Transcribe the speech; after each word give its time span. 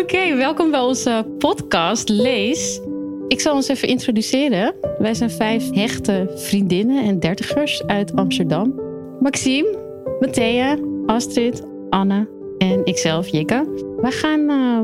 Oké, 0.00 0.36
welkom 0.36 0.70
bij 0.70 0.80
onze 0.80 1.26
podcast 1.38 2.08
Lees. 2.08 2.80
Ik 3.28 3.40
zal 3.40 3.54
ons 3.54 3.68
even 3.68 3.88
introduceren. 3.88 4.74
Wij 4.98 5.14
zijn 5.14 5.30
vijf 5.30 5.70
hechte 5.70 6.32
vriendinnen 6.34 7.04
en 7.04 7.18
dertigers 7.18 7.86
uit 7.86 8.16
Amsterdam. 8.16 8.80
Maxime, 9.20 9.78
Matthea, 10.20 10.78
Astrid, 11.06 11.62
Anne 11.90 12.28
en 12.58 12.84
ikzelf, 12.84 13.28
Jikke. 13.28 13.84
Wij 14.00 14.10
gaan 14.10 14.50
uh, 14.50 14.80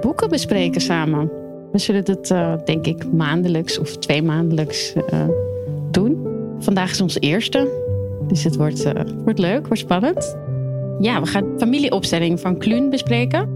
boeken 0.00 0.28
bespreken 0.28 0.80
samen. 0.80 1.30
We 1.72 1.78
zullen 1.78 2.04
het, 2.04 2.30
uh, 2.30 2.54
denk 2.64 2.86
ik, 2.86 3.12
maandelijks 3.12 3.78
of 3.78 3.96
twee 3.96 4.22
maandelijks 4.22 4.94
uh, 4.94 5.28
doen. 5.90 6.26
Vandaag 6.58 6.90
is 6.90 7.00
onze 7.00 7.18
eerste, 7.18 7.68
dus 8.28 8.44
het 8.44 8.56
wordt, 8.56 8.92
wordt 9.24 9.38
leuk, 9.38 9.66
wordt 9.66 9.82
spannend. 9.82 10.36
Ja, 11.00 11.20
we 11.20 11.26
gaan 11.26 11.54
familieopstelling 11.58 12.40
van 12.40 12.58
Kluun 12.58 12.90
bespreken. 12.90 13.53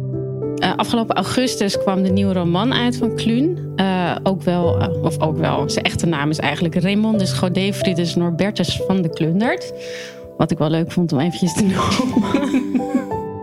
Uh, 0.59 0.73
afgelopen 0.77 1.17
augustus 1.17 1.79
kwam 1.79 2.03
de 2.03 2.09
nieuwe 2.09 2.33
roman 2.33 2.75
uit 2.75 2.97
van 2.97 3.15
Kluun. 3.15 3.73
Uh, 3.77 4.17
ook 4.23 4.43
wel, 4.43 4.81
uh, 4.81 5.05
of 5.05 5.21
ook 5.21 5.37
wel, 5.39 5.71
zijn 5.71 5.85
echte 5.85 6.07
naam 6.07 6.31
is 6.31 6.39
eigenlijk 6.39 6.75
Raymondus 6.75 7.33
Godefridus 7.33 8.15
Norbertus 8.15 8.81
van 8.87 9.03
de 9.03 9.11
Klundert. 9.11 9.73
Wat 10.37 10.51
ik 10.51 10.59
wel 10.59 10.71
leuk 10.71 10.93
vond 10.93 11.13
om 11.13 11.19
eventjes 11.19 11.53
te 11.53 11.63
noemen. 11.71 12.53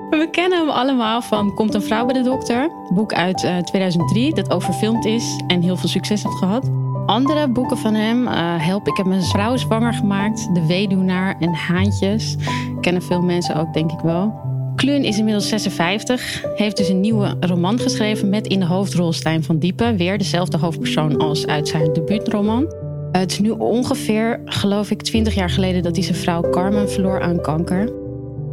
We 0.09 0.27
kennen 0.31 0.59
hem 0.59 0.69
allemaal 0.69 1.21
van 1.21 1.53
Komt 1.53 1.73
een 1.73 1.81
vrouw 1.81 2.05
bij 2.05 2.13
de 2.13 2.29
dokter. 2.29 2.69
Boek 2.93 3.13
uit 3.13 3.47
2003 3.65 4.33
dat 4.33 4.51
ook 4.51 4.61
verfilmd 4.61 5.05
is 5.05 5.39
en 5.47 5.61
heel 5.61 5.77
veel 5.77 5.89
succes 5.89 6.23
heeft 6.23 6.37
gehad. 6.37 6.69
Andere 7.05 7.47
boeken 7.47 7.77
van 7.77 7.93
hem, 7.93 8.27
Help, 8.57 8.87
ik 8.87 8.97
heb 8.97 9.05
mijn 9.05 9.23
vrouw 9.23 9.55
zwanger 9.55 9.93
gemaakt. 9.93 10.55
De 10.55 10.65
Weduwnaar 10.65 11.35
en 11.39 11.53
Haantjes. 11.53 12.35
Kennen 12.81 13.01
veel 13.01 13.21
mensen 13.21 13.55
ook, 13.55 13.73
denk 13.73 13.91
ik 13.91 13.99
wel. 13.99 14.53
Kluun 14.75 15.03
is 15.03 15.17
inmiddels 15.17 15.49
56, 15.49 16.43
heeft 16.55 16.77
dus 16.77 16.89
een 16.89 16.99
nieuwe 16.99 17.35
roman 17.39 17.79
geschreven 17.79 18.29
met 18.29 18.47
in 18.47 18.59
de 18.59 18.65
hoofdrol 18.65 19.13
Stijn 19.13 19.43
van 19.43 19.59
Diepen. 19.59 19.97
Weer 19.97 20.17
dezelfde 20.17 20.57
hoofdpersoon 20.57 21.17
als 21.17 21.47
uit 21.47 21.67
zijn 21.67 21.93
debuutroman. 21.93 22.73
Het 23.11 23.31
is 23.31 23.39
nu 23.39 23.49
ongeveer, 23.49 24.39
geloof 24.45 24.91
ik, 24.91 25.01
20 25.01 25.33
jaar 25.33 25.49
geleden 25.49 25.83
dat 25.83 25.95
hij 25.95 26.05
zijn 26.05 26.17
vrouw 26.17 26.49
Carmen 26.49 26.89
verloor 26.89 27.21
aan 27.21 27.41
kanker. 27.41 27.89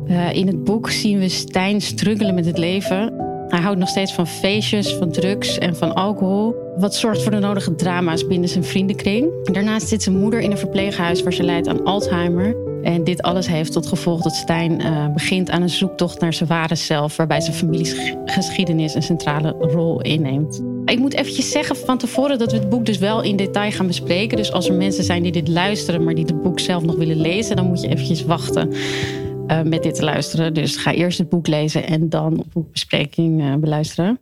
Uh, 0.07 0.33
in 0.33 0.47
het 0.47 0.65
boek 0.65 0.91
zien 0.91 1.19
we 1.19 1.29
Stijn 1.29 1.81
struggelen 1.81 2.35
met 2.35 2.47
het 2.47 2.59
leven. 2.59 3.13
Hij 3.49 3.61
houdt 3.61 3.79
nog 3.79 3.89
steeds 3.89 4.15
van 4.15 4.27
feestjes, 4.27 4.95
van 4.95 5.11
drugs 5.11 5.59
en 5.59 5.77
van 5.77 5.95
alcohol. 5.95 6.55
Wat 6.77 6.95
zorgt 6.95 7.23
voor 7.23 7.33
de 7.33 7.39
nodige 7.39 7.75
drama's 7.75 8.27
binnen 8.27 8.49
zijn 8.49 8.65
vriendenkring. 8.65 9.29
Daarnaast 9.53 9.89
zit 9.89 10.03
zijn 10.03 10.19
moeder 10.19 10.41
in 10.41 10.51
een 10.51 10.59
verpleeghuis 10.59 11.23
waar 11.23 11.33
ze 11.33 11.43
lijdt 11.43 11.69
aan 11.69 11.85
Alzheimer. 11.85 12.72
En 12.83 13.05
dit 13.05 13.23
alles 13.23 13.47
heeft 13.47 13.73
tot 13.73 13.87
gevolg 13.87 14.23
dat 14.23 14.35
Stijn 14.35 14.81
uh, 14.81 15.13
begint 15.13 15.51
aan 15.51 15.63
een 15.63 15.71
zoektocht 15.71 16.21
naar 16.21 16.35
zijn 16.35 16.49
ware 16.49 16.75
zelf, 16.75 17.17
waarbij 17.17 17.41
zijn 17.41 17.57
familiegeschiedenis 17.57 18.95
een 18.95 19.03
centrale 19.03 19.51
rol 19.59 20.01
inneemt. 20.01 20.63
Ik 20.85 20.99
moet 20.99 21.15
eventjes 21.15 21.51
zeggen 21.51 21.77
van 21.77 21.99
tevoren 21.99 22.39
dat 22.39 22.53
we 22.53 22.59
het 22.59 22.69
boek 22.69 22.87
dus 22.87 22.99
wel 22.99 23.23
in 23.23 23.37
detail 23.37 23.71
gaan 23.71 23.87
bespreken. 23.87 24.37
Dus 24.37 24.53
als 24.53 24.69
er 24.69 24.75
mensen 24.75 25.05
zijn 25.05 25.23
die 25.23 25.33
dit 25.33 25.49
luisteren, 25.49 26.05
maar 26.05 26.15
die 26.15 26.25
het 26.25 26.43
boek 26.43 26.61
zelf 26.61 26.83
nog 26.83 26.97
willen 26.97 27.21
lezen, 27.21 27.57
dan 27.57 27.67
moet 27.67 27.81
je 27.81 27.89
eventjes 27.89 28.25
wachten 28.25 28.73
uh, 28.73 29.63
met 29.63 29.83
dit 29.83 29.95
te 29.95 30.05
luisteren. 30.05 30.55
Dus 30.55 30.77
ga 30.77 30.93
eerst 30.93 31.19
het 31.19 31.29
boek 31.29 31.47
lezen 31.47 31.87
en 31.87 32.09
dan 32.09 32.35
de 32.35 32.45
boekbespreking 32.53 33.41
uh, 33.41 33.55
beluisteren. 33.55 34.21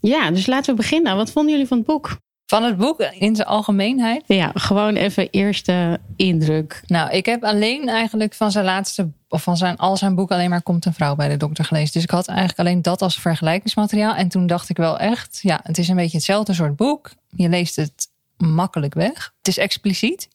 Ja, 0.00 0.30
dus 0.30 0.46
laten 0.46 0.70
we 0.70 0.80
beginnen. 0.80 1.16
Wat 1.16 1.30
vonden 1.30 1.52
jullie 1.52 1.68
van 1.68 1.76
het 1.76 1.86
boek? 1.86 2.18
Van 2.46 2.62
het 2.62 2.76
boek 2.76 3.00
in 3.00 3.36
zijn 3.36 3.48
algemeenheid? 3.48 4.22
Ja, 4.26 4.50
gewoon 4.54 4.94
even 4.94 5.30
eerste 5.30 6.00
indruk. 6.16 6.82
Nou, 6.86 7.10
ik 7.10 7.26
heb 7.26 7.44
alleen 7.44 7.88
eigenlijk 7.88 8.34
van 8.34 8.50
zijn 8.50 8.64
laatste, 8.64 9.10
of 9.28 9.42
van 9.42 9.56
zijn, 9.56 9.76
al 9.76 9.96
zijn 9.96 10.14
boek 10.14 10.30
alleen 10.30 10.50
maar 10.50 10.62
Komt 10.62 10.84
een 10.84 10.94
vrouw 10.94 11.14
bij 11.14 11.28
de 11.28 11.36
dokter 11.36 11.64
gelezen. 11.64 11.92
Dus 11.92 12.02
ik 12.02 12.10
had 12.10 12.28
eigenlijk 12.28 12.58
alleen 12.58 12.82
dat 12.82 13.02
als 13.02 13.20
vergelijkingsmateriaal. 13.20 14.14
En 14.14 14.28
toen 14.28 14.46
dacht 14.46 14.68
ik 14.68 14.76
wel 14.76 14.98
echt, 14.98 15.38
ja, 15.42 15.60
het 15.62 15.78
is 15.78 15.88
een 15.88 15.96
beetje 15.96 16.16
hetzelfde 16.16 16.54
soort 16.54 16.76
boek. 16.76 17.10
Je 17.30 17.48
leest 17.48 17.76
het 17.76 18.08
makkelijk 18.36 18.94
weg. 18.94 19.32
Het 19.38 19.48
is 19.48 19.58
expliciet. 19.58 20.28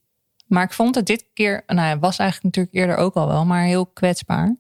Maar 0.48 0.64
ik 0.64 0.74
vond 0.74 0.96
het 0.96 1.06
dit 1.06 1.26
keer, 1.34 1.64
nou 1.68 1.88
ja, 1.88 2.00
was 2.00 2.18
eigenlijk 2.18 2.56
natuurlijk 2.56 2.76
eerder 2.76 3.06
ook 3.06 3.16
al 3.16 3.28
wel, 3.28 3.46
maar 3.46 3.64
heel 3.64 3.86
kwetsbaar. 3.86 4.56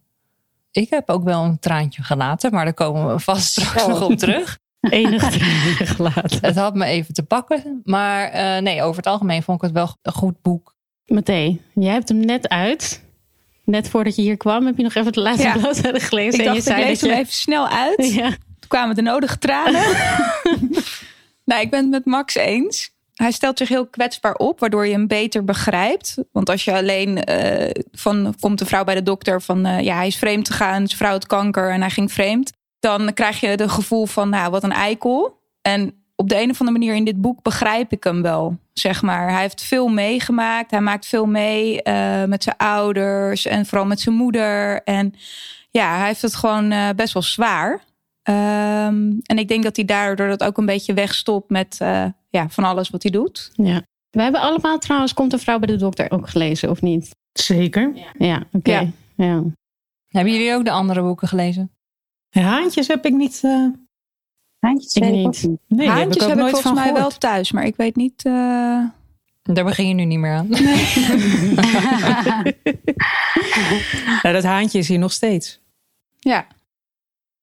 Ik 0.72 0.90
heb 0.90 1.09
ook 1.09 1.23
wel 1.23 1.44
een 1.44 1.59
traantje 1.59 2.03
gelaten, 2.03 2.51
maar 2.51 2.63
daar 2.63 2.73
komen 2.73 3.07
we 3.07 3.19
vast 3.19 3.51
straks 3.51 3.88
nog 3.88 4.01
op 4.01 4.17
terug. 4.17 4.59
Enig 4.81 5.24
gelaten. 5.96 6.40
Het 6.42 6.56
had 6.56 6.75
me 6.75 6.86
even 6.86 7.14
te 7.14 7.24
pakken. 7.24 7.81
Maar 7.84 8.34
uh, 8.34 8.62
nee, 8.62 8.81
over 8.81 8.97
het 8.97 9.08
algemeen 9.08 9.44
vond 9.44 9.58
ik 9.58 9.64
het 9.64 9.74
wel 9.74 9.96
een 10.02 10.12
goed 10.12 10.42
boek. 10.42 10.75
Matthee, 11.06 11.62
jij 11.74 11.94
hebt 11.94 12.09
hem 12.09 12.25
net 12.25 12.50
uit. 12.50 13.03
Net 13.64 13.90
voordat 13.90 14.16
je 14.16 14.22
hier 14.22 14.38
kwam, 14.38 14.66
heb 14.66 14.78
je 14.78 14.84
nog 14.84 14.94
even 14.94 15.12
de 15.12 15.22
laatste 15.22 15.47
ja. 15.47 15.58
bladzijde 15.58 16.00
gelezen. 16.00 16.40
Ik 16.40 16.40
en 16.40 16.46
dacht, 16.46 16.58
je 16.58 16.64
zei 16.64 16.81
ik 16.81 16.88
lees 16.88 17.00
dat 17.00 17.09
hem 17.09 17.18
je... 17.18 17.24
even 17.24 17.36
snel 17.36 17.68
uit. 17.68 18.14
Ja. 18.14 18.30
Toen 18.30 18.68
kwamen 18.68 18.96
de 18.96 19.02
nodige 19.02 19.38
tranen. 19.38 19.81
nou, 21.50 21.62
ik 21.62 21.70
ben 21.70 21.81
het 21.81 21.90
met 21.90 22.06
Max 22.06 22.36
eens. 22.36 22.91
Hij 23.14 23.31
stelt 23.31 23.58
zich 23.58 23.70
heel 23.70 23.88
kwetsbaar 23.88 24.36
op, 24.36 24.59
waardoor 24.59 24.86
je 24.86 24.91
hem 24.91 25.08
beter 25.08 25.44
begrijpt. 25.44 26.18
Want 26.31 26.50
als 26.50 26.64
je 26.64 26.74
alleen 26.74 27.30
uh, 27.30 27.70
van 27.91 28.36
komt 28.40 28.62
een 28.62 28.68
vrouw 28.68 28.84
bij 28.84 28.96
de 28.96 29.03
dokter 29.03 29.41
van 29.41 29.68
uh, 29.68 29.80
ja, 29.80 29.96
hij 29.96 30.08
is 30.08 30.18
vreemd 30.18 30.50
gegaan, 30.50 30.88
zijn 30.88 30.97
vrouw 30.97 31.12
had 31.12 31.28
kanker 31.28 31.72
en 31.72 31.81
hij 31.81 31.90
ging 31.90 32.12
vreemd. 32.12 32.52
Dan 32.81 33.14
krijg 33.14 33.40
je 33.40 33.47
het 33.47 33.72
gevoel 33.72 34.06
van 34.06 34.30
nou, 34.30 34.52
wat 34.52 34.64
een 34.64 34.72
eikel. 34.72 35.40
En 35.62 35.94
op 36.16 36.30
de 36.30 36.42
een 36.42 36.50
of 36.50 36.59
andere 36.59 36.78
manier 36.78 36.96
in 36.96 37.06
dit 37.06 37.22
boek 37.22 37.42
begrijp 37.42 37.92
ik 37.92 38.03
hem 38.03 38.22
wel. 38.22 38.58
Zeg 38.74 39.02
maar. 39.02 39.31
Hij 39.31 39.42
heeft 39.42 39.64
veel 39.64 39.88
meegemaakt. 39.88 40.72
Hij 40.72 40.81
maakt 40.81 41.06
veel 41.06 41.25
mee 41.25 41.81
uh, 41.84 42.24
met 42.24 42.44
zijn 42.44 42.58
ouders 42.58 43.46
en 43.46 43.66
vooral 43.66 43.88
met 43.88 44.00
zijn 44.00 44.16
moeder. 44.16 44.84
En 44.84 45.14
ja, 45.70 45.97
hij 45.97 46.08
heeft 46.08 46.22
het 46.22 46.36
gewoon 46.36 46.72
uh, 46.72 46.90
best 46.96 47.14
wel 47.14 47.24
zwaar. 47.24 47.72
Um, 48.24 49.20
en 49.22 49.38
ik 49.38 49.47
denk 49.47 49.64
dat 49.64 49.75
hij 49.75 49.86
daardoor 49.86 50.28
dat 50.28 50.44
ook 50.44 50.58
een 50.58 50.66
beetje 50.66 50.94
wegstopt 50.94 51.50
met 51.50 51.78
uh, 51.81 52.06
ja, 52.30 52.50
van 52.50 52.64
alles 52.64 52.90
wat 52.90 53.03
hij 53.03 53.12
doet. 53.12 53.52
Ja. 53.53 53.81
We 54.09 54.22
hebben 54.22 54.41
allemaal 54.41 54.78
trouwens 54.78 55.14
Komt 55.14 55.34
een 55.34 55.40
vrouw 55.40 55.59
bij 55.59 55.68
de 55.68 55.75
dokter 55.75 56.12
ook 56.12 56.30
gelezen, 56.30 56.70
of 56.70 56.81
niet? 56.81 57.16
Zeker. 57.34 57.91
Ja, 57.96 58.12
ja 58.18 58.36
oké. 58.36 58.58
Okay. 58.58 58.91
Ja. 59.16 59.25
ja. 59.25 59.44
Hebben 60.08 60.34
jullie 60.34 60.53
ook 60.53 60.66
de 60.66 60.72
andere 60.72 61.02
boeken 61.02 61.28
gelezen? 61.28 61.72
Haantjes 62.40 62.88
heb 62.88 63.06
ik 63.06 63.14
niet. 63.14 63.42
Uh... 63.46 63.68
Haantjes 64.59 64.94
ik 64.94 65.03
niet. 65.03 65.47
Nee, 65.68 65.88
Haantjes 65.88 66.24
heb 66.25 66.31
ik, 66.31 66.38
heb 66.38 66.47
ik 66.47 66.52
volgens 66.52 66.74
mij 66.74 66.84
gehoord. 66.84 67.00
wel 67.00 67.09
thuis, 67.09 67.52
maar 67.52 67.66
ik 67.66 67.75
weet 67.75 67.96
niet. 67.96 68.25
Uh... 68.25 68.84
Daar 69.44 69.66
begin 69.66 69.88
je 69.88 69.94
nu 69.94 70.06
niet 70.06 70.19
meer 70.19 70.34
aan. 70.34 70.50
Nee. 70.50 70.86
ja, 74.24 74.31
dat 74.38 74.44
haantje 74.44 74.80
is 74.80 74.88
hier 74.88 75.00
nog 75.00 75.12
steeds. 75.12 75.59
Ja. 76.20 76.47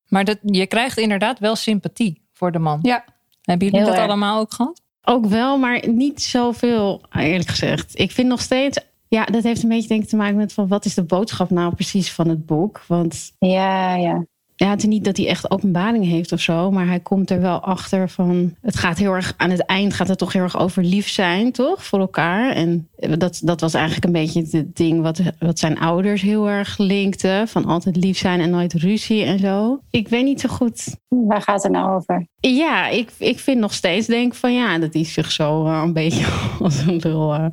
Maar 0.08 0.24
dat, 0.24 0.38
je 0.42 0.66
krijgt 0.66 0.98
inderdaad 0.98 1.38
wel 1.38 1.56
sympathie 1.56 2.22
voor 2.32 2.52
de 2.52 2.58
man. 2.58 2.78
Ja. 2.82 3.04
Hebben 3.42 3.66
jullie 3.66 3.82
Heel 3.82 3.88
dat 3.88 3.98
erg. 3.98 4.08
allemaal 4.08 4.40
ook 4.40 4.52
gehad? 4.52 4.80
Ook 5.02 5.26
wel, 5.26 5.58
maar 5.58 5.88
niet 5.88 6.22
zoveel, 6.22 7.02
eerlijk 7.12 7.48
gezegd. 7.48 7.98
Ik 7.98 8.10
vind 8.10 8.28
nog 8.28 8.40
steeds... 8.40 8.78
Ja, 9.08 9.24
dat 9.24 9.42
heeft 9.42 9.62
een 9.62 9.68
beetje 9.68 9.88
denk 9.88 10.02
ik 10.02 10.08
te 10.08 10.16
maken 10.16 10.36
met 10.36 10.52
van 10.52 10.68
wat 10.68 10.84
is 10.84 10.94
de 10.94 11.02
boodschap 11.02 11.50
nou 11.50 11.74
precies 11.74 12.12
van 12.12 12.28
het 12.28 12.46
boek? 12.46 12.84
Want 12.86 13.32
Ja, 13.38 13.94
ja. 13.94 14.24
Ja, 14.58 14.70
het 14.70 14.78
is 14.78 14.88
niet 14.88 15.04
dat 15.04 15.16
hij 15.16 15.28
echt 15.28 15.50
openbaring 15.50 16.04
heeft 16.04 16.32
of 16.32 16.40
zo, 16.40 16.70
maar 16.70 16.86
hij 16.86 17.00
komt 17.00 17.30
er 17.30 17.40
wel 17.40 17.60
achter 17.60 18.08
van. 18.08 18.54
Het 18.60 18.76
gaat 18.76 18.98
heel 18.98 19.12
erg 19.14 19.34
aan 19.36 19.50
het 19.50 19.66
eind 19.66 19.94
gaat 19.94 20.08
het 20.08 20.18
toch 20.18 20.32
heel 20.32 20.42
erg 20.42 20.58
over 20.58 20.84
lief 20.84 21.08
zijn, 21.08 21.52
toch? 21.52 21.84
Voor 21.84 21.98
elkaar. 21.98 22.50
En 22.50 22.88
dat, 23.18 23.40
dat 23.44 23.60
was 23.60 23.74
eigenlijk 23.74 24.04
een 24.04 24.12
beetje 24.12 24.58
het 24.58 24.76
ding 24.76 25.02
wat, 25.02 25.20
wat 25.38 25.58
zijn 25.58 25.78
ouders 25.78 26.22
heel 26.22 26.48
erg 26.48 26.78
linkten. 26.78 27.48
Van 27.48 27.64
altijd 27.64 27.96
lief 27.96 28.18
zijn 28.18 28.40
en 28.40 28.50
nooit 28.50 28.72
ruzie 28.74 29.24
en 29.24 29.38
zo. 29.38 29.80
Ik 29.90 30.08
weet 30.08 30.24
niet 30.24 30.40
zo 30.40 30.48
goed. 30.48 30.96
Waar 31.08 31.42
gaat 31.42 31.62
het 31.62 31.72
nou 31.72 31.94
over? 31.96 32.26
Ja, 32.40 32.88
ik, 32.88 33.10
ik 33.18 33.38
vind 33.38 33.60
nog 33.60 33.72
steeds 33.74 34.06
denk 34.06 34.34
van 34.34 34.54
ja, 34.54 34.78
dat 34.78 34.94
hij 34.94 35.04
zich 35.04 35.30
zo 35.32 35.66
uh, 35.66 35.80
een 35.84 35.92
beetje 35.92 36.26
als 36.60 36.78
een 36.86 36.96
lul 37.02 37.34
uh, 37.34 37.46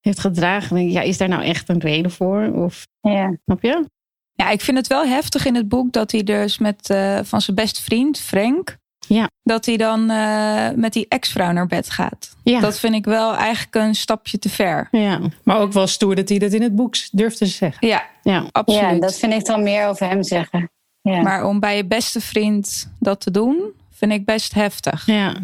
heeft 0.00 0.18
gedragen. 0.20 0.90
Ja, 0.90 1.00
is 1.00 1.18
daar 1.18 1.28
nou 1.28 1.42
echt 1.42 1.68
een 1.68 1.80
reden 1.80 2.10
voor? 2.10 2.52
Of 2.54 2.86
Ja. 3.00 3.36
snap 3.44 3.62
je? 3.62 3.84
Ja, 4.36 4.50
ik 4.50 4.60
vind 4.60 4.76
het 4.76 4.86
wel 4.86 5.06
heftig 5.06 5.44
in 5.46 5.54
het 5.54 5.68
boek 5.68 5.92
dat 5.92 6.12
hij 6.12 6.22
dus 6.22 6.58
met 6.58 6.90
uh, 6.90 7.18
van 7.22 7.40
zijn 7.40 7.56
beste 7.56 7.82
vriend, 7.82 8.20
Frank, 8.20 8.76
Ja. 9.08 9.28
dat 9.42 9.66
hij 9.66 9.76
dan 9.76 10.10
uh, 10.10 10.68
met 10.74 10.92
die 10.92 11.06
ex-vrouw 11.08 11.52
naar 11.52 11.66
bed 11.66 11.90
gaat. 11.90 12.36
Ja. 12.42 12.60
Dat 12.60 12.78
vind 12.78 12.94
ik 12.94 13.04
wel 13.04 13.34
eigenlijk 13.34 13.74
een 13.74 13.94
stapje 13.94 14.38
te 14.38 14.48
ver. 14.48 14.88
Ja, 14.90 15.20
Maar 15.42 15.58
ook 15.58 15.72
wel 15.72 15.86
stoer 15.86 16.14
dat 16.14 16.28
hij 16.28 16.38
dat 16.38 16.52
in 16.52 16.62
het 16.62 16.74
boek 16.74 16.94
durft 17.10 17.38
te 17.38 17.46
zeggen. 17.46 17.88
Ja, 17.88 18.04
ja. 18.22 18.44
absoluut. 18.52 18.80
ja, 18.90 18.98
dat 18.98 19.16
vind 19.16 19.32
ik 19.32 19.44
dan 19.44 19.62
meer 19.62 19.86
over 19.86 20.08
hem 20.08 20.22
zeggen. 20.22 20.70
Ja. 21.00 21.22
Maar 21.22 21.44
om 21.44 21.60
bij 21.60 21.76
je 21.76 21.84
beste 21.86 22.20
vriend 22.20 22.90
dat 22.98 23.20
te 23.20 23.30
doen, 23.30 23.62
vind 23.92 24.12
ik 24.12 24.24
best 24.24 24.54
heftig. 24.54 25.06
ja. 25.06 25.34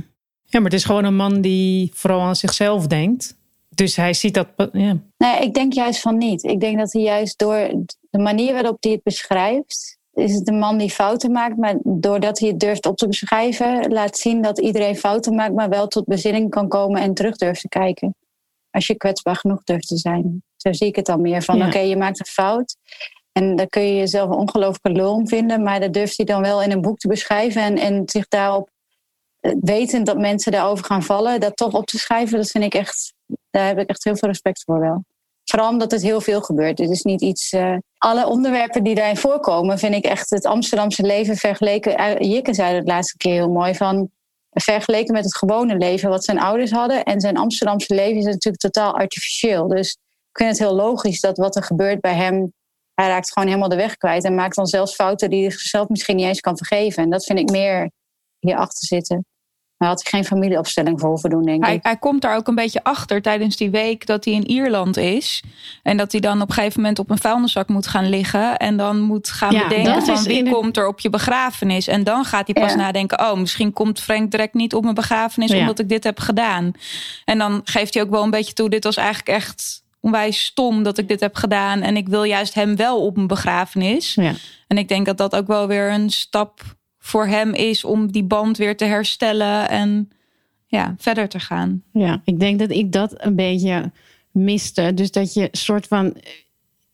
Ja, 0.45 0.61
maar 0.61 0.71
het 0.71 0.81
is 0.81 0.87
gewoon 0.87 1.05
een 1.05 1.17
man 1.17 1.41
die 1.41 1.91
vooral 1.95 2.21
aan 2.21 2.37
zichzelf 2.37 2.87
denkt. 2.87 3.37
Dus 3.75 3.97
hij 3.97 4.15
ziet 4.15 4.35
dat. 4.35 4.49
Ja. 4.73 4.97
Nee, 5.17 5.41
ik 5.41 5.55
denk 5.55 5.73
juist 5.73 6.01
van 6.01 6.19
niet. 6.19 6.43
Ik 6.43 6.61
denk 6.61 6.79
dat 6.79 6.93
hij 6.93 7.03
juist 7.03 7.39
door 7.39 7.71
de 8.11 8.19
manier 8.19 8.53
waarop 8.53 8.77
hij 8.81 8.93
het 8.93 9.03
beschrijft, 9.03 9.99
is 10.13 10.35
het 10.35 10.49
een 10.49 10.59
man 10.59 10.79
die 10.79 10.91
fouten 10.91 11.33
maakt, 11.33 11.57
maar 11.57 11.79
doordat 11.83 12.39
hij 12.39 12.49
het 12.49 12.61
durft 12.61 12.87
op 12.87 12.97
te 12.97 13.07
beschrijven, 13.07 13.93
laat 13.93 14.19
zien 14.19 14.43
dat 14.43 14.61
iedereen 14.61 14.97
fouten 14.97 15.35
maakt, 15.35 15.55
maar 15.55 15.69
wel 15.69 15.87
tot 15.87 16.05
bezinning 16.05 16.51
kan 16.51 16.69
komen 16.69 17.01
en 17.01 17.15
terug 17.15 17.37
durft 17.37 17.61
te 17.61 17.69
kijken. 17.69 18.15
Als 18.71 18.87
je 18.87 18.97
kwetsbaar 18.97 19.37
genoeg 19.37 19.63
durft 19.65 19.89
te 19.89 19.97
zijn. 19.97 20.43
Zo 20.57 20.73
zie 20.73 20.87
ik 20.87 20.97
het 20.97 21.07
dan 21.07 21.21
meer 21.21 21.43
van, 21.43 21.57
Ja. 21.57 21.67
oké, 21.67 21.79
je 21.79 21.97
maakt 21.97 22.21
een 22.21 22.27
fout. 22.27 22.77
En 23.33 23.57
daar 23.57 23.67
kun 23.67 23.83
je 23.83 23.95
jezelf 23.97 24.31
een 24.31 24.37
ongelooflijke 24.37 25.07
om 25.07 25.29
vinden. 25.29 25.63
Maar 25.63 25.81
dat 25.81 25.93
durft 25.93 26.17
hij 26.17 26.27
dan 26.27 26.43
wel 26.43 26.63
in 26.63 26.71
een 26.71 26.81
boek 26.81 26.99
te 26.99 27.09
beschrijven. 27.09 27.63
En, 27.63 27.79
en 27.79 28.03
zich 28.07 28.29
daarop, 28.29 28.71
eh, 29.41 29.53
wetend 29.61 30.07
dat 30.07 30.19
mensen 30.19 30.53
daarover 30.53 30.85
gaan 30.85 31.03
vallen, 31.03 31.41
dat 31.41 31.57
toch 31.57 31.73
op 31.73 31.87
te 31.87 31.99
schrijven. 31.99 32.37
Dat 32.37 32.51
vind 32.51 32.65
ik 32.65 32.75
echt, 32.75 33.15
daar 33.53 33.67
heb 33.67 33.79
ik 33.79 33.89
echt 33.89 34.05
heel 34.05 34.17
veel 34.17 34.29
respect 34.29 34.63
voor 34.65 34.81
wel. 34.81 35.05
Vooral 35.45 35.69
omdat 35.69 35.91
het 35.91 36.03
heel 36.03 36.21
veel 36.21 36.41
gebeurt. 36.41 36.79
Het 36.79 36.91
is 36.91 37.03
niet 37.03 37.21
iets. 37.21 37.53
Uh, 37.53 37.77
alle 37.99 38.27
onderwerpen 38.27 38.83
die 38.83 38.95
daarin 38.95 39.17
voorkomen, 39.17 39.79
vind 39.79 39.95
ik 39.95 40.05
echt 40.05 40.31
het 40.31 40.47
Amsterdamse 40.47 41.03
leven 41.03 41.37
vergeleken. 41.37 42.01
Uh, 42.01 42.31
Jikke 42.33 42.55
zei 42.55 42.75
het 42.75 42.87
laatste 42.87 43.17
keer 43.17 43.33
heel 43.33 43.51
mooi 43.51 43.75
van. 43.75 44.11
Vergeleken 44.51 45.15
met 45.15 45.25
het 45.25 45.37
gewone 45.37 45.77
leven 45.77 46.09
wat 46.09 46.25
zijn 46.25 46.41
ouders 46.41 46.71
hadden. 46.71 47.05
En 47.05 47.21
zijn 47.21 47.37
Amsterdamse 47.37 47.95
leven 47.95 48.17
is 48.17 48.25
natuurlijk 48.25 48.63
totaal 48.63 48.95
artificieel. 48.95 49.69
Dus 49.69 49.93
ik 50.31 50.39
vind 50.39 50.49
het 50.49 50.59
heel 50.59 50.75
logisch 50.75 51.21
dat 51.21 51.37
wat 51.37 51.57
er 51.57 51.63
gebeurt 51.63 52.01
bij 52.01 52.15
hem. 52.15 52.53
Hij 52.95 53.09
raakt 53.09 53.33
gewoon 53.33 53.49
helemaal 53.49 53.69
de 53.69 53.77
weg 53.77 53.97
kwijt. 53.97 54.25
En 54.25 54.35
maakt 54.35 54.57
dan 54.57 54.67
zelfs 54.67 54.95
fouten 54.95 55.31
die 55.31 55.43
hij 55.43 55.51
zichzelf 55.51 55.89
misschien 55.89 56.17
niet 56.17 56.27
eens 56.27 56.41
kan 56.41 56.57
vergeven. 56.57 57.03
En 57.03 57.11
dat 57.11 57.25
vind 57.25 57.39
ik 57.39 57.51
meer 57.51 57.91
hierachter 58.39 58.87
zitten. 58.87 59.27
Daar 59.83 59.91
had 59.91 60.03
hij 60.03 60.13
geen 60.13 60.25
familieopstelling 60.25 61.01
voor 61.01 61.09
hoeven 61.09 61.31
doen, 61.31 61.43
denk 61.43 61.59
ik. 61.59 61.65
Hij, 61.65 61.79
hij 61.83 61.97
komt 61.97 62.23
daar 62.23 62.37
ook 62.37 62.49
een 62.49 62.55
beetje 62.55 62.85
achter 62.85 63.23
tijdens 63.23 63.57
die 63.57 63.71
week 63.71 64.07
dat 64.07 64.25
hij 64.25 64.35
in 64.35 64.47
Ierland 64.51 64.97
is. 64.97 65.43
En 65.83 65.97
dat 65.97 66.13
hij 66.13 66.21
dan 66.21 66.41
op 66.43 66.49
een 66.49 66.55
gegeven 66.55 66.81
moment 66.81 66.99
op 66.99 67.11
een 67.11 67.19
vuilniszak 67.19 67.69
moet 67.69 67.87
gaan 67.87 68.09
liggen. 68.09 68.57
En 68.57 68.77
dan 68.77 69.01
moet 69.01 69.29
gaan 69.31 69.53
Ja, 69.53 69.63
bedenken 69.69 69.95
dat 69.95 70.05
van 70.05 70.23
wie 70.25 70.45
de- 70.45 70.51
komt 70.51 70.77
er 70.77 70.87
op 70.87 71.01
je 71.01 71.11
begrafenis. 71.11 71.87
En 71.87 72.05
dan 72.05 72.25
gaat 72.25 72.47
hij 72.53 72.63
pas 72.63 72.71
Ja. 72.71 72.77
nadenken. 72.77 73.21
Oh, 73.21 73.35
misschien 73.39 73.73
komt 73.73 74.01
Frank 74.01 74.31
direct 74.31 74.55
niet 74.55 74.75
op 74.75 74.83
mijn 74.83 74.95
begrafenis 74.95 75.51
Ja. 75.51 75.59
omdat 75.61 75.79
ik 75.79 75.89
dit 75.89 76.05
heb 76.05 76.19
gedaan. 76.21 76.73
En 77.25 77.39
dan 77.39 77.61
geeft 77.65 77.95
hij 77.95 78.03
ook 78.03 78.11
wel 78.11 78.23
een 78.23 78.31
beetje 78.31 78.53
toe. 78.53 78.69
Dit 78.71 78.85
was 78.85 78.97
eigenlijk 78.97 79.29
echt 79.29 79.83
onwijs 80.01 80.45
stom 80.45 80.83
dat 80.83 80.99
ik 80.99 81.09
dit 81.09 81.21
heb 81.21 81.35
gedaan. 81.37 81.81
En 81.83 81.97
ik 81.97 82.09
wil 82.09 82.23
juist 82.23 82.55
hem 82.55 82.77
wel 82.77 83.05
op 83.07 83.15
mijn 83.17 83.27
begrafenis. 83.27 84.15
Ja. 84.15 84.33
En 84.67 84.79
ik 84.79 84.89
denk 84.89 85.07
dat 85.07 85.17
dat 85.19 85.37
ook 85.37 85.47
wel 85.47 85.67
weer 85.67 85.91
een 85.93 86.11
stap 86.11 86.61
voor 87.05 87.27
hem 87.27 87.55
is 87.55 87.85
om 87.85 88.13
die 88.13 88.25
band 88.25 88.57
weer 88.57 88.77
te 88.77 88.85
herstellen 88.85 89.69
en 89.69 90.11
ja, 90.67 90.95
verder 90.99 91.29
te 91.29 91.41
gaan. 91.41 91.83
Ja, 91.93 92.21
ik 92.25 92.41
denk 92.41 92.59
dat 92.59 92.71
ik 92.71 92.93
dat 92.93 93.15
een 93.17 93.37
beetje 93.37 93.91
miste. 94.31 94.95
Dus 94.95 95.11
dat 95.11 95.35
je 95.35 95.49
soort 95.53 95.87
van. 95.87 96.17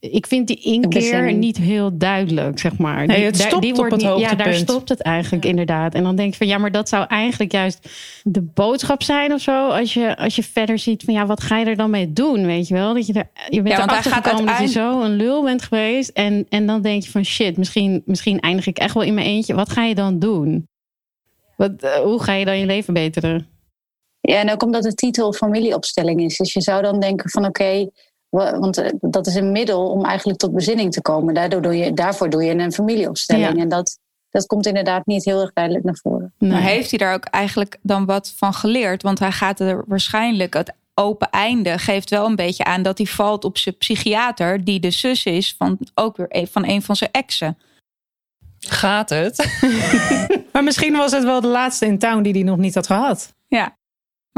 Ik 0.01 0.27
vind 0.27 0.47
die 0.47 0.57
inkeer 0.61 1.33
niet 1.35 1.57
heel 1.57 1.99
duidelijk, 1.99 2.59
zeg 2.59 2.79
maar. 2.79 3.07
Nee, 3.07 3.17
Die- 3.17 3.25
het 3.25 3.39
daar- 3.39 3.47
stopt 3.47 3.63
die 3.63 3.71
op 3.73 3.77
wordt 3.79 3.93
het 3.93 4.01
niet- 4.15 4.21
Ja, 4.21 4.35
daar 4.35 4.55
stopt 4.55 4.89
het 4.89 5.03
eigenlijk 5.03 5.45
inderdaad. 5.45 5.95
En 5.95 6.03
dan 6.03 6.17
denk 6.17 6.31
je 6.31 6.37
van 6.39 6.47
ja, 6.47 6.59
maar 6.59 6.73
dat 6.73 6.89
zou 6.89 7.07
eigenlijk 7.09 7.53
juist 7.53 7.89
de 8.23 8.43
boodschap 8.43 9.03
zijn 9.03 9.33
of 9.33 9.41
zo. 9.41 9.69
Als 9.69 9.95
je, 9.95 10.17
als 10.17 10.37
je 10.37 10.43
verder 10.43 10.79
ziet 10.79 11.03
van 11.03 11.15
ja, 11.15 11.27
wat 11.27 11.43
ga 11.43 11.59
je 11.59 11.65
er 11.67 11.77
dan 11.77 11.91
mee 11.91 12.13
doen? 12.13 12.47
Weet 12.47 12.69
je 12.69 12.75
wel? 12.75 12.95
Dat 12.95 13.07
je, 13.07 13.13
er, 13.13 13.31
je 13.49 13.63
bent 13.63 13.77
Ja, 13.77 13.83
erachter 13.83 14.47
dat 14.47 14.59
je 14.59 14.67
zo 14.69 15.03
een 15.03 15.17
lul 15.17 15.43
bent 15.43 15.63
geweest. 15.63 16.09
En, 16.11 16.47
en 16.49 16.67
dan 16.67 16.83
denk 16.83 17.03
je 17.03 17.11
van 17.11 17.25
shit, 17.25 17.57
misschien, 17.57 18.03
misschien 18.05 18.41
eindig 18.41 18.67
ik 18.67 18.79
echt 18.79 18.95
wel 18.95 19.03
in 19.03 19.15
mijn 19.15 19.27
eentje. 19.27 19.55
Wat 19.55 19.71
ga 19.71 19.85
je 19.85 19.95
dan 19.95 20.19
doen? 20.19 20.69
Wat, 21.57 21.73
eh, 21.83 21.95
hoe 21.95 22.23
ga 22.23 22.33
je 22.33 22.45
dan 22.45 22.59
je 22.59 22.67
leven 22.67 22.95
beteren? 22.95 23.47
Ja, 24.21 24.37
en 24.41 24.51
ook 24.53 24.63
omdat 24.63 24.83
de 24.83 24.95
titel 24.95 25.33
familieopstelling 25.33 26.21
is. 26.21 26.37
Dus 26.37 26.53
je 26.53 26.61
zou 26.61 26.83
dan 26.83 27.01
denken 27.01 27.31
van 27.31 27.45
oké, 27.47 27.89
want 28.31 28.79
eh, 28.79 28.91
dat 29.01 29.27
is 29.27 29.35
een 29.35 29.53
middel 29.53 29.91
om 29.91 30.05
eigenlijk 30.05 30.39
tot 30.39 30.53
bezinning 30.55 30.93
te 30.93 31.03
komen. 31.03 31.35
Daardoor 31.35 31.63
doe 31.63 31.77
je, 31.77 31.93
daarvoor 31.95 32.31
doe 32.31 32.43
je 32.45 32.55
een 32.55 32.73
familieopstelling. 32.73 33.57
Ja. 33.57 33.63
En 33.63 33.69
dat, 33.69 33.99
dat 34.31 34.47
komt 34.47 34.67
inderdaad 34.67 35.07
niet 35.07 35.25
heel 35.25 35.41
erg 35.41 35.53
duidelijk 35.53 35.85
naar 35.85 35.99
voren. 36.03 36.33
Nee. 36.39 36.51
Maar 36.51 36.61
heeft 36.61 36.91
hij 36.91 36.99
daar 36.99 37.15
ook 37.15 37.25
eigenlijk 37.25 37.79
dan 37.83 38.05
wat 38.07 38.33
van 38.37 38.55
geleerd? 38.55 39.03
Want 39.03 39.19
hij 39.19 39.33
gaat 39.33 39.61
er 39.61 39.85
waarschijnlijk 39.87 40.55
het 40.55 40.73
open 40.95 41.31
einde 41.31 41.79
geeft 41.79 42.11
wel 42.11 42.27
een 42.27 42.37
beetje 42.37 42.65
aan 42.65 42.83
dat 42.83 42.99
hij 42.99 43.07
valt 43.07 43.45
op 43.45 43.59
zijn 43.59 43.77
psychiater, 43.77 44.65
die 44.65 44.81
de 44.81 44.91
zus 44.91 45.25
is 45.25 45.55
van 45.59 45.79
ook 45.95 46.17
weer 46.17 46.27
een- 46.29 46.47
van 46.47 46.65
een 46.69 46.83
van 46.83 46.97
zijn 46.97 47.11
exen. 47.13 47.59
Gaat 48.59 49.09
het? 49.11 49.59
Maar 50.53 50.65
misschien 50.65 50.97
was 50.97 51.13
het 51.13 51.25
wel 51.25 51.41
de 51.41 51.47
laatste 51.47 51.87
in 51.87 51.99
town 51.99 52.23
die 52.23 52.33
hij 52.33 52.43
nog 52.43 52.57
niet 52.57 52.75
had 52.75 52.87
gehad. 52.87 53.35
Ja. 53.49 53.77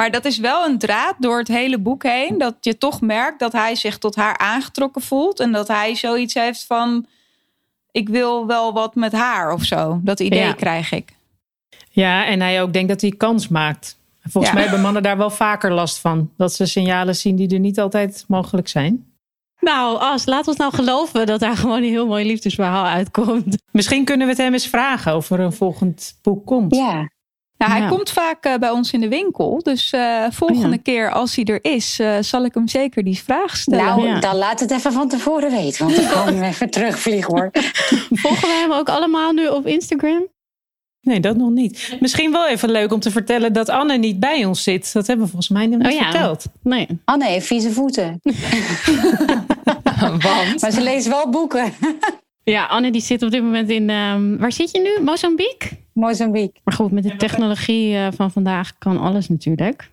Maar 0.00 0.10
dat 0.10 0.24
is 0.24 0.38
wel 0.38 0.64
een 0.66 0.78
draad 0.78 1.14
door 1.18 1.38
het 1.38 1.48
hele 1.48 1.78
boek 1.78 2.02
heen. 2.02 2.38
Dat 2.38 2.54
je 2.60 2.78
toch 2.78 3.00
merkt 3.00 3.38
dat 3.38 3.52
hij 3.52 3.74
zich 3.74 3.98
tot 3.98 4.14
haar 4.14 4.38
aangetrokken 4.38 5.02
voelt. 5.02 5.40
En 5.40 5.52
dat 5.52 5.68
hij 5.68 5.94
zoiets 5.94 6.34
heeft 6.34 6.64
van. 6.66 7.06
Ik 7.90 8.08
wil 8.08 8.46
wel 8.46 8.72
wat 8.72 8.94
met 8.94 9.12
haar 9.12 9.52
of 9.52 9.62
zo. 9.62 10.00
Dat 10.02 10.20
idee 10.20 10.38
Ja. 10.40 10.52
krijg 10.52 10.92
ik. 10.92 11.12
Ja, 11.90 12.26
en 12.26 12.40
hij 12.40 12.62
ook 12.62 12.72
denkt 12.72 12.88
dat 12.88 13.00
hij 13.00 13.10
kans 13.10 13.48
maakt. 13.48 13.98
Volgens 14.22 14.46
Ja. 14.46 14.52
mij 14.52 14.62
hebben 14.62 14.80
mannen 14.82 15.02
daar 15.02 15.16
wel 15.16 15.30
vaker 15.30 15.72
last 15.72 15.98
van. 15.98 16.30
Dat 16.36 16.52
ze 16.52 16.66
signalen 16.66 17.16
zien 17.16 17.36
die 17.36 17.48
er 17.48 17.58
niet 17.58 17.80
altijd 17.80 18.24
mogelijk 18.28 18.68
zijn. 18.68 19.06
Nou, 19.60 19.98
As, 19.98 20.26
laat 20.26 20.48
ons 20.48 20.56
nou 20.56 20.74
geloven 20.74 21.26
dat 21.26 21.40
daar 21.40 21.56
gewoon 21.56 21.76
een 21.82 21.88
heel 21.88 22.06
mooi 22.06 22.26
liefdesverhaal 22.26 22.84
uitkomt. 22.86 23.56
Misschien 23.72 24.04
kunnen 24.04 24.26
we 24.26 24.32
het 24.32 24.42
hem 24.42 24.52
eens 24.52 24.66
vragen 24.68 25.16
of 25.16 25.30
er 25.30 25.40
een 25.40 25.52
volgend 25.52 26.18
boek 26.22 26.46
komt. 26.46 26.74
Ja, 26.74 27.08
Nou, 27.60 27.72
hij 27.72 27.80
Ja. 27.80 27.88
komt 27.88 28.10
vaak 28.10 28.44
eh, 28.44 28.54
bij 28.54 28.70
ons 28.70 28.92
in 28.92 29.00
de 29.00 29.08
winkel. 29.08 29.60
Dus 29.62 29.92
eh, 29.92 30.24
volgende 30.30 30.66
Oh 30.66 30.72
ja. 30.72 30.78
keer 30.82 31.10
als 31.10 31.34
hij 31.36 31.44
er 31.44 31.58
is, 31.64 31.98
eh, 31.98 32.16
zal 32.20 32.44
ik 32.44 32.54
hem 32.54 32.68
zeker 32.68 33.04
die 33.04 33.18
vraag 33.22 33.56
stellen. 33.56 33.84
nou 33.84 34.06
Ja. 34.06 34.20
dan 34.20 34.36
laat 34.36 34.60
het 34.60 34.70
even 34.70 34.92
van 34.92 35.08
tevoren 35.08 35.50
weten. 35.50 35.84
Want 35.84 35.96
dan 35.96 36.08
kan 36.10 36.38
we 36.38 36.44
even 36.46 36.70
terugvliegen 36.76 37.34
hoor. 37.36 37.50
Volgen 38.22 38.48
wij 38.48 38.60
hem 38.60 38.72
ook 38.72 38.88
allemaal 38.88 39.32
nu 39.32 39.46
op 39.48 39.66
Instagram? 39.66 40.26
Nee, 41.00 41.20
dat 41.20 41.36
nog 41.36 41.50
niet. 41.50 41.96
Misschien 42.00 42.32
wel 42.32 42.48
even 42.48 42.70
leuk 42.70 42.92
om 42.92 43.00
te 43.00 43.10
vertellen 43.10 43.52
dat 43.52 43.68
Anne 43.68 43.96
niet 43.96 44.20
bij 44.20 44.44
ons 44.44 44.62
zit. 44.62 44.92
Dat 44.92 45.06
hebben 45.06 45.24
we 45.24 45.30
volgens 45.30 45.50
mij 45.52 45.66
nog 45.66 45.78
niet 45.78 45.86
Oh 45.86 45.92
ja. 45.98 46.10
verteld. 46.10 46.44
Nee. 46.62 46.86
Anne 47.04 47.24
heeft 47.26 47.46
vieze 47.46 47.70
voeten. 47.72 48.20
Want 50.00 50.60
Maar 50.60 50.70
ze 50.72 50.80
leest 50.82 51.06
wel 51.08 51.30
boeken. 51.30 51.72
Ja, 52.44 52.66
Anne 52.66 52.90
die 52.90 53.00
zit 53.00 53.22
op 53.22 53.30
dit 53.30 53.42
moment 53.42 53.68
in... 53.70 53.90
ehm, 53.90 54.36
waar 54.36 54.52
zit 54.52 54.70
je 54.70 54.80
nu? 54.80 55.04
Mozambique? 55.04 55.68
Mozambique. 56.00 56.60
Maar 56.64 56.74
goed, 56.74 56.90
met 56.90 57.02
de 57.02 57.16
technologie 57.16 57.96
eh, 57.96 58.08
van 58.12 58.30
vandaag 58.30 58.78
kan 58.78 58.98
alles 58.98 59.28
natuurlijk. 59.28 59.90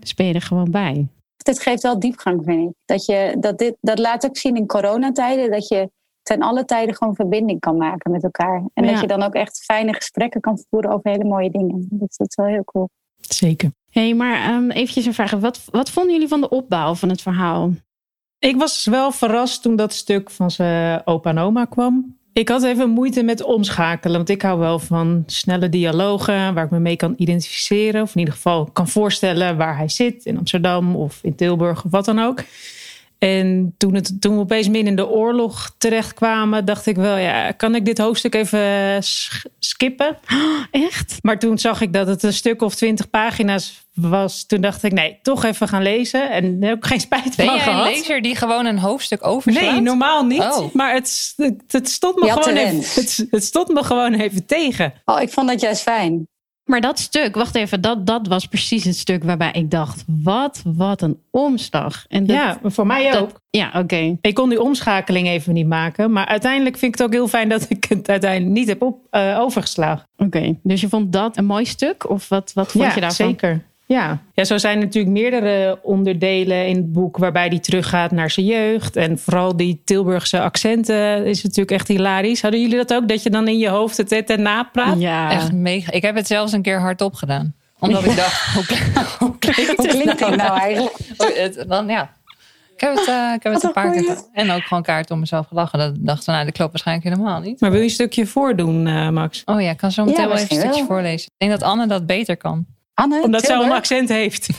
Dus 0.00 0.14
ben 0.14 0.26
je 0.26 0.34
er 0.34 0.42
gewoon 0.42 0.70
bij. 0.70 1.06
Dit 1.36 1.60
geeft 1.60 1.82
wel 1.82 1.98
diepgang, 1.98 2.44
vind 2.44 2.68
ik. 2.70 2.74
Dat, 2.84 3.04
je, 3.06 3.36
dat, 3.40 3.58
dit, 3.58 3.76
dat 3.80 3.98
laat 3.98 4.24
ook 4.26 4.36
zien 4.36 4.56
in 4.56 4.66
coronatijden. 4.66 5.50
Dat 5.50 5.68
je 5.68 5.90
ten 6.22 6.42
alle 6.42 6.64
tijden 6.64 6.94
gewoon 6.94 7.14
verbinding 7.14 7.60
kan 7.60 7.76
maken 7.76 8.10
met 8.10 8.22
elkaar. 8.22 8.64
En 8.74 8.84
Ja. 8.84 8.90
dat 8.90 9.00
je 9.00 9.06
dan 9.06 9.22
ook 9.22 9.34
echt 9.34 9.64
fijne 9.64 9.94
gesprekken 9.94 10.40
kan 10.40 10.64
voeren 10.70 10.90
over 10.90 11.10
hele 11.10 11.24
mooie 11.24 11.50
dingen. 11.50 11.86
Dat, 11.90 12.14
dat 12.16 12.28
is 12.28 12.34
wel 12.34 12.46
heel 12.46 12.64
cool. 12.64 12.88
Zeker. 13.16 13.70
Hé, 13.90 14.00
hey, 14.00 14.14
maar 14.14 14.42
ehm 14.50 14.70
eventjes 14.70 15.06
een 15.06 15.14
vraag. 15.14 15.30
Wat, 15.30 15.64
wat 15.70 15.90
vonden 15.90 16.12
jullie 16.12 16.28
van 16.28 16.40
de 16.40 16.48
opbouw 16.48 16.94
van 16.94 17.08
het 17.08 17.22
verhaal? 17.22 17.72
Ik 18.38 18.56
was 18.56 18.84
wel 18.84 19.12
verrast 19.12 19.62
toen 19.62 19.76
dat 19.76 19.92
stuk 19.92 20.30
van 20.30 20.50
zijn 20.50 21.06
opa 21.06 21.30
en 21.30 21.38
oma 21.38 21.64
kwam. 21.64 22.17
Ik 22.38 22.48
had 22.48 22.62
even 22.62 22.90
moeite 22.90 23.22
met 23.22 23.42
omschakelen, 23.42 24.16
want 24.16 24.28
ik 24.28 24.42
hou 24.42 24.58
wel 24.58 24.78
van 24.78 25.22
snelle 25.26 25.68
dialogen 25.68 26.54
waar 26.54 26.64
ik 26.64 26.70
me 26.70 26.78
mee 26.78 26.96
kan 26.96 27.14
identificeren. 27.16 28.02
Of 28.02 28.12
in 28.14 28.18
ieder 28.18 28.34
geval 28.34 28.64
kan 28.72 28.88
voorstellen 28.88 29.56
waar 29.56 29.76
hij 29.76 29.88
zit, 29.88 30.24
in 30.24 30.38
Amsterdam 30.38 30.96
of 30.96 31.18
in 31.22 31.34
Tilburg 31.34 31.84
of 31.84 31.90
wat 31.90 32.04
dan 32.04 32.18
ook. 32.18 32.42
En 33.18 33.74
toen, 33.78 33.94
het, 33.94 34.20
toen 34.20 34.34
we 34.34 34.40
opeens 34.40 34.68
midden 34.68 34.86
in 34.90 34.96
de 34.96 35.08
oorlog 35.08 35.74
terechtkwamen, 35.78 36.64
dacht 36.64 36.86
ik 36.86 36.96
wel, 36.96 37.16
ja, 37.16 37.52
kan 37.52 37.74
ik 37.74 37.84
dit 37.84 37.98
hoofdstuk 37.98 38.34
even 38.34 39.02
sch- 39.02 39.44
skippen? 39.58 40.18
Echt? 40.70 41.18
Maar 41.22 41.38
toen 41.38 41.58
zag 41.58 41.80
ik 41.80 41.92
dat 41.92 42.06
het 42.06 42.22
een 42.22 42.32
stuk 42.32 42.62
of 42.62 42.74
twintig 42.74 43.10
pagina's 43.10 43.86
was. 43.94 44.46
Toen 44.46 44.60
dacht 44.60 44.82
ik, 44.82 44.92
nee, 44.92 45.18
toch 45.22 45.44
even 45.44 45.68
gaan 45.68 45.82
lezen. 45.82 46.30
En 46.30 46.60
daar 46.60 46.68
heb 46.68 46.78
ik 46.78 46.84
geen 46.84 47.00
spijt 47.00 47.36
ben 47.36 47.46
van 47.46 47.54
jij 47.54 47.54
een 47.54 47.60
gehad. 47.60 47.86
lezer 47.86 48.22
die 48.22 48.36
gewoon 48.36 48.66
een 48.66 48.78
hoofdstuk 48.78 49.26
overslaat? 49.26 49.72
Nee, 49.72 49.80
normaal 49.80 50.24
niet. 50.24 50.42
Oh. 50.42 50.74
Maar 50.74 50.94
het, 50.94 51.32
het, 51.36 51.62
het 51.68 51.88
stond 51.88 52.16
me 52.16 52.30
gewoon 52.32 52.56
even, 52.56 52.76
het, 52.76 53.26
het 53.30 53.44
stond 53.44 53.68
me 53.68 53.84
gewoon 53.84 54.14
even 54.14 54.46
tegen. 54.46 54.92
Oh, 55.04 55.20
ik 55.20 55.30
vond 55.30 55.48
dat 55.48 55.60
juist 55.60 55.82
fijn. 55.82 56.28
Maar 56.68 56.80
dat 56.80 56.98
stuk, 56.98 57.34
wacht 57.34 57.54
even, 57.54 57.80
dat, 57.80 58.06
dat 58.06 58.26
was 58.26 58.46
precies 58.46 58.84
het 58.84 58.96
stuk 58.96 59.24
waarbij 59.24 59.50
ik 59.52 59.70
dacht: 59.70 60.04
wat, 60.06 60.62
wat 60.64 61.02
een 61.02 61.18
omslag. 61.30 62.04
En 62.08 62.26
dat- 62.26 62.36
ja, 62.36 62.58
voor 62.62 62.86
mij 62.86 63.10
dat- 63.10 63.20
ook. 63.22 63.40
ja, 63.50 63.70
oké. 63.74 64.16
Ik 64.20 64.34
kon 64.34 64.48
die 64.48 64.62
omschakeling 64.62 65.26
even 65.28 65.52
niet 65.54 65.66
maken. 65.66 66.12
Maar 66.12 66.26
uiteindelijk 66.26 66.76
vind 66.78 66.92
ik 66.94 66.98
het 67.00 67.06
ook 67.08 67.14
heel 67.14 67.28
fijn 67.28 67.48
dat 67.48 67.66
ik 67.70 67.84
het 67.88 68.08
uiteindelijk 68.08 68.52
niet 68.52 68.68
heb 68.68 68.82
op, 68.82 68.98
eh, 69.10 69.36
overgeslagen. 69.40 70.06
Oké, 70.16 70.56
dus 70.62 70.80
je 70.80 70.88
vond 70.88 71.12
dat 71.12 71.36
een 71.36 71.46
mooi 71.46 71.64
stuk? 71.64 72.10
Of 72.10 72.28
wat, 72.28 72.52
wat 72.54 72.70
vond 72.70 72.84
ja, 72.84 72.94
je 72.94 73.00
daarvan? 73.00 73.26
zeker. 73.28 73.64
Ja. 73.88 74.18
ja, 74.32 74.44
zo 74.44 74.58
zijn 74.58 74.78
natuurlijk 74.78 75.12
meerdere 75.14 75.78
onderdelen 75.82 76.66
in 76.66 76.76
het 76.76 76.92
boek 76.92 77.16
waarbij 77.16 77.46
hij 77.46 77.58
teruggaat 77.58 78.10
naar 78.10 78.30
zijn 78.30 78.46
jeugd. 78.46 78.96
En 78.96 79.18
vooral 79.18 79.56
die 79.56 79.80
Tilburgse 79.84 80.40
accenten 80.40 81.24
is 81.26 81.42
natuurlijk 81.42 81.70
echt 81.70 81.88
hilarisch. 81.88 82.42
Hadden 82.42 82.60
jullie 82.60 82.76
dat 82.76 82.94
ook? 82.94 83.08
Dat 83.08 83.22
je 83.22 83.30
dan 83.30 83.48
in 83.48 83.58
je 83.58 83.68
hoofd 83.68 83.96
het 83.96 84.12
et 84.12 84.30
en 84.30 84.42
napraat? 84.42 85.00
Ja, 85.00 85.30
Echt 85.30 85.52
mega. 85.52 85.92
Ik 85.92 86.02
heb 86.02 86.14
het 86.14 86.26
zelfs 86.26 86.52
een 86.52 86.62
keer 86.62 86.80
hardop 86.80 87.14
gedaan. 87.14 87.54
Omdat 87.78 88.04
ik 88.04 88.16
dacht, 88.16 88.54
hoe, 88.54 88.64
klinkt- 88.66 88.98
hoe 89.18 89.38
klinkt 89.38 89.76
Hoe 89.76 89.86
het 89.86 89.96
klinkt 89.96 90.18
dit 90.18 90.36
nou 90.36 90.58
eigenlijk? 90.58 90.96
Oh, 91.18 91.36
het- 91.36 91.64
dan, 91.68 91.88
ja. 91.88 92.10
Ik 92.74 92.80
heb 92.80 92.94
het, 92.96 93.08
eh, 93.08 93.32
ik 93.34 93.42
heb 93.42 93.52
het 93.52 93.62
een 93.62 93.72
paar 93.72 93.92
keer. 93.92 94.16
En 94.32 94.50
ook 94.50 94.62
gewoon 94.62 94.82
kaart 94.82 95.10
om 95.10 95.18
mezelf 95.18 95.46
gelachen. 95.46 95.78
Dat 95.78 95.94
dacht 95.98 96.24
van, 96.24 96.34
nou, 96.34 96.46
dat 96.46 96.54
klopt 96.54 96.70
waarschijnlijk 96.72 97.08
helemaal 97.08 97.40
niet. 97.40 97.60
Maar 97.60 97.70
wil 97.70 97.78
je 97.78 97.84
een 97.84 97.90
stukje 97.92 98.26
voordoen, 98.26 98.86
eh, 98.86 99.08
Max? 99.08 99.42
Oh 99.44 99.60
ja, 99.60 99.70
ik 99.70 99.76
kan 99.76 99.92
zo 99.92 100.04
meteen 100.04 100.20
Ja, 100.22 100.28
wel 100.28 100.36
even 100.36 100.50
een 100.50 100.60
stukje 100.60 100.78
wel. 100.78 100.86
voorlezen. 100.86 101.26
Ik 101.26 101.34
denk 101.48 101.50
dat 101.60 101.62
Anne 101.62 101.86
dat 101.86 102.06
beter 102.06 102.36
kan. 102.36 102.66
Anne, 102.98 103.22
Omdat 103.22 103.44
zij 103.44 103.54
al 103.54 103.62
een 103.62 103.68
Tilburg? 103.68 103.78
accent 103.78 104.08
heeft. 104.08 104.48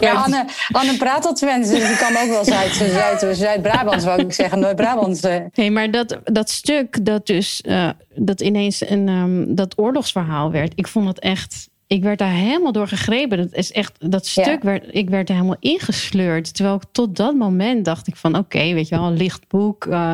Ja, 0.00 0.12
Anne, 0.12 0.44
Anne 0.72 0.96
praat 0.96 1.26
al 1.26 1.34
Twents, 1.34 1.70
dus 1.70 1.86
die 1.88 1.96
kan 1.96 2.16
ook 2.16 2.28
wel 2.28 2.44
Zuid, 2.44 2.72
Zuid, 2.72 3.36
Zuid-Brabant, 3.36 4.02
zou 4.02 4.20
ik 4.20 4.32
zeggen, 4.32 4.58
Noord-Brabant. 4.58 5.28
Nee, 5.54 5.70
maar 5.70 5.90
dat, 5.90 6.18
dat 6.24 6.50
stuk 6.50 7.04
dat 7.04 7.26
dus 7.26 7.62
uh, 7.66 7.88
dat 8.14 8.40
ineens 8.40 8.90
een, 8.90 9.08
um, 9.08 9.54
dat 9.54 9.78
oorlogsverhaal 9.78 10.50
werd, 10.50 10.72
ik 10.74 10.88
vond 10.88 11.08
het 11.08 11.18
echt 11.18 11.68
ik 11.86 12.02
werd 12.02 12.18
daar 12.18 12.32
helemaal 12.32 12.72
door 12.72 12.88
gegrepen. 12.88 13.38
Dat 13.38 13.52
is 13.52 13.72
echt 13.72 14.10
dat 14.10 14.26
stuk 14.26 14.62
werd 14.62 14.84
ik 14.90 15.10
werd 15.10 15.28
er 15.28 15.34
helemaal 15.34 15.56
ingesleurd. 15.60 16.54
Terwijl 16.54 16.76
ik 16.76 16.82
tot 16.92 17.16
dat 17.16 17.34
moment 17.34 17.84
dacht 17.84 18.06
ik 18.06 18.16
van 18.16 18.36
oké, 18.36 18.72
weet 18.72 18.88
je 18.88 18.96
wel, 18.96 19.06
een 19.06 19.16
licht 19.16 19.48
boek, 19.48 19.84
uh, 19.84 20.12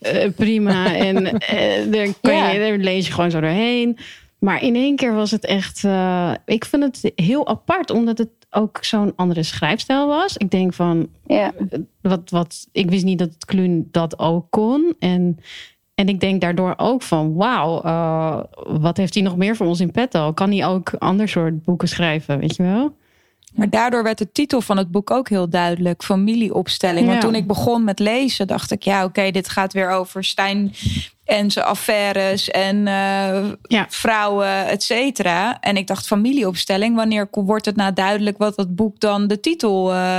uh, 0.00 0.30
prima 0.36 0.94
en 1.06 1.16
uh, 1.24 1.92
daar, 1.92 2.08
kan 2.20 2.52
je, 2.52 2.58
daar 2.58 2.76
lees 2.76 3.06
je 3.06 3.12
gewoon 3.12 3.30
zo 3.30 3.40
doorheen. 3.40 3.98
Maar 4.38 4.62
in 4.62 4.74
één 4.74 4.96
keer 4.96 5.14
was 5.14 5.30
het 5.30 5.44
echt. 5.44 5.84
ik 6.44 6.64
vind 6.64 6.82
het 6.82 7.12
heel 7.14 7.46
apart, 7.46 7.90
omdat 7.90 8.18
het 8.18 8.30
ook 8.50 8.78
zo'n 8.80 9.12
andere 9.16 9.42
schrijfstijl 9.42 10.06
was. 10.06 10.36
Ik 10.36 10.50
denk 10.50 10.74
van. 10.74 11.08
Ja. 11.26 11.52
Wat, 12.00 12.30
wat, 12.30 12.68
ik 12.72 12.90
wist 12.90 13.04
niet 13.04 13.18
dat 13.18 13.32
het 13.32 13.44
Kluun 13.44 13.88
dat 13.90 14.18
ook 14.18 14.46
kon. 14.50 14.94
En 14.98 15.38
en 15.98 16.08
ik 16.08 16.20
denk 16.20 16.40
daardoor 16.40 16.74
ook 16.76 17.02
van, 17.02 17.34
wauw, 17.34 17.84
uh, 17.84 18.40
wat 18.80 18.96
heeft 18.96 19.14
hij 19.14 19.22
nog 19.22 19.36
meer 19.36 19.56
voor 19.56 19.66
ons 19.66 19.80
in 19.80 19.90
petto? 19.90 20.32
Kan 20.32 20.50
hij 20.50 20.66
ook 20.66 20.94
ander 20.98 21.28
soort 21.28 21.62
boeken 21.64 21.88
schrijven, 21.88 22.38
weet 22.38 22.56
je 22.56 22.62
wel? 22.62 22.96
Maar 23.54 23.70
daardoor 23.70 24.02
werd 24.02 24.18
de 24.18 24.32
titel 24.32 24.60
van 24.60 24.76
het 24.76 24.90
boek 24.90 25.10
ook 25.10 25.28
heel 25.28 25.48
duidelijk: 25.48 26.04
familieopstelling. 26.04 27.06
Want 27.06 27.20
toen 27.20 27.34
ik 27.34 27.46
begon 27.46 27.84
met 27.84 27.98
lezen, 27.98 28.46
dacht 28.46 28.70
ik: 28.70 28.82
ja, 28.82 29.04
oké, 29.04 29.30
dit 29.30 29.48
gaat 29.48 29.72
weer 29.72 29.90
over 29.90 30.24
Stijn 30.24 30.74
en 31.24 31.50
zijn 31.50 31.64
affaires 31.64 32.50
en 32.50 32.76
uh, 32.76 33.52
ja. 33.62 33.86
vrouwen, 33.88 34.66
et 34.66 34.82
cetera. 34.82 35.60
En 35.60 35.76
ik 35.76 35.86
dacht: 35.86 36.06
familieopstelling, 36.06 36.96
wanneer 36.96 37.28
wordt 37.30 37.64
het 37.64 37.76
nou 37.76 37.92
duidelijk 37.92 38.38
wat 38.38 38.56
het 38.56 38.76
boek 38.76 39.00
dan 39.00 39.26
de 39.26 39.40
titel 39.40 39.94
uh, 39.94 40.18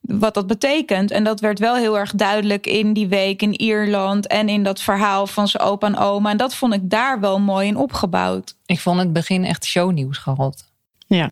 wat 0.00 0.34
dat 0.34 0.46
betekent. 0.46 1.10
En 1.10 1.24
dat 1.24 1.40
werd 1.40 1.58
wel 1.58 1.76
heel 1.76 1.98
erg 1.98 2.12
duidelijk 2.12 2.66
in 2.66 2.92
die 2.92 3.08
week 3.08 3.42
in 3.42 3.60
Ierland 3.60 4.26
en 4.26 4.48
in 4.48 4.62
dat 4.62 4.80
verhaal 4.80 5.26
van 5.26 5.48
zijn 5.48 5.62
opa 5.62 5.86
en 5.86 5.96
oma. 5.96 6.30
En 6.30 6.36
dat 6.36 6.54
vond 6.54 6.74
ik 6.74 6.90
daar 6.90 7.20
wel 7.20 7.40
mooi 7.40 7.66
in 7.66 7.76
opgebouwd. 7.76 8.56
Ik 8.66 8.80
vond 8.80 8.98
het 8.98 9.12
begin 9.12 9.44
echt 9.44 9.64
shownieuws 9.64 10.18
gehad. 10.18 10.64
Ja. 11.06 11.30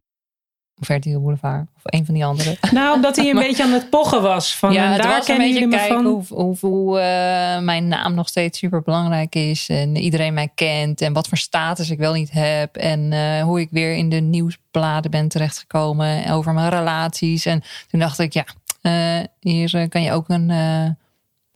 Vertigo 0.80 1.20
Boulevard 1.20 1.66
of 1.76 1.82
een 1.84 2.04
van 2.04 2.14
die 2.14 2.24
andere. 2.24 2.56
Nou, 2.70 2.94
omdat 2.94 3.16
hij 3.16 3.30
een 3.30 3.36
beetje 3.36 3.62
aan 3.62 3.72
het 3.72 3.90
pochen 3.90 4.22
was. 4.22 4.56
Van, 4.56 4.72
ja, 4.72 4.96
daar 4.96 5.24
kennen 5.24 5.52
jullie 5.52 5.66
me 5.66 5.78
van. 5.78 6.04
Hoe, 6.04 6.22
hoe, 6.28 6.56
hoe 6.60 6.98
uh, 6.98 7.58
mijn 7.58 7.88
naam 7.88 8.14
nog 8.14 8.28
steeds 8.28 8.58
super 8.58 8.82
belangrijk 8.82 9.34
is. 9.34 9.68
En 9.68 9.96
iedereen 9.96 10.34
mij 10.34 10.50
kent. 10.54 11.00
En 11.00 11.12
wat 11.12 11.28
voor 11.28 11.38
status 11.38 11.90
ik 11.90 11.98
wel 11.98 12.12
niet 12.12 12.30
heb. 12.30 12.76
En 12.76 13.12
uh, 13.12 13.42
hoe 13.42 13.60
ik 13.60 13.68
weer 13.70 13.94
in 13.94 14.08
de 14.08 14.20
nieuwsbladen 14.20 15.10
ben 15.10 15.28
terechtgekomen. 15.28 16.30
Over 16.30 16.52
mijn 16.52 16.70
relaties. 16.70 17.46
En 17.46 17.62
toen 17.88 18.00
dacht 18.00 18.18
ik, 18.18 18.32
ja, 18.32 18.44
uh, 18.82 19.24
hier 19.40 19.88
kan 19.88 20.02
je 20.02 20.12
ook 20.12 20.28
een 20.28 20.52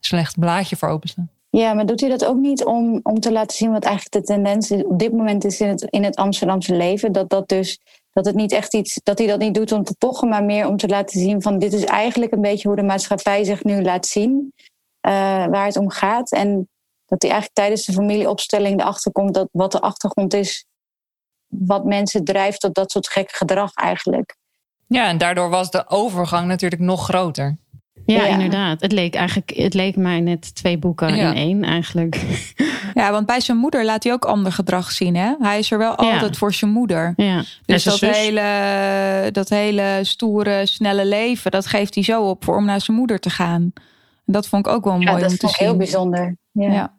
slecht 0.01 0.39
blaadje 0.39 0.77
voor 0.77 0.89
openstaan. 0.89 1.31
Ja, 1.51 1.73
maar 1.73 1.87
doet 1.87 2.01
hij 2.01 2.11
dat 2.11 2.25
ook 2.25 2.37
niet 2.37 2.65
om, 2.65 3.01
om 3.03 3.21
te 3.21 3.33
laten 3.33 3.57
zien 3.57 3.73
wat 3.73 3.85
eigenlijk 3.85 4.15
de 4.15 4.33
tendens 4.33 4.71
is, 4.71 4.85
op 4.85 4.99
dit 4.99 5.13
moment 5.13 5.45
is 5.45 5.61
in 5.61 5.69
het, 5.69 5.83
in 5.83 6.05
het 6.05 6.17
Amsterdamse 6.17 6.75
leven? 6.75 7.13
Dat 7.13 7.31
dat 7.31 7.49
dus 7.49 7.81
dat 8.13 8.25
het 8.25 8.35
niet 8.35 8.53
echt 8.53 8.75
iets, 8.75 9.01
dat 9.03 9.19
hij 9.19 9.27
dat 9.27 9.39
niet 9.39 9.55
doet 9.55 9.73
om 9.73 9.85
te 9.85 9.95
pochen, 9.99 10.29
maar 10.29 10.45
meer 10.45 10.67
om 10.67 10.77
te 10.77 10.89
laten 10.89 11.21
zien 11.21 11.43
van 11.43 11.59
dit 11.59 11.73
is 11.73 11.85
eigenlijk 11.85 12.33
een 12.33 12.41
beetje 12.41 12.69
hoe 12.69 12.77
de 12.77 12.83
maatschappij 12.83 13.45
zich 13.45 13.65
nu 13.65 13.83
laat 13.83 14.07
zien, 14.07 14.53
uh, 15.07 15.13
waar 15.47 15.67
het 15.67 15.77
om 15.77 15.91
gaat. 15.91 16.33
En 16.33 16.69
dat 17.07 17.23
hij 17.23 17.31
eigenlijk 17.31 17.53
tijdens 17.53 17.85
de 17.85 17.93
familieopstelling 17.93 18.81
erachter 18.81 19.13
komt 19.13 19.35
dat 19.35 19.49
wat 19.53 19.73
de 19.73 19.81
achtergrond 19.81 20.35
is, 20.35 20.67
wat 21.47 21.85
mensen 21.85 22.25
drijft 22.25 22.61
tot 22.61 22.75
dat 22.75 22.91
soort 22.91 23.09
gekke 23.09 23.35
gedrag 23.35 23.75
eigenlijk. 23.75 24.37
Ja, 24.87 25.09
en 25.09 25.19
daardoor 25.19 25.51
was 25.51 25.71
de 25.71 25.89
overgang 25.89 26.47
natuurlijk 26.47 26.83
nog 26.83 27.05
groter. 27.05 27.57
Ja, 28.13 28.27
inderdaad. 28.27 28.81
Het 28.81 28.93
leek 28.93 29.15
eigenlijk, 29.15 29.51
het 29.57 29.75
leek 29.75 29.97
mij 29.97 30.21
net 30.21 30.55
twee 30.55 30.79
boeken 30.79 31.09
in 31.09 31.35
één 31.35 31.65
eigenlijk. 31.65 32.21
Ja, 32.95 33.11
want 33.11 33.27
bij 33.27 33.41
zijn 33.41 33.59
moeder 33.59 33.85
laat 33.85 34.05
hij 34.05 34.13
ook 34.13 34.25
ander 34.25 34.53
gedrag 34.53 34.91
zien. 34.91 35.17
Hè? 35.17 35.35
Hij 35.39 35.59
is 35.59 35.71
er 35.71 35.79
wel 35.79 35.95
altijd 35.95 36.37
voor 36.37 36.55
zijn 36.55 36.71
moeder. 36.71 37.13
Ja. 37.17 37.43
Dus 37.65 37.85
dat 37.85 38.01
hele, 38.01 39.29
dat 39.33 39.49
hele 39.49 40.01
stoere, 40.03 40.67
snelle 40.67 41.07
leven, 41.07 41.51
dat 41.51 41.67
geeft 41.67 41.95
hij 41.95 42.05
zo 42.05 42.23
op 42.23 42.45
voor 42.45 42.57
om 42.57 42.65
naar 42.65 42.81
zijn 42.81 42.97
moeder 42.97 43.21
te 43.21 43.31
gaan. 43.31 43.73
En 44.27 44.33
dat 44.33 44.49
vond 44.49 44.67
ik 44.67 44.73
ook 44.73 44.85
wel 44.85 44.99
mooi 44.99 45.11
om 45.11 45.19
te 45.19 45.29
zien. 45.29 45.39
Dat 45.41 45.51
is 45.51 45.57
heel 45.57 45.77
bijzonder. 45.77 46.37
Ja. 46.53 46.99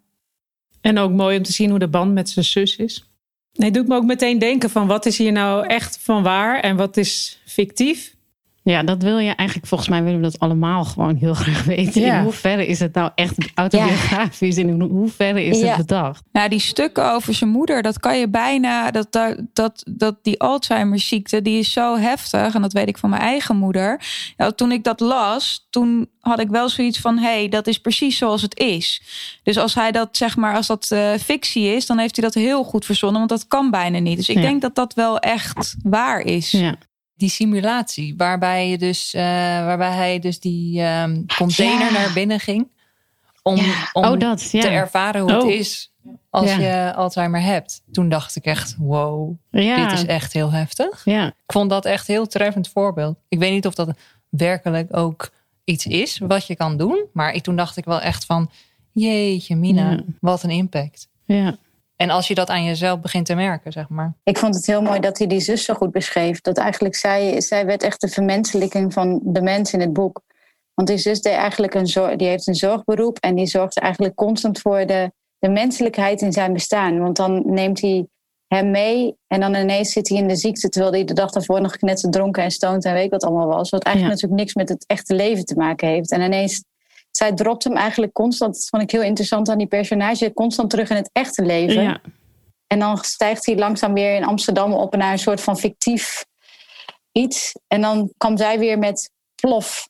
En 0.82 0.98
ook 0.98 1.12
mooi 1.12 1.38
om 1.38 1.44
te 1.44 1.52
zien 1.52 1.70
hoe 1.70 1.80
de 1.80 1.88
band 1.88 2.14
met 2.14 2.30
zijn 2.30 2.46
zus 2.46 2.76
is. 2.76 3.06
Nee, 3.54 3.72
doet 3.72 3.88
me 3.88 3.96
ook 3.96 4.06
meteen 4.06 4.40
denken 4.40 4.70
van 4.70 4.88
wat 4.88 5.06
is 5.06 5.18
hier 5.18 5.32
nou 5.32 5.68
echt 5.68 6.00
van 6.02 6.24
waar 6.24 6.60
en 6.60 6.76
wat 6.76 6.98
is 6.98 7.42
fictief. 7.46 8.16
Ja, 8.64 8.84
dat 8.84 9.04
wil 9.04 9.18
je 9.18 9.32
eigenlijk, 9.32 9.68
volgens 9.68 9.90
mij 9.90 10.04
willen 10.04 10.18
we 10.20 10.26
dat 10.26 10.40
allemaal 10.40 10.84
gewoon 10.84 11.16
heel 11.16 11.34
graag 11.44 11.64
weten. 11.64 12.02
In 12.02 12.24
hoeverre 12.24 12.68
is 12.68 12.80
het 12.80 12.94
nou 12.94 13.12
echt 13.16 13.38
autobiografisch 13.56 14.58
en 14.58 14.68
in 14.68 14.82
hoeverre 14.82 15.44
is 15.44 15.62
het 15.62 15.78
bedacht? 15.78 16.24
Nou, 16.32 16.50
die 16.50 16.60
stukken 16.60 17.14
over 17.14 17.34
zijn 17.34 17.50
moeder, 17.50 17.82
dat 17.82 18.00
kan 18.00 18.20
je 18.20 18.30
bijna, 18.30 18.92
dat, 18.92 19.12
dat, 19.12 19.38
dat, 19.54 19.84
dat 19.90 20.16
die 20.22 20.40
Alzheimer 20.40 21.00
ziekte, 21.00 21.42
die 21.42 21.60
is 21.60 21.72
zo 21.72 21.98
heftig. 21.98 22.56
En 22.56 22.62
dat 22.62 22.74
weet 22.74 22.88
ik 22.88 22.98
van 22.98 23.10
mijn 23.10 23.22
eigen 23.22 23.56
moeder. 23.56 24.02
Nou, 24.38 24.54
toen 24.54 24.72
ik 24.72 24.84
dat 24.84 25.00
las, 25.00 25.68
toen 25.70 26.10
had 26.20 26.40
ik 26.40 26.50
wel 26.50 26.70
zoiets 26.70 27.00
van, 27.00 27.18
hé, 27.18 27.24
hey, 27.24 27.50
dat 27.50 27.68
is 27.68 27.80
precies 27.80 28.18
zoals 28.18 28.42
het 28.42 28.60
is. 28.60 29.02
Dus 29.44 29.58
als 29.58 29.76
hij 29.76 29.92
dat, 29.92 30.18
zeg 30.18 30.38
maar, 30.38 30.56
als 30.56 30.68
dat 30.68 30.90
uh, 30.94 31.14
fictie 31.14 31.76
is, 31.76 31.86
dan 31.86 31.98
heeft 31.98 32.16
hij 32.16 32.26
dat 32.26 32.34
heel 32.34 32.64
goed 32.64 32.86
verzonnen, 32.86 33.18
want 33.18 33.30
dat 33.30 33.48
kan 33.48 33.72
bijna 33.72 34.00
niet. 34.00 34.18
Dus 34.18 34.30
ik 34.30 34.42
denk 34.42 34.62
dat 34.62 34.76
dat 34.76 34.94
wel 34.94 35.20
echt 35.20 35.76
waar 35.84 36.20
is. 36.20 36.52
Ja 36.52 36.78
die 37.22 37.30
simulatie, 37.30 38.14
waarbij, 38.18 38.70
je 38.70 38.78
dus, 38.78 39.14
uh, 39.14 39.22
waarbij 39.66 39.92
hij 39.92 40.20
dus 40.20 40.40
die 40.40 40.82
um, 40.82 41.26
container 41.38 41.92
naar 41.92 42.14
binnen 42.14 42.40
ging. 42.40 42.68
Om, 43.44 43.56
ja. 43.56 43.90
om 43.94 44.06
oh, 44.06 44.20
dat, 44.20 44.50
te 44.50 44.68
ervaren 44.68 45.22
hoe 45.22 45.32
het 45.32 45.44
oh. 45.44 45.50
is 45.50 45.92
als 46.30 46.56
je 46.56 46.94
Alzheimer 46.96 47.42
hebt. 47.42 47.82
Toen 47.92 48.10
dacht 48.10 48.36
ik 48.36 48.46
echt, 48.46 48.76
wow, 48.80 49.36
dit 49.52 49.92
is 49.92 50.06
echt 50.06 50.34
heel 50.34 50.52
heftig. 50.52 51.02
Ja. 51.06 51.28
Ik 51.28 51.54
vond 51.54 51.70
dat 51.70 51.86
echt 51.86 52.08
heel 52.08 52.28
treffend 52.28 52.70
voorbeeld. 52.70 53.18
Ik 53.28 53.40
weet 53.40 53.52
niet 53.52 53.66
of 53.66 53.76
dat 53.76 53.98
werkelijk 54.30 54.98
ook 54.98 55.32
iets 55.64 55.86
is 55.86 56.18
wat 56.18 56.48
je 56.48 56.56
kan 56.56 56.78
doen. 56.78 57.06
Maar 57.14 57.34
ik, 57.34 57.44
toen 57.44 57.56
dacht 57.56 57.78
ik 57.78 57.86
wel 57.86 58.02
echt 58.02 58.26
van, 58.26 58.52
jeetje 58.92 59.56
Mina, 59.56 60.00
wat 60.20 60.44
een 60.44 60.50
impact. 60.50 61.08
Ja. 61.26 61.58
En 62.02 62.10
als 62.10 62.28
je 62.28 62.36
dat 62.36 62.50
aan 62.50 62.64
jezelf 62.64 63.00
begint 63.00 63.26
te 63.26 63.36
merken, 63.36 63.72
zeg 63.72 63.90
maar. 63.90 64.14
Ik 64.24 64.38
vond 64.38 64.56
het 64.56 64.66
heel 64.66 64.82
mooi 64.82 65.00
dat 65.00 65.18
hij 65.18 65.28
die 65.28 65.40
zus 65.40 65.66
zo 65.66 65.74
goed 65.74 65.92
beschreef. 65.92 66.42
Dat 66.42 66.58
eigenlijk 66.58 66.96
zij, 66.96 67.42
zij 67.42 67.66
werd 67.66 67.84
echt 67.84 68.02
de 68.02 68.08
vermenselijking 68.08 68.94
van 68.94 69.20
de 69.24 69.42
mens 69.42 69.74
in 69.74 69.80
het 69.80 69.94
boek. 69.94 70.22
Want 70.74 70.88
die 70.88 70.98
zus 70.98 71.22
deed 71.22 71.34
eigenlijk 71.34 71.74
een 71.74 71.88
zorg, 71.88 72.16
die 72.16 72.28
heeft 72.28 72.48
een 72.48 72.56
zorgberoep 72.56 73.18
en 73.20 73.36
die 73.36 73.46
zorgt 73.46 73.80
eigenlijk 73.80 74.16
constant 74.16 74.60
voor 74.60 74.86
de, 74.86 75.12
de 75.40 75.50
menselijkheid 75.50 76.22
in 76.22 76.32
zijn 76.32 76.54
bestaan. 76.54 77.00
Want 77.00 77.16
dan 77.16 77.44
neemt 77.46 77.82
hij 77.82 78.08
hem 78.48 78.72
mee 78.72 79.16
en 79.28 79.40
dan 79.40 79.56
ineens 79.56 79.92
zit 79.92 80.10
hij 80.10 80.18
in 80.18 80.28
de 80.28 80.36
ziekte 80.36 80.70
terwijl 80.70 80.94
hij 80.94 81.04
de 81.04 81.14
dag 81.14 81.32
daarvoor 81.32 81.62
nog 81.62 81.78
knetter 81.78 82.12
dronken 82.12 82.44
en 82.44 82.52
stoned 82.52 82.86
en 82.86 82.94
weet 82.94 83.12
wat 83.12 83.24
allemaal 83.24 83.48
was. 83.48 83.70
Wat 83.70 83.84
eigenlijk 83.84 84.16
natuurlijk 84.16 84.42
niks 84.42 84.56
met 84.56 84.70
het 84.70 84.84
echte 84.88 85.16
leven 85.16 85.46
te 85.46 85.56
maken 85.56 85.88
heeft. 85.88 86.12
En 86.12 86.22
ineens 86.22 86.64
zij 87.22 87.34
dropt 87.34 87.64
hem 87.64 87.76
eigenlijk 87.76 88.14
constant, 88.14 88.54
dat 88.54 88.68
vond 88.70 88.84
ik 88.84 88.92
heel 88.92 89.02
interessant 89.02 89.50
aan 89.50 89.58
die 89.58 89.68
personage, 89.68 90.34
constant 90.34 90.70
terug 90.70 90.90
in 90.90 90.96
het 90.96 91.10
echte 91.12 91.46
leven. 91.46 91.84
Ja. 91.84 92.02
En 92.68 92.80
dan 92.80 92.98
stijgt 92.98 93.46
hij 93.46 93.56
langzaam 93.56 93.94
weer 93.94 94.16
in 94.16 94.26
Amsterdam 94.26 94.74
op 94.74 94.96
naar 94.96 95.12
een 95.12 95.20
soort 95.20 95.42
van 95.42 95.58
fictief 95.58 96.26
iets. 97.12 97.56
En 97.68 97.82
dan 97.82 98.14
kwam 98.18 98.38
zij 98.38 98.60
weer 98.60 98.80
met 98.80 99.12
plof. 99.36 99.90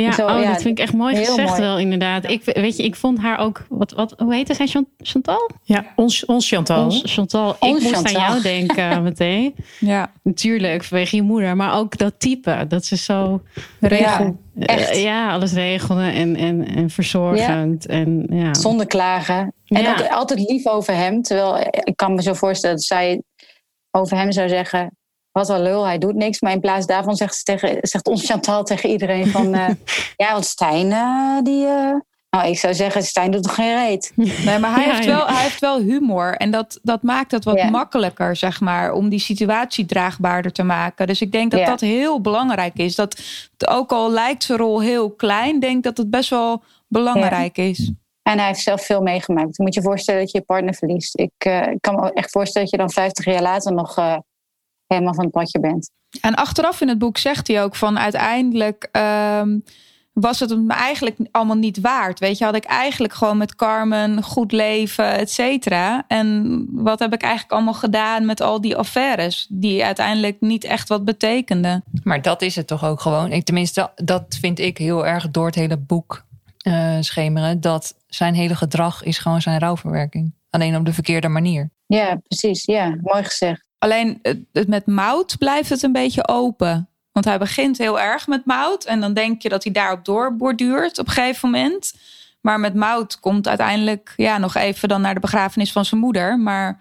Ja, 0.00 0.12
Zo, 0.12 0.26
oh, 0.26 0.46
dat 0.46 0.62
vind 0.62 0.78
ik 0.78 0.84
echt 0.84 0.92
mooi 0.92 1.16
gezegd 1.16 1.48
mooi. 1.48 1.60
wel, 1.60 1.78
inderdaad. 1.78 2.30
Ik, 2.30 2.44
weet 2.44 2.76
je, 2.76 2.82
ik 2.82 2.94
vond 2.94 3.18
haar 3.18 3.38
ook... 3.38 3.66
Wat, 3.68 3.92
wat, 3.92 4.14
hoe 4.18 4.34
heette 4.34 4.54
zij? 4.54 4.84
Chantal? 4.98 5.50
Ja, 5.62 5.84
ons, 5.96 6.24
ons 6.24 6.48
Chantal. 6.48 6.84
Ons 6.84 7.02
Chantal. 7.04 7.56
Ons 7.58 7.76
ik 7.76 7.82
moest 7.82 7.94
Chantal. 7.94 8.20
aan 8.22 8.30
jou 8.30 8.42
denken 8.42 9.02
meteen. 9.02 9.54
ja. 9.78 10.12
Natuurlijk, 10.22 10.84
vanwege 10.84 11.16
je 11.16 11.22
moeder. 11.22 11.56
Maar 11.56 11.78
ook 11.78 11.98
dat 11.98 12.14
type. 12.18 12.64
Dat 12.68 12.84
ze 12.84 12.96
zo... 12.96 13.42
Regel, 13.80 14.36
ja, 14.54 14.66
echt. 14.66 15.02
ja 15.02 15.32
alles 15.32 15.52
regelde 15.52 16.10
en, 16.10 16.36
en, 16.36 16.66
en 16.66 16.90
verzorgend. 16.90 17.84
Ja. 17.88 17.94
En, 17.94 18.26
ja. 18.30 18.54
Zonder 18.54 18.86
klagen. 18.86 19.52
En 19.66 19.88
ook 19.88 20.08
altijd 20.08 20.40
lief 20.50 20.66
over 20.66 20.94
hem. 20.94 21.22
Terwijl 21.22 21.58
ik 21.84 21.96
kan 21.96 22.14
me 22.14 22.22
zo 22.22 22.34
voorstellen 22.34 22.76
dat 22.76 22.84
zij 22.84 23.22
over 23.90 24.16
hem 24.16 24.32
zou 24.32 24.48
zeggen 24.48 24.96
wat 25.32 25.48
een 25.48 25.62
lul, 25.62 25.84
hij 25.84 25.98
doet 25.98 26.14
niks. 26.14 26.40
Maar 26.40 26.52
in 26.52 26.60
plaats 26.60 26.86
daarvan 26.86 27.16
zegt, 27.16 27.34
ze 27.34 27.42
tegen, 27.42 27.78
zegt 27.80 28.08
ons 28.08 28.26
Chantal 28.26 28.64
tegen 28.64 28.88
iedereen 28.88 29.26
van... 29.26 29.54
uh, 29.54 29.68
ja, 30.16 30.32
want 30.32 30.44
Stijn, 30.44 30.86
uh, 30.86 31.38
die... 31.42 31.64
Uh, 31.64 31.94
nou, 32.30 32.48
ik 32.48 32.58
zou 32.58 32.74
zeggen, 32.74 33.02
Stijn 33.02 33.30
doet 33.30 33.42
toch 33.42 33.54
geen 33.54 33.74
reet. 33.74 34.12
Nee, 34.44 34.58
maar 34.58 34.74
hij, 34.74 34.86
ja, 34.86 34.94
heeft, 34.94 35.06
wel, 35.06 35.26
hij 35.26 35.42
heeft 35.42 35.60
wel 35.60 35.80
humor. 35.80 36.34
En 36.36 36.50
dat, 36.50 36.78
dat 36.82 37.02
maakt 37.02 37.30
het 37.30 37.44
wat 37.44 37.58
ja. 37.58 37.70
makkelijker, 37.70 38.36
zeg 38.36 38.60
maar, 38.60 38.92
om 38.92 39.08
die 39.08 39.18
situatie 39.18 39.86
draagbaarder 39.86 40.52
te 40.52 40.62
maken. 40.62 41.06
Dus 41.06 41.20
ik 41.20 41.32
denk 41.32 41.50
dat 41.50 41.60
ja. 41.60 41.66
dat 41.66 41.80
heel 41.80 42.20
belangrijk 42.20 42.76
is. 42.76 42.94
Dat 42.94 43.22
ook 43.68 43.92
al 43.92 44.10
lijkt 44.10 44.44
zijn 44.44 44.58
rol 44.58 44.80
heel 44.80 45.10
klein, 45.10 45.60
denk 45.60 45.82
dat 45.82 45.96
het 45.96 46.10
best 46.10 46.30
wel 46.30 46.62
belangrijk 46.88 47.58
is. 47.58 47.92
En 48.22 48.38
hij 48.38 48.46
heeft 48.46 48.60
zelf 48.60 48.84
veel 48.84 49.02
meegemaakt. 49.02 49.56
Je 49.56 49.62
moet 49.62 49.74
je 49.74 49.82
voorstellen 49.82 50.20
dat 50.20 50.30
je 50.30 50.38
je 50.38 50.44
partner 50.44 50.74
verliest. 50.74 51.18
Ik, 51.18 51.32
ik 51.72 51.80
kan 51.80 51.94
me 51.94 52.12
echt 52.12 52.30
voorstellen 52.30 52.68
dat 52.68 52.78
je 52.78 52.86
dan 52.86 53.04
50 53.04 53.24
jaar 53.24 53.42
later 53.42 53.72
nog 53.72 54.22
helemaal 54.92 55.14
van 55.14 55.24
het 55.24 55.32
padje 55.32 55.60
bent. 55.60 55.90
En 56.20 56.34
achteraf 56.34 56.80
in 56.80 56.88
het 56.88 56.98
boek 56.98 57.18
zegt 57.18 57.48
hij 57.48 57.62
ook 57.62 57.76
van 57.76 57.98
uiteindelijk 57.98 58.88
ehm, 58.92 59.58
was 60.12 60.40
het 60.40 60.58
me 60.58 60.72
eigenlijk 60.72 61.16
allemaal 61.30 61.56
niet 61.56 61.80
waard. 61.80 62.18
Weet 62.18 62.38
je, 62.38 62.44
had 62.44 62.54
ik 62.54 62.64
eigenlijk 62.64 63.12
gewoon 63.12 63.36
met 63.36 63.54
Carmen 63.54 64.22
goed 64.22 64.52
leven, 64.52 65.18
et 65.18 65.30
cetera. 65.30 66.04
En 66.08 66.66
wat 66.70 66.98
heb 66.98 67.12
ik 67.12 67.22
eigenlijk 67.22 67.52
allemaal 67.52 67.74
gedaan 67.74 68.26
met 68.26 68.40
al 68.40 68.60
die 68.60 68.76
affaires 68.76 69.46
die 69.50 69.84
uiteindelijk 69.84 70.36
niet 70.40 70.64
echt 70.64 70.88
wat 70.88 71.04
betekenden. 71.04 71.84
Maar 72.02 72.22
dat 72.22 72.42
is 72.42 72.56
het 72.56 72.66
toch 72.66 72.84
ook 72.84 73.00
gewoon. 73.00 73.32
Ik, 73.32 73.44
tenminste, 73.44 73.90
dat 73.94 74.36
vind 74.40 74.58
ik 74.58 74.78
heel 74.78 75.06
erg 75.06 75.30
door 75.30 75.46
het 75.46 75.54
hele 75.54 75.76
boek 75.76 76.24
uh, 76.66 76.96
schemeren. 77.00 77.60
Dat 77.60 77.94
zijn 78.06 78.34
hele 78.34 78.54
gedrag 78.54 79.02
is 79.02 79.18
gewoon 79.18 79.40
zijn 79.40 79.58
rouwverwerking. 79.58 80.34
Alleen 80.50 80.76
op 80.76 80.84
de 80.84 80.92
verkeerde 80.92 81.28
manier. 81.28 81.70
Ja, 81.86 82.20
precies. 82.28 82.64
Ja, 82.64 82.96
mooi 83.02 83.24
gezegd. 83.24 83.64
Alleen 83.82 84.18
het, 84.52 84.68
met 84.68 84.86
Mout 84.86 85.38
blijft 85.38 85.68
het 85.68 85.82
een 85.82 85.92
beetje 85.92 86.28
open. 86.28 86.88
Want 87.12 87.24
hij 87.24 87.38
begint 87.38 87.78
heel 87.78 88.00
erg 88.00 88.26
met 88.26 88.44
Mout. 88.44 88.84
En 88.84 89.00
dan 89.00 89.14
denk 89.14 89.42
je 89.42 89.48
dat 89.48 89.64
hij 89.64 89.72
daarop 89.72 90.04
doorborduurt 90.04 90.98
op 90.98 91.06
een 91.06 91.12
gegeven 91.12 91.50
moment. 91.50 91.94
Maar 92.40 92.60
met 92.60 92.74
Mout 92.74 93.20
komt 93.20 93.48
uiteindelijk 93.48 94.12
ja, 94.16 94.38
nog 94.38 94.54
even 94.54 94.88
dan 94.88 95.00
naar 95.00 95.14
de 95.14 95.20
begrafenis 95.20 95.72
van 95.72 95.84
zijn 95.84 96.00
moeder. 96.00 96.38
Maar 96.38 96.80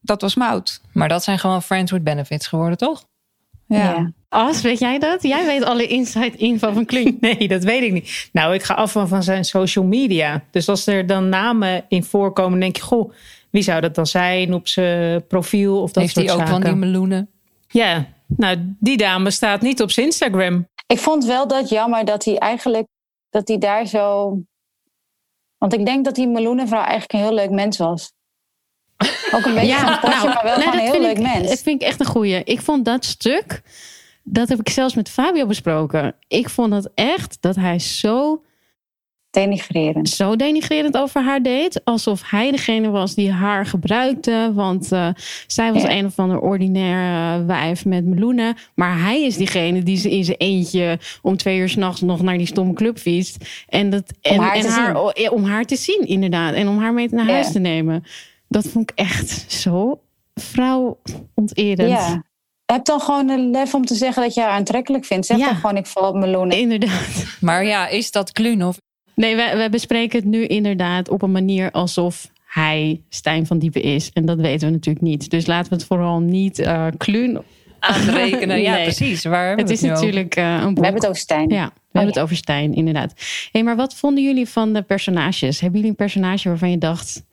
dat 0.00 0.20
was 0.20 0.34
Mout. 0.34 0.80
Maar 0.92 1.08
dat 1.08 1.24
zijn 1.24 1.38
gewoon 1.38 1.62
friends 1.62 1.90
with 1.92 2.04
benefits 2.04 2.46
geworden, 2.46 2.78
toch? 2.78 3.04
Ja. 3.66 4.12
As, 4.28 4.60
weet 4.60 4.78
jij 4.78 4.98
dat? 4.98 5.22
Jij 5.22 5.46
weet 5.46 5.64
alle 5.64 5.86
inside 5.86 6.36
info 6.36 6.72
van 6.72 6.84
Klink. 6.84 7.20
Nee, 7.26 7.48
dat 7.48 7.64
weet 7.64 7.82
ik 7.82 7.92
niet. 7.92 8.28
Nou, 8.32 8.54
ik 8.54 8.62
ga 8.62 8.74
af 8.74 8.92
van 8.92 9.22
zijn 9.22 9.44
social 9.44 9.84
media. 9.84 10.44
Dus 10.50 10.68
als 10.68 10.86
er 10.86 11.06
dan 11.06 11.28
namen 11.28 11.84
in 11.88 12.04
voorkomen, 12.04 12.60
denk 12.60 12.76
je, 12.76 12.82
goh, 12.82 13.12
wie 13.52 13.62
zou 13.62 13.80
dat 13.80 13.94
dan 13.94 14.06
zijn 14.06 14.54
op 14.54 14.68
zijn 14.68 15.26
profiel 15.26 15.82
of 15.82 15.92
dat 15.92 16.02
Heeft 16.02 16.14
soort 16.14 16.26
hij 16.26 16.34
ook 16.34 16.40
zaken. 16.46 16.62
van 16.62 16.70
die 16.70 16.74
meloenen? 16.80 17.30
Ja, 17.68 18.06
nou, 18.26 18.74
die 18.80 18.96
dame 18.96 19.30
staat 19.30 19.60
niet 19.60 19.82
op 19.82 19.90
zijn 19.90 20.06
Instagram. 20.06 20.68
Ik 20.86 20.98
vond 20.98 21.24
wel 21.24 21.48
dat 21.48 21.68
jammer 21.68 22.04
dat 22.04 22.24
hij 22.24 22.38
eigenlijk 22.38 22.86
dat 23.30 23.48
hij 23.48 23.58
daar 23.58 23.86
zo. 23.86 24.36
Want 25.58 25.72
ik 25.72 25.86
denk 25.86 26.04
dat 26.04 26.14
die 26.14 26.28
meloenenvrouw 26.28 26.80
eigenlijk 26.80 27.12
een 27.12 27.18
heel 27.18 27.34
leuk 27.34 27.50
mens 27.50 27.76
was. 27.78 28.12
Ook 29.32 29.44
een 29.44 29.54
beetje 29.60 29.76
van 29.76 29.88
het 29.90 30.00
potje, 30.00 30.28
maar 30.28 30.40
wel 30.42 30.56
een 30.56 30.78
heel 30.78 31.00
leuk 31.00 31.16
ik, 31.16 31.22
mens. 31.22 31.48
Dat 31.48 31.62
vind 31.62 31.82
ik 31.82 31.88
echt 31.88 32.00
een 32.00 32.06
goeie. 32.06 32.44
Ik 32.44 32.60
vond 32.60 32.84
dat 32.84 33.04
stuk, 33.04 33.62
dat 34.22 34.48
heb 34.48 34.60
ik 34.60 34.68
zelfs 34.68 34.94
met 34.94 35.08
Fabio 35.08 35.46
besproken. 35.46 36.14
Ik 36.28 36.48
vond 36.48 36.70
dat 36.70 36.90
echt, 36.94 37.36
dat 37.40 37.56
hij 37.56 37.78
zo, 37.78 38.42
Denigrerend. 39.32 40.08
zo 40.08 40.36
denigrerend 40.36 40.96
over 40.96 41.22
haar 41.22 41.42
deed. 41.42 41.80
Alsof 41.84 42.30
hij 42.30 42.50
degene 42.50 42.90
was 42.90 43.14
die 43.14 43.30
haar 43.32 43.66
gebruikte. 43.66 44.50
Want 44.54 44.92
eh, 44.92 45.08
zij 45.46 45.72
was 45.72 45.82
Ja. 45.82 45.90
een 45.90 46.04
of 46.06 46.18
ander 46.18 46.40
ordinair 46.40 47.38
eh, 47.40 47.46
wijf 47.46 47.84
met 47.84 48.04
meloenen. 48.04 48.56
Maar 48.74 48.98
hij 49.00 49.22
is 49.22 49.36
diegene 49.36 49.82
die 49.82 49.96
ze 49.96 50.10
in 50.10 50.24
zijn 50.24 50.36
eentje 50.38 50.98
om 51.22 51.36
twee 51.36 51.58
uur 51.58 51.68
s'nachts 51.68 52.00
nog 52.00 52.22
naar 52.22 52.38
die 52.38 52.46
stomme 52.46 52.72
club 52.72 52.98
fietst. 52.98 53.64
En 53.68 53.90
dat, 53.90 54.12
en, 54.20 54.40
haar 54.40 54.54
en 54.54 54.60
te 54.62 54.68
haar, 54.68 55.30
om 55.30 55.44
haar 55.44 55.64
te 55.64 55.76
zien, 55.76 56.00
inderdaad. 56.06 56.54
En 56.54 56.68
om 56.68 56.78
haar 56.78 56.92
mee 56.92 57.08
naar 57.10 57.26
Ja. 57.26 57.32
huis 57.32 57.52
te 57.52 57.58
nemen. 57.58 58.04
Dat 58.48 58.66
vond 58.66 58.90
ik 58.90 58.96
echt 58.98 59.44
zo 59.52 60.00
vrouwonterend. 60.34 61.88
Ja. 61.90 62.22
Heb 62.66 62.84
dan 62.84 63.00
gewoon 63.00 63.28
een 63.28 63.50
lef 63.50 63.74
om 63.74 63.84
te 63.86 63.94
zeggen 63.94 64.22
dat 64.22 64.34
je 64.34 64.40
haar 64.40 64.50
aantrekkelijk 64.50 65.04
vindt. 65.04 65.26
Zeg 65.26 65.38
Ja. 65.38 65.46
dan 65.46 65.56
gewoon, 65.56 65.76
ik 65.76 65.86
val 65.86 66.08
op 66.08 66.14
meloenen. 66.14 66.58
Inderdaad. 66.58 67.24
Maar 67.40 67.64
ja, 67.64 67.88
is 67.88 68.10
dat 68.10 68.32
kluun 68.32 68.64
of 68.64 68.76
Nee, 69.14 69.36
wij, 69.36 69.56
wij 69.56 69.70
bespreken 69.70 70.18
het 70.18 70.28
nu 70.28 70.46
inderdaad 70.46 71.08
op 71.08 71.22
een 71.22 71.32
manier 71.32 71.70
alsof 71.70 72.30
hij 72.44 73.00
Stijn 73.08 73.46
van 73.46 73.58
Diepen 73.58 73.82
is. 73.82 74.10
En 74.12 74.24
dat 74.26 74.38
weten 74.40 74.66
we 74.68 74.74
natuurlijk 74.74 75.04
niet. 75.04 75.30
Dus 75.30 75.46
laten 75.46 75.70
we 75.70 75.76
het 75.76 75.84
vooral 75.86 76.20
niet 76.20 76.58
eh 76.58 76.86
kluun 76.96 77.42
aanrekenen? 77.78 78.62
Ja, 78.62 78.72
Nee. 78.76 78.82
precies. 78.84 79.24
Waar 79.24 79.46
hebben 79.46 79.66
Het 79.66 79.80
we 79.80 79.86
is 79.86 79.90
over? 79.92 80.04
natuurlijk 80.04 80.36
eh, 80.36 80.44
een 80.44 80.60
boek. 80.60 80.78
We 80.78 80.84
hebben 80.84 81.00
het 81.00 81.06
over 81.06 81.20
Stijn. 81.22 81.48
Ja, 81.48 81.66
we 81.66 81.98
hebben 81.98 82.12
het 82.14 82.22
over 82.22 82.36
Stijn, 82.36 82.74
inderdaad. 82.74 83.12
Hey, 83.52 83.62
maar 83.62 83.76
wat 83.76 83.94
vonden 83.94 84.24
jullie 84.24 84.48
van 84.48 84.72
de 84.72 84.82
personages? 84.82 85.60
Hebben 85.60 85.78
jullie 85.78 85.90
een 85.90 86.04
personage 86.06 86.48
waarvan 86.48 86.70
je 86.70 86.78
dacht... 86.78 87.24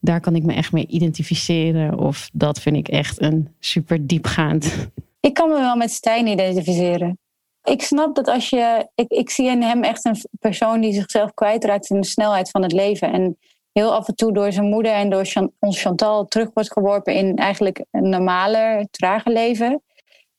daar 0.00 0.20
kan 0.20 0.36
ik 0.36 0.42
me 0.42 0.52
echt 0.52 0.72
mee 0.72 0.86
identificeren? 0.86 1.98
Of 1.98 2.30
dat 2.32 2.60
vind 2.60 2.76
ik 2.76 2.88
echt 2.88 3.22
een 3.22 3.48
super 3.60 4.06
diepgaand... 4.06 4.88
Ik 5.20 5.34
kan 5.34 5.48
me 5.48 5.54
wel 5.58 5.76
met 5.76 5.90
Stijn 5.90 6.26
identificeren. 6.26 7.18
Ik 7.64 7.82
snap 7.82 8.14
dat 8.14 8.28
als 8.28 8.48
je. 8.50 8.88
Ik, 8.94 9.10
ik 9.10 9.30
zie 9.30 9.46
in 9.48 9.62
hem 9.62 9.82
echt 9.82 10.04
een 10.04 10.16
persoon 10.40 10.80
die 10.80 10.92
zichzelf 10.92 11.34
kwijtraakt 11.34 11.90
in 11.90 12.00
de 12.00 12.06
snelheid 12.06 12.50
van 12.50 12.62
het 12.62 12.72
leven. 12.72 13.12
En 13.12 13.38
heel 13.72 13.94
af 13.94 14.08
en 14.08 14.14
toe 14.14 14.32
door 14.32 14.52
zijn 14.52 14.68
moeder 14.68 14.92
en 14.92 15.10
door 15.10 15.24
Chan- 15.24 15.52
ons 15.58 15.80
Chantal 15.82 16.24
terug 16.24 16.50
wordt 16.54 16.72
geworpen 16.72 17.14
in 17.14 17.36
eigenlijk 17.36 17.84
een 17.90 18.08
normaler, 18.08 18.86
trager 18.90 19.32
leven. 19.32 19.82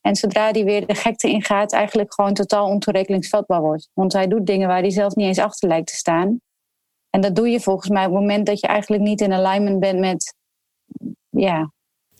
En 0.00 0.16
zodra 0.16 0.50
hij 0.50 0.64
weer 0.64 0.86
de 0.86 0.94
gekte 0.94 1.28
ingaat, 1.28 1.72
eigenlijk 1.72 2.14
gewoon 2.14 2.34
totaal 2.34 2.68
ontoerekeningsvatbaar 2.68 3.60
wordt. 3.60 3.88
Want 3.92 4.12
hij 4.12 4.26
doet 4.26 4.46
dingen 4.46 4.68
waar 4.68 4.80
hij 4.80 4.90
zelf 4.90 5.14
niet 5.14 5.26
eens 5.26 5.38
achter 5.38 5.68
lijkt 5.68 5.86
te 5.86 5.96
staan. 5.96 6.40
En 7.10 7.20
dat 7.20 7.34
doe 7.34 7.48
je 7.48 7.60
volgens 7.60 7.88
mij 7.88 8.06
op 8.06 8.12
het 8.12 8.20
moment 8.20 8.46
dat 8.46 8.60
je 8.60 8.66
eigenlijk 8.66 9.02
niet 9.02 9.20
in 9.20 9.32
alignment 9.32 9.80
bent 9.80 9.98
met. 9.98 10.34
Ja, 11.28 11.72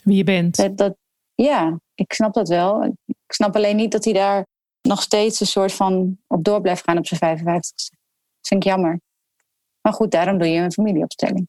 Wie 0.02 0.16
je 0.16 0.24
bent. 0.24 0.56
dat, 0.56 0.76
dat, 0.76 0.96
ja, 1.34 1.80
ik 1.94 2.12
snap 2.12 2.34
dat 2.34 2.48
wel. 2.48 2.82
Ik 3.06 3.32
snap 3.32 3.56
alleen 3.56 3.76
niet 3.76 3.92
dat 3.92 4.04
hij 4.04 4.12
daar 4.12 4.46
nog 4.86 5.02
steeds 5.02 5.40
een 5.40 5.46
soort 5.46 5.72
van 5.72 6.16
op 6.26 6.44
door 6.44 6.60
blijft 6.60 6.82
gaan 6.84 6.98
op 6.98 7.06
zijn 7.06 7.38
55ste. 7.38 7.42
Dat 8.40 8.48
vind 8.48 8.64
ik 8.64 8.70
jammer. 8.70 9.00
Maar 9.80 9.92
goed, 9.92 10.10
daarom 10.10 10.38
doe 10.38 10.48
je 10.48 10.60
een 10.60 10.72
familieopstelling. 10.72 11.48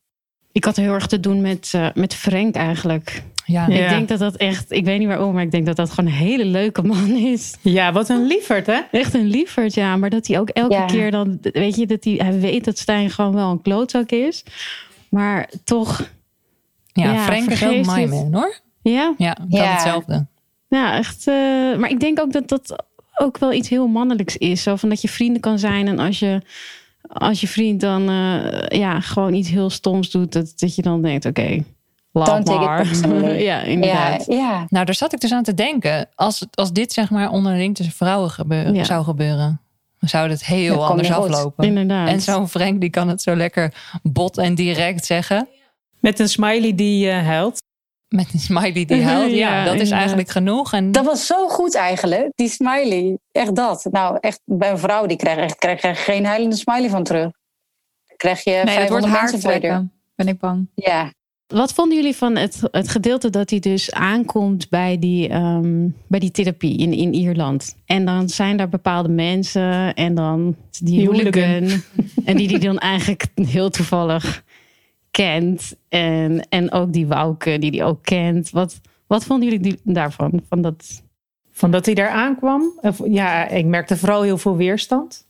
Ik 0.52 0.64
had 0.66 0.76
heel 0.76 0.94
erg 0.94 1.08
te 1.08 1.20
doen 1.20 1.42
met, 1.42 1.72
eh, 1.76 1.88
met 1.94 2.14
Frank 2.14 2.56
eigenlijk. 2.56 3.24
Ja. 3.46 3.68
Ik 3.68 3.90
denk 3.90 4.08
dat 4.08 4.20
dat 4.20 4.36
echt... 4.36 4.72
Ik 4.72 4.86
weet 4.86 5.00
niet 5.00 5.08
waarom, 5.08 5.34
maar 5.34 5.44
ik 5.44 5.52
denk 5.52 5.66
dat 5.66 5.76
dat 5.76 5.90
gewoon 5.90 6.06
een 6.12 6.18
hele 6.18 6.46
leuke 6.46 6.82
man 6.84 7.10
is. 7.16 7.56
Ja, 7.62 7.92
wat 7.92 8.10
een 8.10 8.26
lieverd, 8.26 8.66
hè? 8.66 8.80
Echt 8.92 9.14
een 9.14 9.26
lieverd, 9.28 9.74
ja. 9.74 9.98
Maar 9.98 10.10
dat 10.10 10.28
hij 10.28 10.40
ook 10.40 10.50
elke 10.50 10.74
Ja. 10.74 10.86
keer 10.86 11.12
dan... 11.12 11.38
Weet 11.42 11.76
je, 11.76 11.88
dat 11.88 12.04
hij, 12.04 12.14
hij 12.14 12.40
weet 12.40 12.66
dat 12.66 12.78
Stijn 12.78 13.10
gewoon 13.10 13.34
wel 13.34 13.52
een 13.52 13.62
klootzak 13.62 14.10
is. 14.10 14.44
Maar 15.10 15.50
toch... 15.64 16.10
Ja, 16.94 17.14
Ja, 17.14 17.24
Frank 17.24 17.50
is 17.50 17.88
my 17.88 18.02
het. 18.02 18.10
man, 18.10 18.34
hoor. 18.34 18.60
Ja, 18.82 19.14
Ja. 19.18 19.38
hetzelfde. 19.50 20.26
ja 20.68 20.98
echt... 20.98 21.28
eh, 21.28 21.34
maar 21.78 21.90
ik 21.90 22.00
denk 22.00 22.20
ook 22.20 22.32
dat 22.32 22.48
dat 22.50 22.84
ook 23.18 23.38
wel 23.38 23.54
iets 23.54 23.70
heel 23.70 23.88
mannelijks 23.88 24.38
is. 24.38 24.64
Zo 24.64 24.76
van 24.76 24.90
dat 24.90 25.02
je 25.02 25.10
vrienden 25.10 25.42
kan 25.42 25.60
zijn. 25.60 25.88
En 25.88 26.00
als 26.00 26.20
je, 26.20 26.42
als 27.08 27.42
je 27.42 27.48
vriend 27.48 27.82
dan 27.82 28.10
eh, 28.10 28.80
ja, 28.80 29.00
gewoon 29.00 29.34
iets 29.34 29.50
heel 29.50 29.70
stoms 29.70 30.12
doet... 30.12 30.32
dat, 30.32 30.54
dat 30.56 30.76
je 30.76 30.82
dan 30.82 31.02
denkt, 31.02 31.26
oké, 31.26 31.64
personally. 32.84 33.34
ja, 33.44 33.58
Ja, 33.60 33.62
inderdaad. 33.62 34.26
ja, 34.26 34.66
Nou, 34.70 34.86
daar 34.86 34.96
zat 34.96 35.14
ik 35.14 35.20
dus 35.20 35.32
aan 35.34 35.44
te 35.44 35.54
denken. 35.54 36.10
Als, 36.16 36.46
als 36.54 36.72
dit 36.72 36.94
zeg 36.94 37.10
maar 37.10 37.30
onderling 37.30 37.76
tussen 37.76 37.96
vrouwen 37.96 38.30
gebeuren, 38.30 38.74
Ja. 38.74 38.84
zou 38.84 39.04
gebeuren... 39.04 39.62
dan 40.00 40.10
zou 40.10 40.30
het 40.30 40.46
heel 40.46 40.86
anders 40.86 41.12
aflopen. 41.12 41.66
Inderdaad. 41.66 42.08
En 42.08 42.22
zo'n 42.22 42.50
Frank 42.50 42.82
die 42.82 42.90
kan 42.90 43.08
het 43.10 43.22
zo 43.22 43.36
lekker 43.36 43.74
bot 44.04 44.38
en 44.38 44.56
direct 44.56 45.06
zeggen. 45.06 45.48
Met 46.00 46.20
een 46.20 46.30
smiley 46.30 46.76
die 46.76 47.10
eh 47.10 47.26
huilt. 47.26 47.66
Met 48.10 48.34
een 48.34 48.40
smiley 48.40 48.86
die 48.86 49.04
huilt. 49.04 49.32
Ja, 49.36 49.38
Ja, 49.38 49.56
dat 49.56 49.66
is 49.66 49.72
inderdaad. 49.72 50.00
eigenlijk 50.00 50.30
genoeg. 50.30 50.74
En 50.74 50.92
dat 50.92 51.06
was 51.06 51.26
zo 51.26 51.48
goed 51.48 51.76
eigenlijk, 51.76 52.30
die 52.36 52.50
smiley. 52.50 53.18
Echt 53.32 53.56
dat. 53.56 53.88
Nou, 53.92 54.18
echt 54.20 54.42
bij 54.46 54.70
een 54.72 54.78
vrouw, 54.78 55.06
die 55.06 55.18
krijgt, 55.18 55.40
echt, 55.40 55.56
krijg 55.56 55.82
je 55.82 55.94
geen 55.94 56.26
huilende 56.26 56.56
smiley 56.56 56.90
van 56.90 57.04
terug. 57.04 57.32
Dan 58.08 58.18
krijg 58.18 58.44
je 58.44 58.50
Nee, 58.52 58.60
het 58.60 58.70
500 58.70 59.12
wordt 59.12 59.32
haartrekken. 59.32 59.92
Ben 60.16 60.28
ik 60.28 60.40
bang. 60.40 60.68
Ja, 60.76 61.12
Wat 61.48 61.74
vonden 61.74 61.96
jullie 61.98 62.16
van 62.16 62.36
het, 62.36 62.60
het 62.72 62.88
gedeelte 62.90 63.30
dat 63.30 63.50
hij 63.50 63.60
dus 63.60 63.92
aankomt 63.92 64.70
bij 64.70 65.00
die, 65.00 65.30
ehm, 65.30 65.88
bij 66.08 66.20
die 66.20 66.32
therapie 66.32 66.78
in, 66.78 66.94
in 66.94 67.14
Ierland? 67.14 67.76
En 67.86 68.06
dan 68.06 68.30
zijn 68.30 68.58
daar 68.58 68.70
bepaalde 68.70 69.10
mensen 69.10 69.94
en 69.94 70.16
dan 70.16 70.56
die 70.80 71.06
hooligan. 71.08 71.82
en 72.26 72.38
die 72.38 72.48
die 72.48 72.60
dan 72.60 72.78
eigenlijk 72.78 73.26
heel 73.36 73.70
toevallig 73.70 74.44
kent. 75.18 75.76
En, 75.90 76.50
en 76.50 76.72
ook 76.72 76.94
die 76.94 77.08
Wouke 77.08 77.60
die 77.60 77.72
die 77.72 77.84
ook 77.84 78.04
kent. 78.04 78.50
Wat, 78.50 78.82
wat 79.08 79.26
vonden 79.26 79.50
jullie 79.50 79.80
daarvan? 79.84 80.42
Van 80.50 80.62
dat, 80.62 81.04
Van 81.52 81.72
dat 81.72 81.86
hij 81.86 81.96
daar 81.96 82.10
aankwam. 82.10 82.80
Ja, 83.04 83.48
ik 83.48 83.66
merkte 83.66 83.98
vooral 83.98 84.22
heel 84.22 84.38
veel 84.38 84.56
weerstand 84.56 85.28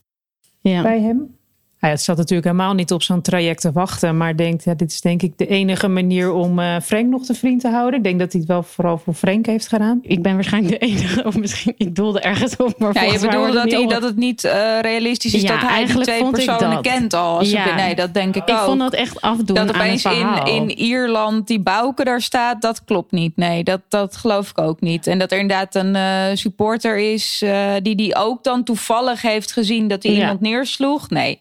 ja. 0.59 0.81
bij 0.81 1.01
hem. 1.01 1.36
Hij 1.77 1.97
zat 1.97 2.17
natuurlijk 2.17 2.47
helemaal 2.47 2.73
niet 2.73 2.91
op 2.91 3.03
zo'n 3.03 3.21
traject 3.21 3.61
te 3.61 3.71
wachten. 3.71 4.17
Maar 4.17 4.35
denkt, 4.35 4.63
ja, 4.63 4.73
dit 4.73 4.91
is 4.91 5.01
denk 5.01 5.21
ik 5.21 5.37
de 5.37 5.47
enige 5.47 5.87
manier 5.87 6.31
om 6.33 6.59
eh, 6.59 6.75
Frank 6.83 7.05
nog 7.07 7.25
te 7.25 7.33
vriend 7.33 7.61
te 7.61 7.69
houden. 7.69 7.97
Ik 7.97 8.03
denk 8.03 8.19
dat 8.19 8.31
hij 8.31 8.41
het 8.41 8.49
wel 8.49 8.63
vooral 8.63 8.97
voor 8.97 9.13
Frank 9.13 9.45
heeft 9.45 9.67
gedaan. 9.67 9.99
Ik 10.01 10.21
ben 10.21 10.33
waarschijnlijk 10.33 10.79
de 10.79 10.85
enige, 10.87 11.23
of 11.23 11.37
misschien 11.37 11.73
ik 11.77 11.95
doelde 11.95 12.19
ergens 12.19 12.55
op. 12.55 12.79
Maar 12.79 12.93
Ja, 12.93 13.01
je 13.01 13.07
volgens 13.09 13.21
mij 13.21 13.29
bedoelde 13.31 13.51
wordt 13.59 13.71
dat, 13.71 13.79
het 13.79 13.89
hij, 13.89 13.99
dat 13.99 14.09
het 14.09 14.17
niet 14.17 14.43
eh, 14.43 14.79
realistisch 14.81 15.33
is 15.33 15.41
Ja, 15.41 15.47
dat 15.47 15.57
hij 15.59 15.67
die 15.67 15.77
eigenlijk 15.77 16.09
twee 16.09 16.19
vond 16.21 16.37
ik 16.37 16.45
personen 16.45 16.81
kent 16.81 17.13
al. 17.13 17.37
Als 17.37 17.51
Ja. 17.51 17.65
ik, 17.69 17.75
nee, 17.75 17.95
dat 17.95 18.13
denk 18.13 18.35
ik, 18.35 18.49
Ik 18.49 18.55
ook. 18.55 18.63
vond 18.63 18.79
dat 18.79 18.93
echt 18.93 19.21
afdoen 19.21 19.55
dat 19.55 19.69
aan 19.73 19.81
opeens 19.81 20.03
het 20.03 20.13
in, 20.13 20.53
in 20.53 20.69
Ierland 20.77 21.47
die 21.47 21.59
Bouke 21.59 22.03
daar 22.03 22.21
staat, 22.21 22.61
dat 22.61 22.83
klopt 22.83 23.11
niet. 23.11 23.35
Nee, 23.35 23.63
dat, 23.63 23.81
dat 23.89 24.15
geloof 24.15 24.49
ik 24.49 24.57
ook 24.57 24.81
niet. 24.81 25.07
En 25.07 25.19
dat 25.19 25.31
er 25.31 25.39
inderdaad 25.39 25.75
een 25.75 25.95
eh, 25.95 26.23
supporter 26.33 26.97
is 26.97 27.41
eh, 27.43 27.71
die 27.81 27.95
die 27.95 28.15
ook 28.15 28.43
dan 28.43 28.63
toevallig 28.63 29.21
heeft 29.21 29.51
gezien 29.51 29.87
dat 29.87 30.03
hij 30.03 30.11
Ja. 30.11 30.19
iemand 30.19 30.41
neersloeg. 30.41 31.09
Nee, 31.09 31.39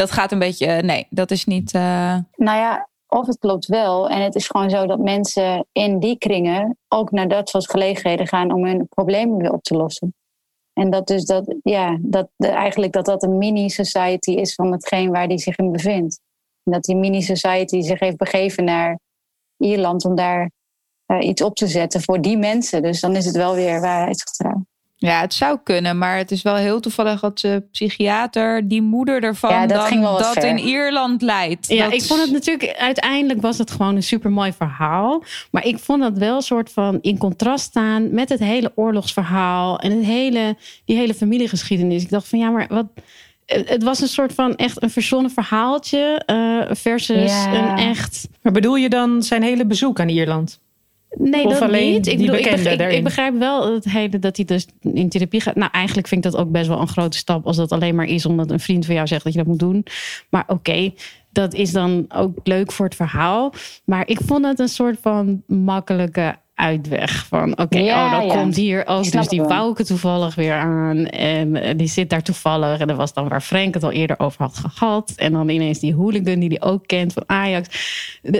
dat 0.00 0.10
gaat 0.10 0.32
een 0.32 0.38
beetje. 0.38 0.82
nee, 0.82 1.06
dat 1.10 1.30
is 1.30 1.44
niet. 1.44 1.72
eh, 1.74 2.18
nou 2.36 2.58
ja, 2.58 2.88
of 3.06 3.26
het 3.26 3.38
klopt 3.38 3.66
wel. 3.66 4.08
En 4.08 4.22
het 4.22 4.34
is 4.34 4.46
gewoon 4.46 4.70
zo 4.70 4.86
dat 4.86 4.98
mensen 4.98 5.66
in 5.72 5.98
die 5.98 6.18
kringen 6.18 6.78
ook 6.88 7.10
naar 7.10 7.28
dat 7.28 7.48
soort 7.48 7.70
gelegenheden 7.70 8.26
gaan 8.26 8.52
om 8.52 8.64
hun 8.64 8.88
problemen 8.88 9.36
weer 9.36 9.52
op 9.52 9.62
te 9.62 9.76
lossen. 9.76 10.14
En 10.72 10.90
dat 10.90 11.06
dus 11.06 11.24
dat, 11.24 11.54
ja, 11.62 11.98
dat 12.00 12.28
eigenlijk 12.36 12.92
dat 12.92 13.04
dat 13.04 13.22
een 13.22 13.38
mini-society 13.38 14.30
is 14.30 14.54
van 14.54 14.72
hetgeen 14.72 15.10
waar 15.10 15.28
die 15.28 15.38
zich 15.38 15.56
in 15.56 15.72
bevindt. 15.72 16.20
En 16.62 16.72
dat 16.72 16.82
die 16.82 16.96
mini-society 16.96 17.80
zich 17.80 18.00
heeft 18.00 18.16
begeven 18.16 18.64
naar 18.64 18.98
Ierland 19.56 20.04
om 20.04 20.14
daar 20.14 20.50
uh, 21.06 21.28
iets 21.28 21.42
op 21.42 21.54
te 21.54 21.66
zetten 21.66 22.02
voor 22.02 22.20
die 22.20 22.38
mensen. 22.38 22.82
Dus 22.82 23.00
dan 23.00 23.16
is 23.16 23.24
het 23.24 23.36
wel 23.36 23.54
weer 23.54 23.80
waarheidsgetrouw. 23.80 24.64
Ja, 25.02 25.20
het 25.20 25.34
zou 25.34 25.58
kunnen, 25.62 25.98
maar 25.98 26.16
het 26.16 26.30
is 26.30 26.42
wel 26.42 26.54
heel 26.54 26.80
toevallig 26.80 27.20
dat 27.20 27.38
de 27.38 27.62
psychiater 27.72 28.68
die 28.68 28.82
moeder 28.82 29.22
ervan 29.22 29.50
Ja, 29.50 29.66
dat 29.66 29.90
dan 30.34 30.44
in 30.44 30.58
Ierland 30.58 31.22
leidt. 31.22 31.68
Ja, 31.68 31.84
Dat 31.84 31.92
ik 31.92 32.02
vond 32.02 32.20
het 32.20 32.30
natuurlijk, 32.30 32.76
uiteindelijk 32.78 33.40
was 33.40 33.58
het 33.58 33.70
gewoon 33.70 33.96
een 33.96 34.02
super 34.02 34.30
mooi 34.30 34.52
verhaal. 34.52 35.22
Maar 35.50 35.66
ik 35.66 35.78
vond 35.78 36.02
dat 36.02 36.18
wel 36.18 36.36
een 36.36 36.42
soort 36.42 36.72
van 36.72 36.98
in 37.00 37.18
contrast 37.18 37.64
staan 37.64 38.14
met 38.14 38.28
het 38.28 38.38
hele 38.38 38.72
oorlogsverhaal 38.74 39.78
en 39.78 39.90
het 39.90 40.04
hele, 40.04 40.56
die 40.84 40.96
hele 40.96 41.14
familiegeschiedenis. 41.14 42.02
Ik 42.02 42.10
dacht 42.10 42.28
van 42.28 42.38
ja, 42.38 42.50
maar 42.50 42.66
wat. 42.68 42.86
Het 43.46 43.82
was 43.82 44.00
een 44.00 44.08
soort 44.08 44.34
van 44.34 44.56
echt 44.56 44.82
een 44.82 44.90
verzonnen 44.90 45.30
verhaaltje 45.30 46.22
eh, 46.26 46.74
versus 46.74 47.32
Ja. 47.32 47.54
een 47.54 47.78
echt. 47.88 48.28
Maar 48.42 48.52
bedoel 48.52 48.74
je 48.76 48.88
dan 48.88 49.22
zijn 49.22 49.42
hele 49.42 49.66
bezoek 49.66 50.00
aan 50.00 50.08
Ierland? 50.08 50.60
Nee, 51.18 51.46
Of 51.46 51.58
dat 51.58 51.70
niet. 51.70 52.06
Ik, 52.06 52.18
bedoel, 52.18 52.34
ik, 52.34 52.50
begrijp, 52.50 52.90
ik 52.90 53.04
begrijp 53.04 53.38
wel 53.38 53.74
het 53.74 53.84
hele 53.84 54.18
dat 54.18 54.36
hij 54.36 54.44
dus 54.44 54.66
in 54.92 55.08
therapie 55.08 55.40
gaat. 55.40 55.54
Nou, 55.54 55.70
eigenlijk 55.72 56.08
vind 56.08 56.24
ik 56.24 56.30
dat 56.32 56.40
ook 56.40 56.50
best 56.50 56.68
wel 56.68 56.80
een 56.80 56.88
grote 56.88 57.16
stap 57.16 57.46
als 57.46 57.56
dat 57.56 57.72
alleen 57.72 57.94
maar 57.94 58.06
is 58.06 58.26
omdat 58.26 58.50
een 58.50 58.60
vriend 58.60 58.86
van 58.86 58.94
jou 58.94 59.06
zegt 59.06 59.24
dat 59.24 59.32
je 59.32 59.38
dat 59.38 59.48
moet 59.48 59.58
doen. 59.58 59.86
Maar 60.28 60.44
oké, 60.46 60.92
dat 61.32 61.54
is 61.54 61.72
dan 61.72 62.04
ook 62.08 62.38
leuk 62.44 62.72
voor 62.72 62.86
het 62.86 62.94
verhaal. 62.94 63.52
Maar 63.84 64.08
ik 64.08 64.18
vond 64.24 64.44
het 64.44 64.58
een 64.58 64.68
soort 64.68 64.98
van 65.00 65.42
makkelijke 65.46 66.36
uitweg. 66.60 67.26
Van 67.26 67.58
oké, 67.58 67.78
Ja, 67.78 68.04
oh, 68.06 68.10
dan 68.12 68.26
ja. 68.26 68.34
komt 68.34 68.56
hier 68.56 68.86
ook 68.86 69.04
Snap 69.04 69.20
dus 69.20 69.30
die 69.30 69.42
ik. 69.42 69.48
Wouke 69.48 69.84
toevallig 69.84 70.34
weer 70.34 70.54
aan. 70.54 71.06
En 71.06 71.56
eh, 71.56 71.76
die 71.78 71.86
zit 71.86 72.10
daar 72.10 72.22
toevallig. 72.22 72.78
En 72.80 72.86
dat 72.86 72.96
was 72.96 73.12
dan 73.14 73.28
waar 73.28 73.40
Frank 73.40 73.74
het 73.74 73.82
al 73.84 73.90
eerder 73.92 74.18
over 74.18 74.42
had 74.42 74.56
gehad. 74.66 75.12
En 75.16 75.32
dan 75.32 75.48
ineens 75.48 75.78
die 75.78 75.94
hooligan 75.94 76.38
die 76.40 76.48
die 76.48 76.62
ook 76.62 76.86
kent 76.86 77.12
van 77.12 77.22
Ajax. 77.26 77.68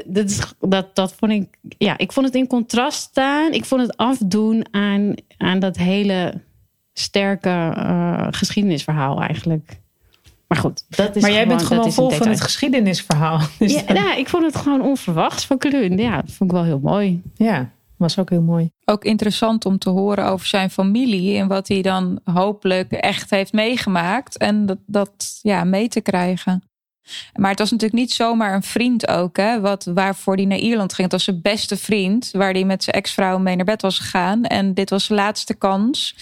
Dat, 0.07 0.25
is, 0.25 0.39
dat, 0.61 0.95
dat 0.97 1.13
vond 1.19 1.33
ik, 1.33 1.47
ja, 1.79 1.99
ik 1.99 2.13
vond 2.13 2.27
het 2.27 2.35
in 2.35 2.47
contrast 2.47 3.01
staan. 3.03 3.53
Ik 3.53 3.65
vond 3.65 3.81
het 3.81 3.97
afdoen 3.97 4.67
aan, 4.71 5.15
aan 5.37 5.59
dat 5.59 5.77
hele 5.77 6.35
sterke 6.93 7.49
eh, 7.77 8.27
geschiedenisverhaal 8.31 9.21
eigenlijk. 9.23 9.79
Maar 10.49 10.59
goed, 10.59 10.85
dat 10.89 11.17
is 11.17 11.23
maar 11.23 11.33
jij 11.33 11.47
bent 11.47 11.63
gewoon 11.63 11.93
vol 11.93 12.11
van 12.11 12.29
het 12.29 12.41
geschiedenisverhaal. 12.41 13.41
Dus 13.59 13.73
Ja, 13.75 13.83
dan- 13.83 13.95
nou, 14.05 14.19
ik 14.19 14.29
vond 14.29 14.45
het 14.45 14.57
gewoon 14.57 14.83
onverwachts 14.83 15.47
van 15.47 15.59
Kluun. 15.59 15.97
Ja, 15.99 16.17
dat 16.23 16.31
vond 16.33 16.51
ik 16.51 16.57
wel 16.57 16.65
heel 16.67 16.81
mooi. 16.83 17.23
ja, 17.37 17.71
was 18.01 18.19
ook 18.19 18.31
heel 18.31 18.43
mooi. 18.43 18.71
ook 18.85 19.05
interessant 19.05 19.65
om 19.65 19.79
te 19.79 19.91
horen 19.91 20.27
over 20.27 20.47
zijn 20.47 20.71
familie 20.71 21.39
en 21.39 21.49
wat 21.49 21.69
hij 21.69 21.83
dan 21.83 22.21
hopelijk 22.25 22.93
echt 22.93 23.31
heeft 23.31 23.53
meegemaakt 23.53 24.37
en 24.37 24.67
dat, 24.67 24.79
dat 24.87 25.39
ja, 25.43 25.65
mee 25.65 25.89
te 25.89 26.01
krijgen. 26.01 26.63
Maar 27.35 27.51
het 27.51 27.59
was 27.59 27.71
natuurlijk 27.71 28.01
niet 28.01 28.13
zomaar 28.13 28.55
een 28.55 28.63
vriend 28.63 29.09
ook, 29.09 29.37
hè, 29.37 29.61
wat, 29.61 29.85
waarvoor 29.85 30.35
hij 30.35 30.45
naar 30.45 30.59
Ierland 30.59 30.93
ging. 30.93 31.03
Het 31.03 31.13
was 31.13 31.25
zijn 31.25 31.43
beste 31.43 31.77
vriend, 31.77 32.31
waar 32.33 32.53
hij 32.53 32.65
met 32.65 32.85
zijn 32.85 32.97
ex-vrouw 32.97 33.39
mee 33.39 33.57
naar 33.57 33.65
bed 33.65 33.83
was 33.83 33.99
gegaan. 33.99 34.45
En 34.45 34.75
dit 34.75 34.91
was 34.91 35.09
de 35.09 35.15
laatste 35.15 35.55
kans 35.55 36.17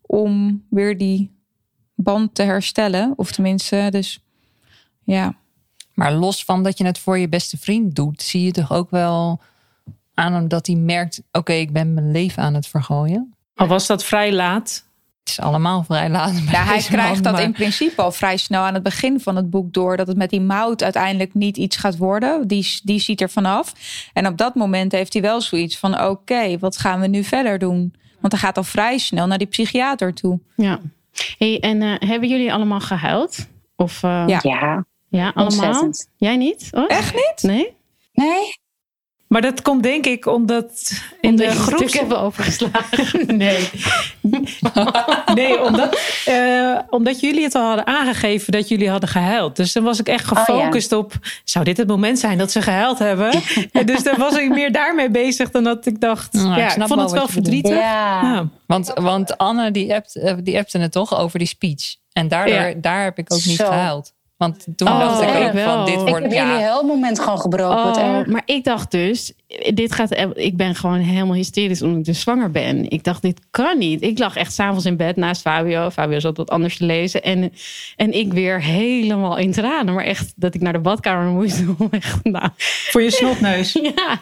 om 0.00 0.64
weer 0.70 0.98
die 0.98 1.30
band 1.94 2.34
te 2.34 2.42
herstellen. 2.42 3.12
Of 3.16 3.32
tenminste, 3.32 3.86
dus 3.90 4.24
ja. 5.04 5.34
Maar 5.94 6.12
los 6.12 6.44
van 6.44 6.62
dat 6.62 6.78
je 6.78 6.84
het 6.84 6.98
voor 6.98 7.18
je 7.18 7.28
beste 7.28 7.58
vriend 7.58 7.94
doet, 7.94 8.22
zie 8.22 8.42
je 8.42 8.50
toch 8.50 8.72
ook 8.72 8.90
wel 8.90 9.40
aan 10.14 10.32
hem 10.32 10.48
dat 10.48 10.66
hij 10.66 10.76
merkt: 10.76 11.22
oké, 11.32 11.52
ik 11.52 11.72
ben 11.72 11.94
mijn 11.94 12.10
leven 12.10 12.42
aan 12.42 12.54
het 12.54 12.66
vergooien. 12.66 13.34
Al 13.54 13.66
was 13.66 13.86
dat 13.86 14.04
vrij 14.04 14.32
laat. 14.32 14.88
Het 15.20 15.28
is 15.38 15.40
allemaal 15.40 15.82
vrij 15.82 16.08
laat. 16.10 16.32
bij 16.32 16.42
Ja, 16.52 16.64
hij 16.64 16.78
krijgt 16.82 17.12
man, 17.14 17.22
dat 17.22 17.32
maar- 17.32 17.42
in 17.42 17.52
principe 17.52 18.02
al 18.02 18.12
vrij 18.12 18.36
snel 18.36 18.62
aan 18.62 18.74
het 18.74 18.82
begin 18.82 19.20
van 19.20 19.36
het 19.36 19.50
boek 19.50 19.72
door. 19.72 19.96
Dat 19.96 20.06
het 20.06 20.16
met 20.16 20.30
die 20.30 20.40
mout 20.40 20.82
uiteindelijk 20.82 21.34
niet 21.34 21.56
iets 21.56 21.76
gaat 21.76 21.96
worden. 21.96 22.48
Die, 22.48 22.80
die 22.82 22.98
ziet 23.00 23.20
er 23.20 23.30
vanaf. 23.30 23.72
En 24.12 24.26
op 24.26 24.36
dat 24.36 24.54
moment 24.54 24.92
heeft 24.92 25.12
hij 25.12 25.22
wel 25.22 25.40
zoiets 25.40 25.78
van: 25.78 26.00
oké, 26.02 26.58
wat 26.58 26.76
gaan 26.78 27.00
we 27.00 27.06
nu 27.06 27.24
verder 27.24 27.58
doen? 27.58 27.94
Want 28.20 28.32
hij 28.32 28.42
gaat 28.42 28.56
al 28.56 28.62
vrij 28.64 28.98
snel 28.98 29.26
naar 29.26 29.38
die 29.38 29.46
psychiater 29.46 30.14
toe. 30.14 30.40
Ja. 30.56 30.80
Hey, 31.38 31.60
en 31.60 31.82
eh, 31.82 32.08
hebben 32.08 32.28
jullie 32.28 32.52
allemaal 32.52 32.80
gehuild? 32.80 33.48
Of, 33.76 34.02
eh, 34.02 34.24
Ja. 34.26 34.38
Ja, 34.42 34.84
ja, 35.08 35.32
allemaal? 35.34 35.44
ontzettend. 35.44 36.08
Jij 36.16 36.36
niet? 36.36 36.68
Oh? 36.72 36.84
Echt 36.90 37.14
niet? 37.14 37.42
Nee? 37.42 37.76
Nee? 38.12 38.58
Maar 39.32 39.40
dat 39.42 39.62
komt 39.62 39.82
denk 39.82 40.06
ik 40.06 40.26
omdat 40.26 40.92
in 41.20 41.30
Omdat 41.30 41.46
de 41.48 41.52
groeps... 41.54 41.82
stuk 41.88 42.00
hebben 42.00 42.20
overgeslagen. 42.20 43.26
Nee. 43.36 43.68
nee, 45.34 45.60
omdat, 45.62 46.00
eh, 46.24 46.78
omdat 46.90 47.20
jullie 47.20 47.42
het 47.42 47.54
al 47.54 47.66
hadden 47.66 47.86
aangegeven 47.86 48.52
dat 48.52 48.68
jullie 48.68 48.90
hadden 48.90 49.08
gehuild. 49.08 49.56
Dus 49.56 49.72
dan 49.72 49.82
was 49.82 49.98
ik 49.98 50.08
echt 50.08 50.30
Oh, 50.32 50.38
ja. 50.38 50.44
gefocust 50.44 50.92
op... 50.92 51.12
zou 51.44 51.64
dit 51.64 51.76
het 51.76 51.86
moment 51.88 52.18
zijn 52.18 52.38
dat 52.38 52.50
ze 52.50 52.62
gehuild 52.62 52.98
hebben? 52.98 53.30
En 53.72 53.86
dus 53.86 54.02
dan 54.02 54.18
was 54.18 54.36
ik 54.36 54.48
meer 54.48 54.72
daarmee 54.72 55.10
bezig 55.10 55.50
dan 55.50 55.64
dat 55.64 55.86
ik 55.86 56.00
dacht... 56.00 56.28
Ja, 56.32 56.56
Ja, 56.56 56.66
ik 56.66 56.72
vond 56.76 56.88
wel 56.88 56.98
het 57.02 57.10
wel 57.12 57.28
verdrietig. 57.28 57.74
Ja. 57.74 58.22
Ja. 58.22 58.48
Want, 58.66 58.92
want 58.94 59.38
Anne 59.38 59.70
die, 59.70 59.94
appt, 59.94 60.16
eh, 60.16 60.34
die 60.42 60.58
appte 60.58 60.78
het 60.78 60.92
toch 60.92 61.18
over 61.18 61.38
die 61.38 61.48
speech. 61.48 61.96
En 62.12 62.28
daardoor, 62.28 62.54
Ja. 62.54 62.72
daar 62.76 63.04
heb 63.04 63.18
ik 63.18 63.32
ook 63.32 63.44
niet 63.44 63.56
Zo. 63.56 63.64
gehuild. 63.66 64.12
Want 64.40 64.66
toen 64.76 64.88
Oh, 64.88 64.98
dacht 64.98 65.22
ik 65.22 65.28
ik 65.28 65.46
ook 65.46 65.52
wel. 65.52 65.64
van 65.76 65.84
dit 65.84 65.94
Ik 65.94 66.00
Ik 66.00 66.08
wordt... 66.08 66.22
heb 66.22 66.32
jullie 66.32 66.48
Ja, 66.58 66.60
huilmoment 66.60 67.20
gewoon 67.20 67.40
gebroken. 67.40 68.02
Oh, 68.04 68.26
maar 68.26 68.42
ik 68.44 68.64
dacht 68.64 68.90
dus, 68.90 69.32
dit 69.74 69.92
gaat, 69.92 70.16
ik 70.34 70.56
ben 70.56 70.74
gewoon 70.74 70.98
helemaal 70.98 71.34
hysterisch 71.34 71.82
omdat 71.82 71.98
ik 71.98 72.04
dus 72.04 72.20
zwanger 72.20 72.50
ben. 72.50 72.90
Ik 72.90 73.04
dacht, 73.04 73.22
dit 73.22 73.40
kan 73.50 73.78
niet. 73.78 74.02
Ik 74.02 74.18
lag 74.18 74.36
echt 74.36 74.52
s'avonds 74.52 74.84
in 74.84 74.96
bed 74.96 75.16
naast 75.16 75.40
Fabio. 75.40 75.90
Fabio 75.90 76.18
zat 76.20 76.36
wat 76.36 76.50
anders 76.50 76.76
te 76.76 76.84
lezen. 76.84 77.22
En, 77.22 77.52
en 77.96 78.12
ik 78.12 78.32
weer 78.32 78.62
helemaal 78.62 79.36
in 79.36 79.52
tranen. 79.52 79.94
Maar 79.94 80.04
echt 80.04 80.32
dat 80.36 80.54
ik 80.54 80.60
naar 80.60 80.72
de 80.72 80.78
badkamer 80.78 81.32
moest. 81.32 81.62
om 81.78 81.88
Echt, 81.90 82.24
nou, 82.24 82.48
Voor 82.90 83.02
je 83.02 83.10
snotneus. 83.10 83.72
ja. 83.96 84.20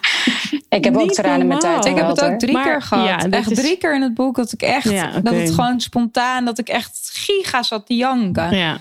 ik 0.69 0.85
heb 0.85 0.97
ook 0.97 1.13
tranen 1.13 1.47
met 1.47 1.61
tijd. 1.61 1.85
Ik 1.85 1.97
heb 1.97 2.07
het 2.09 2.23
ook 2.25 2.39
drie 2.39 2.53
Maar, 2.53 2.65
keer 2.65 2.83
gehad. 2.83 3.07
ja, 3.07 3.31
echt 3.31 3.51
is- 3.51 3.59
drie 3.59 3.77
keer 3.79 3.95
in 3.95 4.03
het 4.03 4.15
boek 4.15 4.37
dat 4.37 4.53
ik 4.53 4.63
echt, 4.63 4.91
Ja, 4.91 5.21
dat 5.23 5.35
het 5.35 5.51
gewoon 5.51 5.81
spontaan, 5.81 6.45
dat 6.45 6.59
ik 6.59 6.69
echt 6.69 7.11
giga 7.13 7.63
zat 7.63 7.87
te 7.87 7.95
janken. 7.95 8.57
ja. 8.57 8.77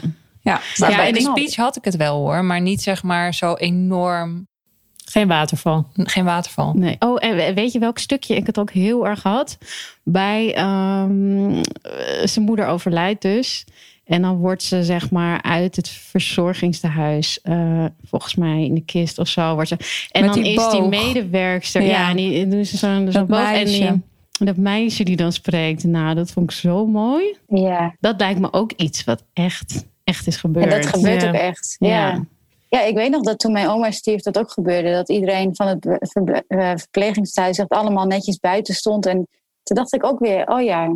Ja, 0.47 0.61
Maar 0.77 0.89
ja, 0.89 0.95
bij 0.97 1.07
in 1.07 1.13
die 1.13 1.23
speech 1.23 1.55
had 1.55 1.75
ik 1.75 1.83
het 1.83 1.95
wel 1.95 2.15
hoor. 2.17 2.43
Maar 2.45 2.61
niet 2.61 2.81
zeg 2.81 3.03
maar 3.03 3.33
zo 3.33 3.53
enorm... 3.53 4.47
Geen 5.05 5.27
waterval. 5.27 5.87
Geen 5.93 6.25
waterval. 6.25 6.73
Nee. 6.73 6.95
Oh, 6.99 7.17
en 7.19 7.55
weet 7.55 7.71
je 7.71 7.79
welk 7.79 7.97
stukje 7.97 8.35
ik 8.35 8.45
het 8.47 8.57
ook 8.59 8.71
heel 8.71 9.07
erg 9.07 9.23
had? 9.23 9.57
Bij 10.03 10.53
ehm, 10.55 11.49
eh, 11.51 11.61
zijn 12.23 12.45
moeder 12.45 12.67
overlijdt 12.67 13.21
dus. 13.21 13.65
En 14.05 14.21
dan 14.21 14.37
wordt 14.37 14.63
ze 14.63 14.83
zeg 14.83 15.11
maar 15.11 15.41
uit 15.41 15.75
het 15.75 15.89
verzorgingstehuis, 15.89 17.41
eh, 17.41 17.85
volgens 18.05 18.35
mij 18.35 18.63
in 18.63 18.73
de 18.73 18.85
kist 18.85 19.17
of 19.19 19.27
zo. 19.27 19.53
Wordt 19.53 19.69
ze, 19.69 19.77
en 20.11 20.25
Met 20.25 20.33
dan 20.33 20.43
die 20.43 20.53
is 20.53 20.69
die 20.71 20.81
medewerkster. 20.81 21.81
Ja, 21.81 21.87
Ja. 21.87 22.09
en 22.09 22.15
die 22.15 22.47
doen 22.47 22.65
ze 22.65 22.77
zo'n 22.77 23.05
boog. 23.05 23.15
En 23.15 23.27
meisje. 23.27 23.79
die, 23.79 24.45
dat 24.47 24.57
meisje 24.57 25.03
die 25.03 25.15
dan 25.15 25.31
spreekt. 25.31 25.83
Nou, 25.83 26.15
dat 26.15 26.31
vond 26.31 26.51
ik 26.51 26.57
zo 26.57 26.85
mooi. 26.85 27.35
Ja, 27.47 27.95
Dat 27.99 28.19
lijkt 28.19 28.39
me 28.39 28.53
ook 28.53 28.71
iets 28.71 29.03
wat 29.03 29.23
echt, 29.33 29.85
echt 30.07 30.27
is 30.27 30.37
gebeurd. 30.37 30.65
en 30.73 30.81
dat 30.81 30.89
gebeurt 30.89 31.21
Ja. 31.21 31.27
ook 31.27 31.35
echt. 31.35 31.75
Ja. 31.79 31.87
Ja. 31.89 32.23
ja. 32.69 32.81
ik 32.81 32.95
weet 32.95 33.11
nog 33.11 33.21
dat 33.21 33.39
toen 33.39 33.51
mijn 33.51 33.67
oma 33.67 33.91
stierf 33.91 34.21
dat 34.21 34.37
ook 34.37 34.51
gebeurde. 34.51 34.91
Dat 34.91 35.09
iedereen 35.09 35.55
van 35.55 35.67
het 35.67 35.85
eh, 36.47 36.71
verpleegingstehuis 36.75 37.57
echt 37.57 37.69
allemaal 37.69 38.05
netjes 38.05 38.37
buiten 38.39 38.73
stond. 38.73 39.05
En 39.05 39.27
toen 39.63 39.75
dacht 39.75 39.93
ik 39.93 40.03
ook 40.05 40.19
weer, 40.19 40.47
oh 40.47 40.61
ja, 40.61 40.95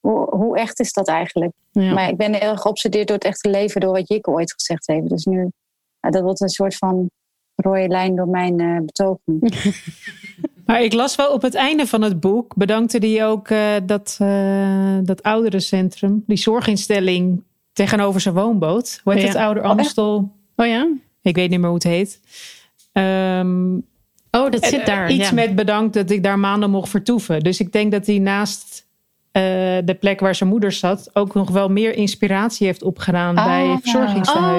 hoe, 0.00 0.36
hoe 0.36 0.58
echt 0.58 0.80
is 0.80 0.92
dat 0.92 1.08
eigenlijk? 1.08 1.52
Ja. 1.70 1.92
Maar 1.92 2.08
ik 2.08 2.16
ben 2.16 2.34
heel 2.34 2.50
erg 2.50 2.60
geobsedeerd 2.60 3.06
door 3.06 3.16
het 3.16 3.26
echte 3.26 3.50
leven, 3.50 3.80
door 3.80 3.92
wat 3.92 4.08
Jikke 4.08 4.30
ooit 4.30 4.52
gezegd 4.52 4.86
heeft. 4.86 5.08
Dus 5.08 5.24
nu, 5.24 5.50
dat 6.00 6.20
wordt 6.22 6.40
een 6.40 6.48
soort 6.48 6.76
van 6.76 7.10
rode 7.54 7.88
lijn 7.88 8.16
door 8.16 8.28
mijn 8.28 8.60
eh 8.60 8.80
betoging. 8.80 9.40
Maar 10.66 10.82
ik 10.82 10.92
las 10.92 11.16
wel 11.16 11.32
op 11.32 11.42
het 11.42 11.54
einde 11.54 11.86
van 11.86 12.02
het 12.02 12.20
boek, 12.20 12.54
bedankte 12.54 12.98
hij 12.98 13.26
ook 13.26 13.48
eh, 13.48 13.74
dat, 13.82 14.16
eh 14.20 14.98
dat 15.02 15.22
ouderencentrum, 15.22 16.22
die 16.26 16.36
zorginstelling 16.36 17.42
tegenover 17.74 18.20
zijn 18.20 18.34
woonboot. 18.34 19.00
Hoe 19.04 19.12
heet 19.12 19.22
Ja. 19.22 19.28
het? 19.28 19.36
Ouder 19.36 19.62
Oh? 19.62 19.68
Amstel. 19.70 20.32
Oh 20.56 20.66
ja? 20.66 20.88
Ik 21.22 21.34
weet 21.34 21.50
niet 21.50 21.58
meer 21.58 21.68
hoe 21.68 21.78
het 21.78 21.86
heet. 21.86 22.20
Ehm, 22.92 23.74
Oh, 24.30 24.50
dat 24.50 24.64
zit 24.66 24.80
eh, 24.80 24.86
daar. 24.86 25.10
Iets 25.10 25.28
ja. 25.28 25.34
met 25.34 25.54
bedankt 25.54 25.94
dat 25.94 26.10
ik 26.10 26.22
daar 26.22 26.38
maanden 26.38 26.70
mocht 26.70 26.88
vertoeven. 26.88 27.40
Dus 27.40 27.60
ik 27.60 27.72
denk 27.72 27.92
dat 27.92 28.06
hij 28.06 28.18
naast 28.18 28.86
eh, 29.32 29.42
de 29.84 29.96
plek 30.00 30.20
waar 30.20 30.34
zijn 30.34 30.48
moeder 30.50 30.72
zat 30.72 31.10
ook 31.12 31.34
nog 31.34 31.50
wel 31.50 31.68
meer 31.68 31.94
inspiratie 31.94 32.66
heeft 32.66 32.82
opgedaan 32.82 33.36
Ah. 33.36 33.44
bij 33.44 33.64
Oh 33.64 33.78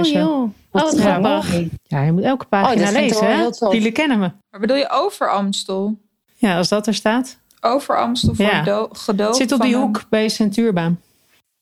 joh. 0.04 0.42
Oh, 0.42 0.50
wat 0.72 0.96
Ja. 0.98 1.02
grappig. 1.20 1.60
Ja, 1.84 2.02
je 2.04 2.12
moet 2.12 2.24
elke 2.24 2.46
pagina 2.46 2.88
Oh, 2.88 2.92
lezen. 2.94 3.28
hè? 3.28 3.48
Jullie 3.72 3.92
kennen 3.92 4.20
me. 4.20 4.32
Maar 4.50 4.60
bedoel 4.60 4.78
je 4.78 4.90
over 4.92 5.32
Amstel? 5.32 5.98
Ja, 6.36 6.58
als 6.58 6.70
dat 6.70 6.88
er 6.88 6.94
staat. 6.94 7.38
Over 7.62 7.98
Amstel 7.98 8.36
voor 8.36 8.46
Ja. 8.46 8.88
Het 9.16 9.36
zit 9.36 9.52
op 9.52 9.62
die 9.62 9.76
een- 9.76 9.82
hoek 9.82 10.06
bij 10.10 10.30
Centuurbaan. 10.30 11.00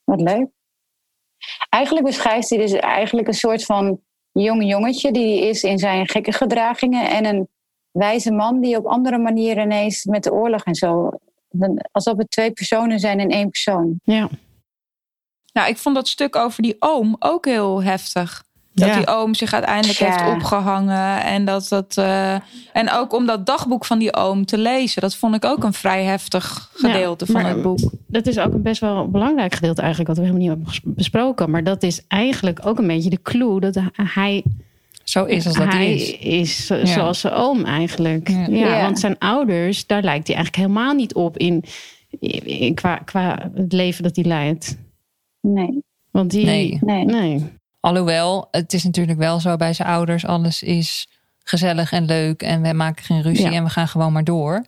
Wat 0.03 0.21
leuk. 0.21 0.47
Eigenlijk 1.69 2.05
beschrijft 2.05 2.49
hij 2.49 2.57
dus 2.57 2.71
eigenlijk 2.71 3.27
een 3.27 3.33
soort 3.33 3.65
van 3.65 3.99
jong 4.31 4.69
jongetje 4.69 5.11
die 5.11 5.41
is 5.41 5.63
in 5.63 5.77
zijn 5.77 6.07
gekke 6.07 6.31
gedragingen. 6.31 7.09
En 7.09 7.25
een 7.25 7.47
wijze 7.91 8.31
man 8.31 8.61
die 8.61 8.77
op 8.77 8.85
andere 8.85 9.17
manieren 9.17 9.63
ineens 9.63 10.03
met 10.05 10.23
de 10.23 10.33
oorlog 10.33 10.63
en 10.63 10.75
zo. 10.75 11.09
Alsof 11.91 12.17
het 12.17 12.29
twee 12.29 12.51
personen 12.51 12.99
zijn 12.99 13.19
in 13.19 13.29
één 13.29 13.49
persoon. 13.49 13.99
Ja. 14.03 14.29
Nou, 15.53 15.69
ik 15.69 15.77
vond 15.77 15.95
dat 15.95 16.07
stuk 16.07 16.35
over 16.35 16.63
die 16.63 16.75
oom 16.79 17.15
ook 17.19 17.45
heel 17.45 17.83
heftig. 17.83 18.43
Dat 18.75 18.87
Ja. 18.87 18.95
die 18.97 19.07
oom 19.07 19.35
zich 19.35 19.53
uiteindelijk 19.53 19.99
Ja. 19.99 20.05
heeft 20.05 20.35
opgehangen. 20.35 21.23
En, 21.23 21.45
dat, 21.45 21.65
dat, 21.69 21.97
eh, 21.97 22.33
en 22.73 22.91
ook 22.91 23.13
om 23.13 23.25
dat 23.25 23.45
dagboek 23.45 23.85
van 23.85 23.99
die 23.99 24.15
oom 24.15 24.45
te 24.45 24.57
lezen. 24.57 25.01
Dat 25.01 25.15
vond 25.15 25.35
ik 25.35 25.45
ook 25.45 25.63
een 25.63 25.73
vrij 25.73 26.03
heftig 26.03 26.69
gedeelte 26.73 27.25
van 27.25 27.45
het 27.45 27.61
boek. 27.61 27.79
Dat 28.07 28.27
is 28.27 28.37
ook 28.39 28.53
een 28.53 28.61
best 28.61 28.81
wel 28.81 29.09
belangrijk 29.09 29.53
gedeelte 29.55 29.81
eigenlijk, 29.81 30.09
wat 30.09 30.17
we 30.19 30.25
helemaal 30.31 30.55
niet 30.57 30.65
hebben 30.83 30.93
besproken. 30.95 31.49
Maar 31.49 31.63
dat 31.63 31.83
is 31.83 32.01
eigenlijk 32.07 32.65
ook 32.65 32.77
een 32.79 32.87
beetje 32.87 33.09
de 33.09 33.21
clue 33.21 33.59
dat 33.59 33.77
hij, 33.93 34.43
Zo 35.03 35.23
is 35.25 35.45
als 35.47 35.55
dat 35.55 35.67
hij 35.73 35.75
hij 35.85 35.93
is. 35.93 36.17
is 36.17 36.65
zo- 36.65 36.85
zoals 36.85 37.19
zijn 37.19 37.33
oom 37.33 37.63
eigenlijk. 37.65 38.29
Ja. 38.29 38.45
Ja. 38.49 38.67
Ja. 38.67 38.81
want 38.81 38.99
zijn 38.99 39.17
ouders, 39.19 39.87
daar 39.87 40.01
lijkt 40.03 40.27
hij 40.27 40.35
eigenlijk 40.35 40.65
helemaal 40.67 40.93
niet 40.93 41.13
op 41.13 41.37
in, 41.37 41.63
in- 42.19 42.73
qua, 42.75 42.95
qua 42.97 43.51
het 43.55 43.71
leven 43.73 44.03
dat 44.03 44.15
hij 44.15 44.25
leidt. 44.25 44.77
Nee, 45.41 45.83
Want 46.11 46.31
die, 46.31 46.45
Nee. 46.45 46.77
nee. 46.81 47.05
nee. 47.05 47.43
Alhoewel, 47.85 48.47
het 48.51 48.73
is 48.73 48.83
natuurlijk 48.83 49.17
wel 49.19 49.39
zo 49.39 49.55
bij 49.55 49.73
zijn 49.73 49.87
ouders. 49.87 50.25
Alles 50.25 50.63
is 50.63 51.07
gezellig 51.43 51.91
en 51.91 52.05
leuk. 52.05 52.41
En 52.41 52.61
we 52.61 52.73
maken 52.73 53.03
geen 53.03 53.21
ruzie 53.21 53.45
Ja. 53.45 53.51
en 53.51 53.63
we 53.63 53.69
gaan 53.69 53.87
gewoon 53.87 54.13
maar 54.13 54.23
door. 54.23 54.65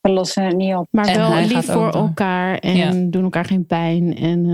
we 0.00 0.10
lossen 0.12 0.44
het 0.44 0.56
niet 0.56 0.74
op. 0.74 0.88
Maar 0.90 1.06
En 1.06 1.16
wel 1.16 1.46
lief 1.46 1.66
voor 1.66 1.90
elkaar 1.94 2.58
en 2.58 2.76
Ja. 2.76 3.10
doen 3.10 3.22
elkaar 3.24 3.44
geen 3.44 3.66
pijn. 3.66 4.16
En, 4.16 4.46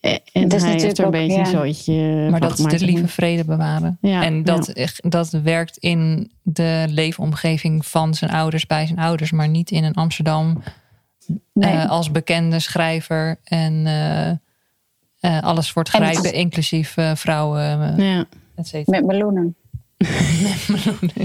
eh, 0.00 0.12
en 0.32 0.42
Het 0.42 0.52
is 0.52 0.62
hij 0.62 0.70
heeft 0.70 0.82
natuurlijk 0.82 0.98
er 0.98 1.00
een 1.00 1.06
ook, 1.06 1.12
beetje 1.12 1.92
ja. 1.92 2.22
een 2.24 2.30
Maar 2.30 2.40
dat 2.40 2.58
is 2.58 2.64
de 2.78 2.84
lieve 2.84 3.08
vrede 3.08 3.44
bewaren. 3.44 3.98
Ja, 4.00 4.22
en 4.22 4.42
dat, 4.42 4.72
dat 4.96 5.30
werkt 5.30 5.76
in 5.76 6.32
de 6.42 6.84
leefomgeving 6.88 7.86
van 7.86 8.14
zijn 8.14 8.30
ouders 8.30 8.66
bij 8.66 8.86
zijn 8.86 8.98
ouders. 8.98 9.30
Maar 9.30 9.48
niet 9.48 9.70
in 9.70 9.84
een 9.84 9.94
Amsterdam 9.94 10.62
Nee. 11.52 11.70
eh, 11.70 11.90
als 11.90 12.10
bekende 12.10 12.58
schrijver. 12.60 13.38
En 13.44 13.86
eh, 13.86 14.30
eh, 15.24 15.42
alles 15.42 15.72
wordt 15.72 15.88
grijpen, 15.88 16.24
is- 16.24 16.30
inclusief 16.30 16.96
eh, 16.96 17.14
vrouwen, 17.14 17.96
eh, 17.96 18.14
Ja. 18.14 18.24
et 18.54 18.66
cetera. 18.66 18.98
Met 19.00 19.06
meloenen. 19.06 19.56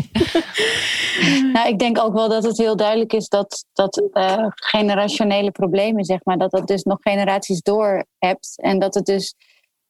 Nou, 1.54 1.68
ik 1.68 1.80
denk 1.80 2.00
ook 2.00 2.14
wel 2.14 2.30
dat 2.30 2.44
het 2.44 2.58
heel 2.58 2.76
duidelijk 2.76 3.14
is 3.14 3.28
dat, 3.28 3.66
dat 3.74 4.04
eh, 4.14 4.46
generationele 4.56 5.52
problemen, 5.52 6.06
zeg 6.06 6.20
maar, 6.24 6.38
dat 6.38 6.52
dat 6.52 6.68
dus 6.68 6.84
nog 6.84 6.98
generaties 7.02 7.62
door 7.62 8.06
hebt. 8.18 8.54
En 8.62 8.80
dat 8.80 8.94
het 8.94 9.06
dus, 9.06 9.36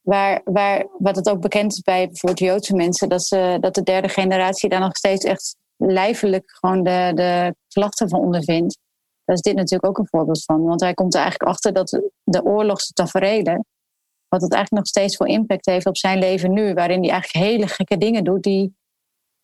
waar, 0.02 0.42
waar, 0.44 0.86
wat 0.98 1.16
het 1.16 1.30
ook 1.30 1.42
bekend 1.42 1.72
is 1.72 1.82
bij 1.82 2.06
bijvoorbeeld 2.08 2.50
Joodse 2.50 2.76
mensen, 2.76 3.10
dat, 3.10 3.24
ze, 3.24 3.58
dat 3.60 3.76
de 3.76 3.84
derde 3.84 4.10
generatie 4.10 4.70
daar 4.70 4.80
nog 4.80 4.98
steeds 4.98 5.26
echt 5.26 5.56
lijfelijk 5.78 6.52
gewoon 6.60 6.84
de, 6.84 7.12
de 7.16 7.56
klachten 7.68 8.10
van 8.10 8.20
ondervindt. 8.20 8.78
Daar 9.26 9.36
is 9.36 9.42
dit 9.42 9.56
natuurlijk 9.56 9.86
ook 9.86 9.98
een 9.98 10.08
voorbeeld 10.10 10.44
van. 10.44 10.64
Want 10.64 10.82
hij 10.82 10.94
komt 10.94 11.14
er 11.14 11.22
eigenlijk 11.22 11.52
achter 11.52 11.74
dat 11.74 12.02
de 12.24 12.44
oorlogstaferelen, 12.44 13.66
wat 14.30 14.42
het 14.42 14.54
eigenlijk 14.54 14.72
nog 14.72 14.88
steeds 14.88 15.18
voor 15.18 15.28
impact 15.28 15.66
heeft 15.66 15.86
op 15.86 15.98
zijn 15.98 16.20
leven 16.20 16.54
nu, 16.54 16.74
waarin 16.74 17.02
hij 17.02 17.12
eigenlijk 17.12 17.46
hele 17.46 17.68
gekke 17.68 17.98
dingen 17.98 18.24
doet 18.24 18.44
die 18.44 18.78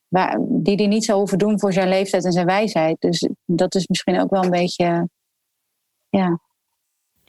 waar, 0.07 0.37
die 0.39 0.75
hij 0.75 0.87
niet 0.87 1.05
zou 1.05 1.17
hoeven 1.17 1.37
doen 1.37 1.59
voor 1.59 1.73
zijn 1.73 1.89
leeftijd 1.89 2.25
en 2.25 2.31
zijn 2.31 2.45
wijsheid. 2.45 2.95
Dus 2.99 3.29
dat 3.45 3.75
is 3.75 3.87
misschien 3.87 4.19
ook 4.19 4.29
wel 4.29 4.43
een 4.43 4.49
beetje. 4.49 5.09
Ja. 6.09 6.39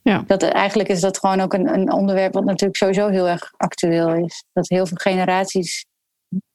Ja. 0.02 0.24
Dat, 0.26 0.42
eigenlijk 0.42 0.88
is 0.88 1.00
dat 1.00 1.18
gewoon 1.18 1.40
ook 1.40 1.52
een, 1.52 1.74
een 1.74 1.92
onderwerp 1.92 2.34
wat 2.34 2.44
natuurlijk 2.44 2.76
sowieso 2.76 3.08
heel 3.08 3.28
erg 3.28 3.52
actueel 3.56 4.14
is. 4.14 4.44
Dat 4.52 4.68
heel 4.68 4.86
veel 4.86 4.96
generaties 4.96 5.86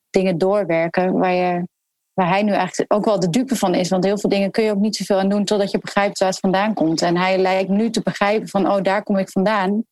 dingen 0.09 0.37
doorwerken 0.37 1.11
waar, 1.11 1.33
je, 1.33 1.67
waar 2.13 2.27
hij 2.27 2.43
nu 2.43 2.51
eigenlijk 2.51 2.93
ook 2.93 3.05
wel 3.05 3.19
de 3.19 3.29
dupe 3.29 3.55
van 3.55 3.75
is. 3.75 3.89
Want 3.89 4.03
heel 4.03 4.17
veel 4.17 4.29
dingen 4.29 4.51
kun 4.51 4.63
je 4.63 4.71
ook 4.71 4.79
niet 4.79 4.95
zoveel 4.95 5.19
aan 5.19 5.29
doen 5.29 5.45
totdat 5.45 5.71
je 5.71 5.79
begrijpt 5.79 6.19
waar 6.19 6.29
het 6.29 6.39
vandaan 6.39 6.73
komt. 6.73 7.01
En 7.01 7.17
hij 7.17 7.37
lijkt 7.37 7.69
nu 7.69 7.89
te 7.89 8.01
begrijpen 8.01 8.47
van, 8.47 8.71
oh, 8.71 8.81
daar 8.81 9.03
kom 9.03 9.17
ik 9.17 9.29
vandaan. 9.29 9.83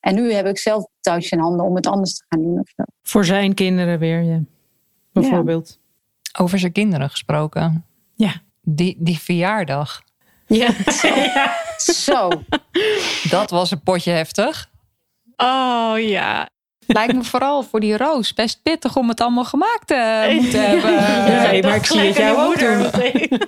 En 0.00 0.14
nu 0.14 0.32
heb 0.32 0.46
ik 0.46 0.58
zelf 0.58 0.86
touwtje 1.00 1.36
in 1.36 1.42
handen 1.42 1.66
om 1.66 1.74
het 1.74 1.86
anders 1.86 2.14
te 2.14 2.24
gaan 2.28 2.42
doen. 2.42 2.58
Of 2.58 2.68
zo. 2.76 2.82
Voor 3.02 3.24
zijn 3.24 3.54
kinderen 3.54 3.98
weer, 3.98 4.22
ja. 4.22 4.40
Bijvoorbeeld. 5.12 5.78
Over 6.38 6.58
zijn 6.58 6.72
kinderen 6.72 7.10
gesproken. 7.10 7.84
Ja. 8.14 8.32
Die, 8.62 8.96
die 8.98 9.18
verjaardag, 9.18 10.02
Ja. 10.46 10.70
Zo. 11.76 12.28
dat 13.30 13.50
was 13.50 13.70
een 13.70 13.82
potje 13.82 14.10
heftig. 14.10 14.70
Oh 15.36 15.94
ja. 15.96 16.48
Lijkt 16.96 17.14
me 17.14 17.22
vooral 17.24 17.62
voor 17.62 17.80
die 17.80 17.96
Roos 17.96 18.34
best 18.34 18.62
pittig 18.62 18.96
om 18.96 19.08
het 19.08 19.20
allemaal 19.20 19.44
gemaakt 19.44 19.86
te 19.86 20.30
moeten 20.40 20.62
hebben. 20.70 20.92
Ja, 20.92 21.68
maar 21.68 21.76
ik 21.76 21.86
zie 21.86 22.00
het 22.00 22.16
jou 22.16 22.38
ook 22.46 22.58
doen. 22.58 22.80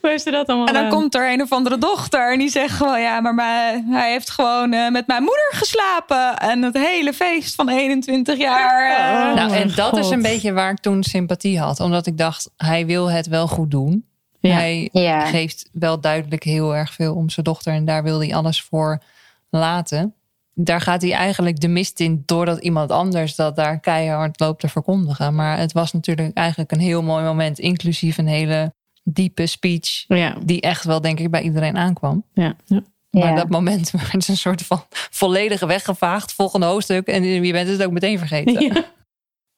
Hoe 0.00 0.10
heeft 0.10 0.22
ze 0.22 0.30
dat 0.30 0.46
allemaal 0.46 0.66
En 0.66 0.72
dan 0.74 0.88
komt 0.88 1.14
er 1.14 1.32
een 1.32 1.42
of 1.42 1.52
andere 1.52 1.78
dochter 1.78 2.32
en 2.32 2.38
die 2.38 2.48
zegt 2.48 2.76
gewoon... 2.76 3.00
ja, 3.00 3.20
maar 3.20 3.34
mij- 3.34 3.84
hij 3.88 4.10
heeft 4.10 4.30
gewoon 4.30 4.72
eh, 4.72 4.90
met 4.90 5.06
mijn 5.06 5.22
moeder 5.22 5.48
geslapen. 5.50 6.36
En 6.38 6.62
het 6.62 6.76
hele 6.76 7.12
feest 7.12 7.54
van 7.54 7.68
21 7.68 8.38
jaar. 8.38 8.90
eh, 8.90 9.28
Oh, 9.28 9.34
nou, 9.34 9.38
en 9.38 9.50
mijn 9.50 9.72
dat 9.74 9.96
is 9.96 10.10
een 10.10 10.22
beetje 10.22 10.52
waar 10.52 10.70
ik 10.70 10.78
toen 10.78 11.02
sympathie 11.02 11.58
had. 11.60 11.80
Omdat 11.80 12.06
ik 12.06 12.18
dacht, 12.18 12.50
hij 12.56 12.86
wil 12.86 13.10
het 13.10 13.26
wel 13.26 13.46
goed 13.48 13.70
doen. 13.70 14.04
Ja. 14.40 14.54
Hij 14.54 14.88
Ja. 14.92 15.24
geeft 15.26 15.68
wel 15.72 16.00
duidelijk 16.00 16.42
heel 16.44 16.74
erg 16.76 16.92
veel 16.94 17.14
om 17.14 17.30
zijn 17.30 17.44
dochter. 17.46 17.72
En 17.72 17.84
daar 17.84 18.02
wil 18.02 18.18
hij 18.20 18.34
alles 18.34 18.62
voor 18.62 19.02
laten. 19.50 20.14
Daar 20.62 20.80
gaat 20.80 21.02
hij 21.02 21.12
eigenlijk 21.12 21.60
de 21.60 21.68
mist 21.68 22.00
in 22.00 22.22
doordat 22.26 22.58
iemand 22.62 22.90
anders 22.90 23.34
dat 23.34 23.56
daar 23.56 23.80
keihard 23.80 24.40
loopt 24.40 24.60
te 24.60 24.68
verkondigen. 24.68 25.34
Maar 25.34 25.58
het 25.58 25.72
was 25.72 25.92
natuurlijk 25.92 26.36
eigenlijk 26.36 26.72
een 26.72 26.80
heel 26.80 27.02
mooi 27.02 27.24
moment. 27.24 27.58
Inclusief 27.58 28.18
een 28.18 28.26
hele 28.26 28.72
diepe 29.02 29.46
speech. 29.46 30.04
Ja. 30.08 30.36
Die 30.44 30.60
echt 30.60 30.84
wel 30.84 31.00
denk 31.00 31.20
ik 31.20 31.30
bij 31.30 31.42
iedereen 31.42 31.76
aankwam. 31.76 32.24
Ja. 32.32 32.56
Maar 32.68 32.82
Ja. 33.10 33.34
dat 33.34 33.48
moment 33.48 33.90
werd 34.10 34.28
een 34.28 34.36
soort 34.36 34.62
van 34.62 34.82
volledig 34.90 35.60
weggevaagd. 35.60 36.32
Volgende 36.32 36.66
hoofdstuk. 36.66 37.06
En 37.06 37.24
je 37.24 37.52
bent 37.52 37.68
het 37.68 37.82
ook 37.82 37.92
meteen 37.92 38.18
vergeten. 38.18 38.60
Ja. 38.74 38.84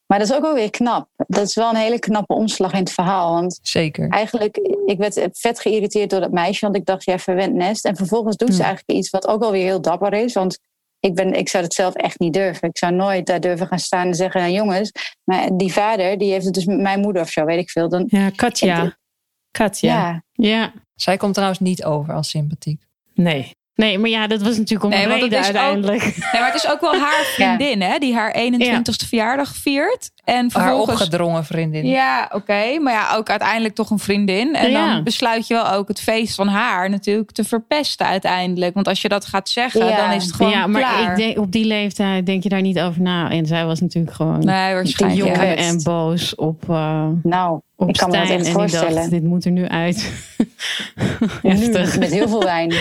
Maar 0.07 0.19
dat 0.21 0.31
is 0.31 0.37
ook 0.37 0.43
wel 0.43 0.55
weer 0.55 0.71
knap. 0.71 1.09
Dat 1.27 1.47
is 1.47 1.55
wel 1.55 1.71
een 1.71 1.77
hele 1.77 1.99
knappe 1.99 2.35
omslag 2.35 2.73
in 2.73 2.79
het 2.79 2.93
verhaal. 2.93 3.33
Want 3.33 3.59
Zeker. 3.63 4.09
eigenlijk, 4.09 4.57
ik 4.87 4.99
werd 4.99 5.29
vet 5.33 5.61
geïrriteerd 5.61 6.11
door 6.11 6.21
dat 6.21 6.33
meisje. 6.33 6.65
Want 6.65 6.77
ik 6.77 6.85
dacht, 6.85 7.05
ja, 7.05 7.19
verwend 7.19 7.55
nest. 7.55 7.85
En 7.85 7.97
vervolgens 7.97 8.37
doet 8.37 8.49
ze 8.49 8.55
Hmm. 8.55 8.65
eigenlijk 8.65 8.99
iets 8.99 9.11
wat 9.11 9.27
ook 9.27 9.41
wel 9.41 9.51
weer 9.51 9.65
heel 9.65 9.81
dapper 9.81 10.13
is. 10.13 10.33
Want 10.33 10.59
ik, 11.03 11.15
ben, 11.15 11.33
ik 11.33 11.49
zou 11.49 11.65
het 11.65 11.75
zelf 11.75 11.95
echt 11.95 12.19
niet 12.19 12.33
durven. 12.33 12.69
Ik 12.69 12.79
zou 12.79 12.93
nooit 12.93 13.27
daar 13.27 13.41
durven 13.41 13.67
gaan 13.67 13.79
staan 13.79 14.07
en 14.07 14.15
zeggen... 14.15 14.41
Nou, 14.41 14.53
jongens, 14.53 14.93
maar 15.25 15.57
die 15.57 15.73
vader, 15.73 16.19
die 16.19 16.33
heeft 16.33 16.45
het 16.45 16.55
dus 16.55 16.65
met 16.65 16.81
mijn 16.81 17.01
moeder 17.01 17.23
of 17.23 17.29
zo, 17.29 17.45
weet 17.45 17.59
ik 17.59 17.71
veel. 17.71 17.89
Dan, 17.89 18.05
Ja, 18.07 18.31
Katja. 18.31 18.97
Katja. 19.51 19.93
ja. 19.93 20.23
ja. 20.33 20.73
Zij 20.95 21.17
komt 21.17 21.35
trouwens 21.35 21.61
niet 21.61 21.85
over 21.85 22.15
als 22.15 22.29
sympathiek. 22.29 22.83
Nee. 23.15 23.51
Nee, 23.75 23.99
maar 23.99 24.11
ja, 24.11 24.27
dat 24.27 24.43
was 24.43 24.57
natuurlijk 24.57 24.85
om 24.85 24.91
Nee, 24.91 25.09
het 25.09 25.23
ook- 25.25 25.33
uiteindelijk. 25.45 26.01
Nee, 26.03 26.41
maar 26.41 26.53
het 26.53 26.65
is 26.65 26.71
ook 26.71 26.81
wel 26.81 26.95
haar 26.97 27.25
vriendin, 27.35 27.81
hè? 27.83 27.99
Die 27.99 28.15
haar 28.15 28.35
21ste 28.37 29.07
verjaardag 29.09 29.57
viert. 29.57 30.11
En 30.25 30.35
Haar 30.35 30.51
vervolgens... 30.51 30.91
opgedrongen 31.01 31.45
vriendin. 31.45 31.87
Ja, 31.87 32.29
oké. 32.33 32.79
Maar 32.81 32.93
ja, 32.93 33.15
ook 33.17 33.31
uiteindelijk 33.31 33.75
toch 33.75 33.91
een 33.91 33.99
vriendin. 33.99 34.55
En 34.55 34.71
Ja. 34.71 34.95
dan 34.95 35.05
besluit 35.05 35.47
je 35.47 35.55
wel 35.55 35.71
ook 35.71 35.89
het 35.89 36.01
feest 36.01 36.35
van 36.35 36.49
haar 36.49 36.91
natuurlijk 36.91 37.31
te 37.31 37.45
verpesten 37.45 38.07
uiteindelijk. 38.07 38.75
Want 38.75 38.89
als 38.89 39.03
je 39.03 39.09
dat 39.09 39.25
gaat 39.25 39.49
zeggen, 39.49 39.87
Ja. 39.87 39.97
dan 39.97 40.11
is 40.11 40.25
het 40.25 40.33
gewoon 40.35 40.53
ja, 40.53 40.67
maar 40.67 40.81
klaar. 40.81 41.11
ik 41.11 41.17
denk, 41.17 41.39
op 41.39 41.53
die 41.53 41.65
leeftijd 41.65 42.27
denk 42.27 42.43
je 42.43 42.49
daar 42.49 42.61
niet 42.61 42.81
over 42.81 43.01
na. 43.03 43.31
En 43.31 43.47
zij 43.47 43.65
was 43.65 43.81
natuurlijk 43.81 44.15
gewoon 44.15 44.39
Nee, 44.45 44.75
waarschijnlijk. 44.75 45.23
jong 45.25 45.37
Ja. 45.37 45.55
en 45.55 45.83
boos 45.83 46.35
op, 46.35 46.63
eh 46.69 47.07
Nou, 47.23 47.61
op 47.77 47.89
ik 47.89 47.97
kan 47.97 48.11
me 48.11 48.17
dat 48.17 48.25
Stijn. 48.27 48.41
echt 48.41 48.49
voorstellen. 48.51 48.95
dacht, 48.95 49.11
dit 49.11 49.25
moet 49.25 49.45
er 49.45 49.51
nu 49.51 49.67
uit. 49.69 50.13
Nu, 51.43 51.51
Heftig. 51.51 51.99
met 51.99 52.11
heel 52.13 52.29
veel 52.29 52.43
wijn. 52.45 52.75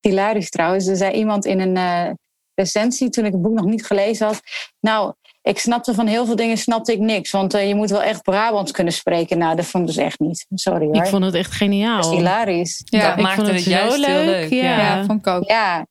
Hilarisch 0.00 0.50
trouwens. 0.50 0.86
Er 0.86 0.96
zei 0.96 1.12
iemand 1.12 1.44
in 1.44 1.60
een 1.60 1.76
eh, 1.76 2.10
recensie, 2.54 3.08
toen 3.10 3.24
ik 3.24 3.32
het 3.32 3.42
boek 3.42 3.54
nog 3.54 3.64
niet 3.64 3.86
gelezen 3.86 4.26
had. 4.26 4.40
Nou, 4.80 5.12
ik 5.42 5.58
snapte 5.58 5.94
van 5.94 6.06
heel 6.06 6.26
veel 6.26 6.36
dingen 6.36 6.56
snapte 6.58 6.92
ik 6.92 6.98
niks. 6.98 7.30
Want 7.30 7.54
eh, 7.54 7.68
je 7.68 7.74
moet 7.74 7.90
wel 7.90 8.02
echt 8.02 8.22
Brabants 8.22 8.72
kunnen 8.72 8.92
spreken. 8.92 9.38
Nou, 9.38 9.56
dat 9.56 9.64
vond 9.66 9.88
ik 9.88 9.94
dus 9.94 10.04
echt 10.04 10.20
niet. 10.20 10.46
Sorry 10.54 10.84
hoor. 10.86 10.94
Ik 10.96 11.06
vond 11.06 11.24
het 11.24 11.34
echt 11.34 11.48
Dat 11.48 11.56
geniaal. 11.58 12.00
is 12.00 12.16
hilarisch. 12.18 12.82
Ja, 12.84 13.08
dat 13.08 13.16
ik 13.16 13.22
maakte 13.22 13.36
vond 13.36 13.46
het 13.46 13.56
het 13.56 13.64
zo 13.64 13.70
juist 13.70 14.06
heel 14.06 14.14
leuk, 14.24 14.26
leuk. 14.26 14.50
ja. 14.62 14.76
Ja, 14.78 15.04
vond 15.04 15.18
ik 15.20 15.26
ook. 15.26 15.48
Ja, 15.48 15.86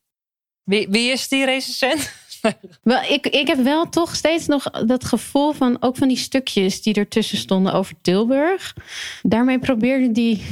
Wie, 0.62 0.86
wie 0.90 1.10
is 1.12 1.28
die 1.28 1.44
recensent? 1.44 2.10
Wel, 2.82 3.02
ik, 3.02 3.26
ik 3.26 3.46
heb 3.46 3.58
wel 3.58 3.88
toch 3.88 4.14
steeds 4.14 4.46
nog 4.46 4.62
dat 4.70 5.04
gevoel 5.04 5.52
van 5.52 5.76
ook 5.80 5.96
van 5.96 6.08
die 6.08 6.16
stukjes 6.16 6.82
die 6.82 6.94
ertussen 6.94 7.38
stonden 7.38 7.72
over 7.72 7.94
Tilburg. 8.00 8.74
Daarmee 9.22 9.58
probeerde 9.58 10.12
die 10.12 10.42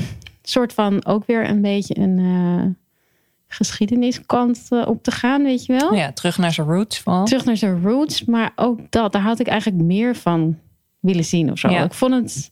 soort 0.43 0.73
van 0.73 1.07
ook 1.07 1.27
weer 1.27 1.49
een 1.49 1.61
beetje 1.61 1.99
een 1.99 2.19
eh, 2.19 2.67
geschiedeniskant 3.49 4.67
eh, 4.69 4.87
op 4.87 5.03
te 5.03 5.11
gaan, 5.11 5.43
weet 5.43 5.67
je 5.67 5.73
wel? 5.73 5.95
Ja, 5.95 6.13
terug 6.13 6.39
naar 6.39 6.53
zijn 6.53 6.67
roots 6.67 7.01
van. 7.01 7.25
Terug 7.25 7.45
naar 7.45 7.57
zijn 7.57 7.83
roots, 7.83 8.25
maar 8.25 8.53
ook 8.57 8.91
dat, 8.91 9.13
daar 9.13 9.23
had 9.23 9.41
ik 9.41 9.47
eigenlijk 9.47 9.83
meer 9.83 10.17
van 10.17 10.59
willen 11.01 11.25
zien 11.25 11.51
of 11.51 11.59
zo. 11.59 11.69
Ja. 11.69 11.85
Ik 11.85 11.95
vond 11.95 12.15
het, 12.15 12.51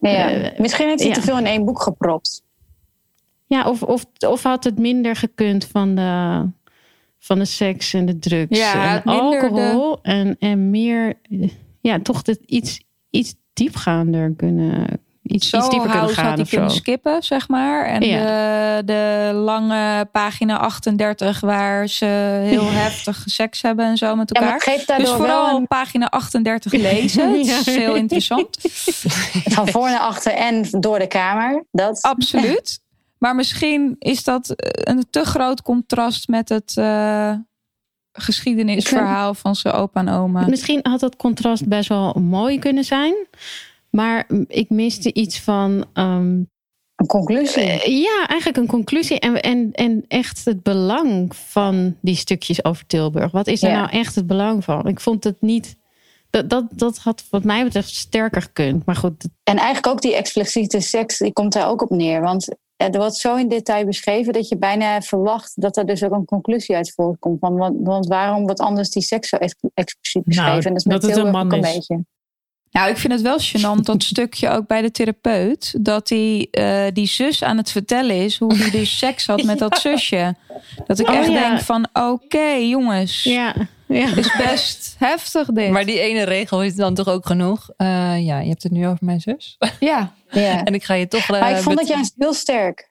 ja. 0.00 0.30
Eh, 0.30 0.60
Misschien 0.60 0.88
heeft 0.88 1.00
hij 1.00 1.08
ja. 1.08 1.14
te 1.14 1.22
veel 1.22 1.38
in 1.38 1.46
één 1.46 1.64
boek 1.64 1.82
gepropt. 1.82 2.44
ja, 3.46 3.68
of, 3.68 3.82
of, 3.82 4.04
of 4.26 4.42
had 4.42 4.64
het 4.64 4.78
minder 4.78 5.16
gekund 5.16 5.64
van 5.64 5.94
de, 5.94 6.42
van 7.18 7.38
de 7.38 7.44
seks 7.44 7.94
en 7.94 8.06
de 8.06 8.18
drugs 8.18 8.58
Ja, 8.58 8.94
en 8.94 9.02
alcohol. 9.02 9.98
En, 10.02 10.36
en 10.38 10.70
meer, 10.70 11.14
ja, 11.80 12.00
toch 12.00 12.22
dit 12.22 12.40
iets, 12.46 12.80
iets 13.10 13.34
diepgaander 13.52 14.34
kunnen, 14.36 15.00
iets, 15.26 15.48
Zo 15.48 15.56
iets 15.56 15.68
dieper 15.68 15.90
kunnen 15.90 16.08
gaan 16.08 16.24
had 16.24 16.34
hij 16.34 16.42
of 16.42 16.48
zo. 16.48 16.56
kunnen 16.56 16.74
skippen, 16.74 17.22
zeg 17.22 17.48
maar. 17.48 17.86
En 17.86 18.00
de, 18.00 18.82
de 18.84 19.30
lange 19.34 20.08
pagina 20.12 20.56
38 20.56 21.40
waar 21.40 21.88
ze 21.88 22.04
heel 22.44 22.70
heftig 22.82 23.22
seks 23.24 23.62
hebben 23.62 23.84
en 23.86 23.96
zo 23.96 24.16
met 24.16 24.30
Ja, 24.32 24.40
maar 24.40 24.52
elkaar. 24.52 24.72
geeft 24.74 24.96
dus 24.96 25.10
vooral 25.10 25.46
wel 25.46 25.56
een, 25.56 25.66
pagina 25.66 26.06
38 26.06 26.72
lezen. 26.90 27.28
Het 27.30 27.46
is 27.46 27.64
Ja. 27.64 27.72
heel 27.72 27.94
interessant. 27.94 28.56
van 29.54 29.68
voor 29.68 29.88
naar 29.90 29.98
achter 30.00 30.32
en 30.32 30.64
door 30.70 30.98
de 30.98 31.06
kamer. 31.06 31.64
Dat. 31.72 32.02
Absoluut. 32.02 32.80
Maar 33.18 33.34
misschien 33.34 33.96
is 33.98 34.24
dat 34.24 34.52
een 34.56 35.06
te 35.10 35.24
groot 35.24 35.62
contrast 35.62 36.28
met 36.28 36.48
het 36.48 36.72
eh, 36.76 37.32
geschiedenisverhaal 38.12 39.34
van 39.34 39.56
zijn 39.56 39.74
opa 39.74 40.00
en 40.00 40.08
oma. 40.08 40.46
Misschien 40.46 40.80
had 40.82 41.00
dat 41.00 41.16
contrast 41.16 41.68
best 41.68 41.88
wel 41.88 42.12
mooi 42.12 42.58
kunnen 42.58 42.84
zijn. 42.84 43.14
Maar 43.96 44.26
ik 44.46 44.70
miste 44.70 45.12
iets 45.12 45.40
van. 45.40 45.84
ehm, 45.92 46.42
Een 46.96 47.06
conclusie. 47.06 47.62
eh, 47.62 48.02
ja, 48.02 48.26
eigenlijk 48.28 48.56
een 48.58 48.66
conclusie. 48.66 49.18
En, 49.20 49.40
en, 49.42 49.72
en 49.72 50.04
echt 50.08 50.44
het 50.44 50.62
belang 50.62 51.36
van 51.36 51.96
die 52.00 52.14
stukjes 52.16 52.64
over 52.64 52.86
Tilburg. 52.86 53.30
Wat 53.32 53.46
is 53.46 53.62
er 53.62 53.70
Ja. 53.70 53.76
nou 53.76 53.90
echt 53.90 54.14
het 54.14 54.26
belang 54.26 54.64
van? 54.64 54.86
Ik 54.88 55.00
vond 55.00 55.24
het 55.24 55.36
niet. 55.40 55.76
Dat, 56.30 56.50
dat, 56.50 56.64
dat 56.70 56.98
had 56.98 57.24
wat 57.30 57.44
mij 57.44 57.64
betreft 57.64 57.94
sterker 57.94 58.42
gekund. 58.42 58.86
Maar 58.86 58.96
goed, 58.96 59.28
En 59.42 59.56
eigenlijk 59.56 59.86
ook 59.86 60.00
die 60.02 60.14
expliciete 60.14 60.80
seks, 60.80 61.18
die 61.18 61.32
komt 61.32 61.52
daar 61.52 61.68
ook 61.68 61.82
op 61.82 61.90
neer. 61.90 62.20
Want 62.20 62.54
er 62.76 62.90
wordt 62.98 63.16
zo 63.16 63.36
in 63.36 63.48
detail 63.48 63.84
beschreven 63.86 64.32
dat 64.32 64.48
je 64.48 64.56
bijna 64.58 65.00
verwacht 65.02 65.52
dat 65.60 65.76
er 65.76 65.86
dus 65.86 66.02
ook 66.04 66.12
een 66.12 66.24
conclusie 66.24 66.76
uit 66.76 66.92
voortkomt. 66.94 67.38
Van, 67.40 67.56
want, 67.56 67.76
want 67.82 68.06
waarom 68.06 68.42
wordt 68.42 68.60
anders 68.60 68.90
die 68.90 69.02
seks 69.02 69.28
zo 69.28 69.36
ex- 69.36 69.54
expliciet 69.74 70.24
beschreven? 70.24 70.52
Nou, 70.52 70.64
en 70.64 70.72
dat 70.72 70.76
is 70.80 70.84
met 70.84 70.92
dat 71.00 71.02
het 71.02 71.10
een 71.18 71.24
Tilburg 71.24 71.44
man 71.44 71.58
ook 71.58 71.64
een 71.64 71.68
is. 71.70 71.74
beetje. 71.74 72.04
Nou, 72.76 72.90
ik 72.90 72.96
vind 72.96 73.12
het 73.12 73.22
wel 73.22 73.38
gênant, 73.40 73.80
dat 73.82 74.02
stukje 74.12 74.48
ook 74.48 74.66
bij 74.66 74.82
de 74.82 74.90
therapeut. 74.90 75.74
Dat 75.80 76.06
die, 76.08 76.50
eh, 76.50 76.84
die 76.92 77.06
zus 77.06 77.42
aan 77.42 77.56
het 77.56 77.70
vertellen 77.70 78.16
is 78.16 78.38
hoe 78.38 78.56
hij 78.56 78.70
dus 78.70 78.98
seks 78.98 79.26
had 79.26 79.42
met 79.42 79.58
dat 79.58 79.78
zusje. 79.86 80.34
Dat 80.86 80.98
ik 80.98 81.08
Oh, 81.08 81.14
echt 81.16 81.28
ja. 81.28 81.48
denk 81.48 81.60
van, 81.60 81.88
oké 81.92 82.48
jongens. 82.48 83.22
ja, 83.22 83.54
ja. 83.86 84.16
Is 84.16 84.36
best 84.36 84.94
heftig 84.98 85.46
dit. 85.52 85.70
Maar 85.70 85.84
die 85.84 86.00
ene 86.00 86.22
regel 86.22 86.62
is 86.62 86.74
dan 86.74 86.94
toch 86.94 87.08
ook 87.08 87.26
genoeg? 87.26 87.68
Eh, 87.76 87.86
ja, 88.26 88.38
je 88.40 88.48
hebt 88.48 88.62
het 88.62 88.72
nu 88.72 88.86
over 88.86 89.04
mijn 89.04 89.20
zus. 89.20 89.56
ja, 89.80 90.12
Ja. 90.30 90.64
en 90.64 90.74
ik 90.74 90.84
ga 90.84 90.94
je 90.94 91.08
toch... 91.08 91.22
eh, 91.30 91.40
Maar 91.40 91.50
ik 91.50 91.56
vond 91.62 91.76
dat 91.78 91.88
juist 91.88 92.14
heel 92.18 92.34
sterk. 92.34 92.90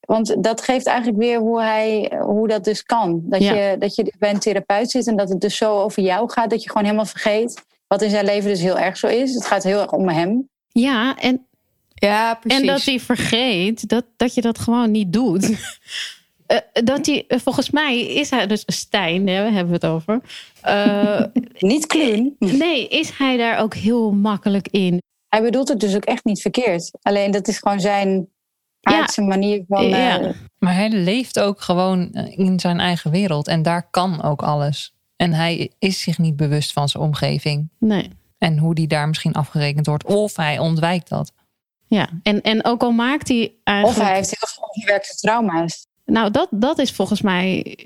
Want 0.00 0.42
dat 0.44 0.62
geeft 0.62 0.86
eigenlijk 0.86 1.18
weer 1.18 1.38
hoe, 1.38 1.60
hij, 1.62 2.12
hoe 2.20 2.48
dat 2.48 2.64
dus 2.64 2.82
kan. 2.82 3.20
Dat, 3.24 3.42
Ja. 3.42 3.54
je, 3.54 3.78
dat 3.78 3.94
je 3.94 4.12
bij 4.18 4.30
een 4.30 4.38
therapeut 4.38 4.90
zit 4.90 5.06
en 5.06 5.16
dat 5.16 5.28
het 5.28 5.40
dus 5.40 5.56
zo 5.56 5.80
over 5.82 6.02
jou 6.02 6.30
gaat. 6.30 6.50
Dat 6.50 6.62
je 6.62 6.68
gewoon 6.68 6.84
helemaal 6.84 7.06
vergeet 7.06 7.62
wat 7.86 8.02
in 8.02 8.10
zijn 8.10 8.24
leven 8.24 8.50
dus 8.50 8.60
heel 8.60 8.78
erg 8.78 8.96
zo 8.96 9.06
is. 9.06 9.34
Het 9.34 9.46
gaat 9.46 9.62
heel 9.62 9.80
erg 9.80 9.92
om 9.92 10.08
hem. 10.08 10.48
ja 10.68 11.16
en, 11.16 11.46
ja, 11.94 12.34
precies. 12.34 12.60
en 12.60 12.66
dat 12.66 12.84
hij 12.84 13.00
vergeet 13.00 13.88
dat, 13.88 14.04
dat 14.16 14.34
je 14.34 14.40
dat 14.40 14.58
gewoon 14.58 14.90
niet 14.90 15.12
doet. 15.12 15.50
Eh, 16.46 16.58
dat 16.72 17.06
hij, 17.06 17.24
eh, 17.28 17.38
volgens 17.38 17.70
mij 17.70 18.00
is 18.00 18.30
hij 18.30 18.46
dus 18.46 18.62
Stijn, 18.66 19.26
hè, 19.26 19.34
hebben 19.34 19.66
we 19.66 19.72
het 19.72 19.86
over. 19.86 20.20
Eh, 20.60 21.22
Niet 21.58 21.86
kluun. 21.86 22.36
nee, 22.38 22.88
is 22.88 23.10
hij 23.18 23.36
daar 23.36 23.58
ook 23.58 23.74
heel 23.74 24.12
makkelijk 24.12 24.68
in? 24.68 25.02
Hij 25.28 25.42
bedoelt 25.42 25.68
het 25.68 25.80
dus 25.80 25.96
ook 25.96 26.04
echt 26.04 26.24
niet 26.24 26.40
verkeerd. 26.40 26.90
Alleen 27.02 27.30
dat 27.30 27.48
is 27.48 27.58
gewoon 27.58 27.80
zijn 27.80 28.28
aardse 28.80 29.22
manier 29.22 29.64
van... 29.68 29.84
Ja. 29.88 30.32
Maar 30.58 30.74
hij 30.74 30.90
leeft 30.90 31.40
ook 31.40 31.60
gewoon 31.60 32.12
in 32.12 32.60
zijn 32.60 32.80
eigen 32.80 33.10
wereld. 33.10 33.48
En 33.48 33.62
daar 33.62 33.90
kan 33.90 34.22
ook 34.22 34.42
alles. 34.42 34.95
En 35.16 35.32
hij 35.32 35.70
is 35.78 36.00
zich 36.00 36.18
niet 36.18 36.36
bewust 36.36 36.72
van 36.72 36.88
zijn 36.88 37.02
omgeving. 37.02 37.68
Nee. 37.78 38.10
En 38.38 38.58
hoe 38.58 38.74
die 38.74 38.86
daar 38.86 39.08
misschien 39.08 39.32
afgerekend 39.32 39.86
wordt. 39.86 40.04
Of 40.04 40.36
hij 40.36 40.58
ontwijkt 40.58 41.08
dat. 41.08 41.32
Ja, 41.86 42.08
en, 42.22 42.42
en 42.42 42.64
ook 42.64 42.82
al 42.82 42.90
maakt 42.90 43.28
hij 43.28 43.44
of 43.44 43.52
eigenlijk... 43.64 44.06
hij 44.08 44.14
heeft 44.16 44.30
heel 44.40 44.48
veel 44.54 44.64
onverwerkte 44.64 45.16
trauma's. 45.16 45.86
Nou, 46.04 46.30
dat, 46.30 46.48
dat 46.50 46.78
is 46.78 46.92
volgens 46.92 47.20
mij... 47.22 47.76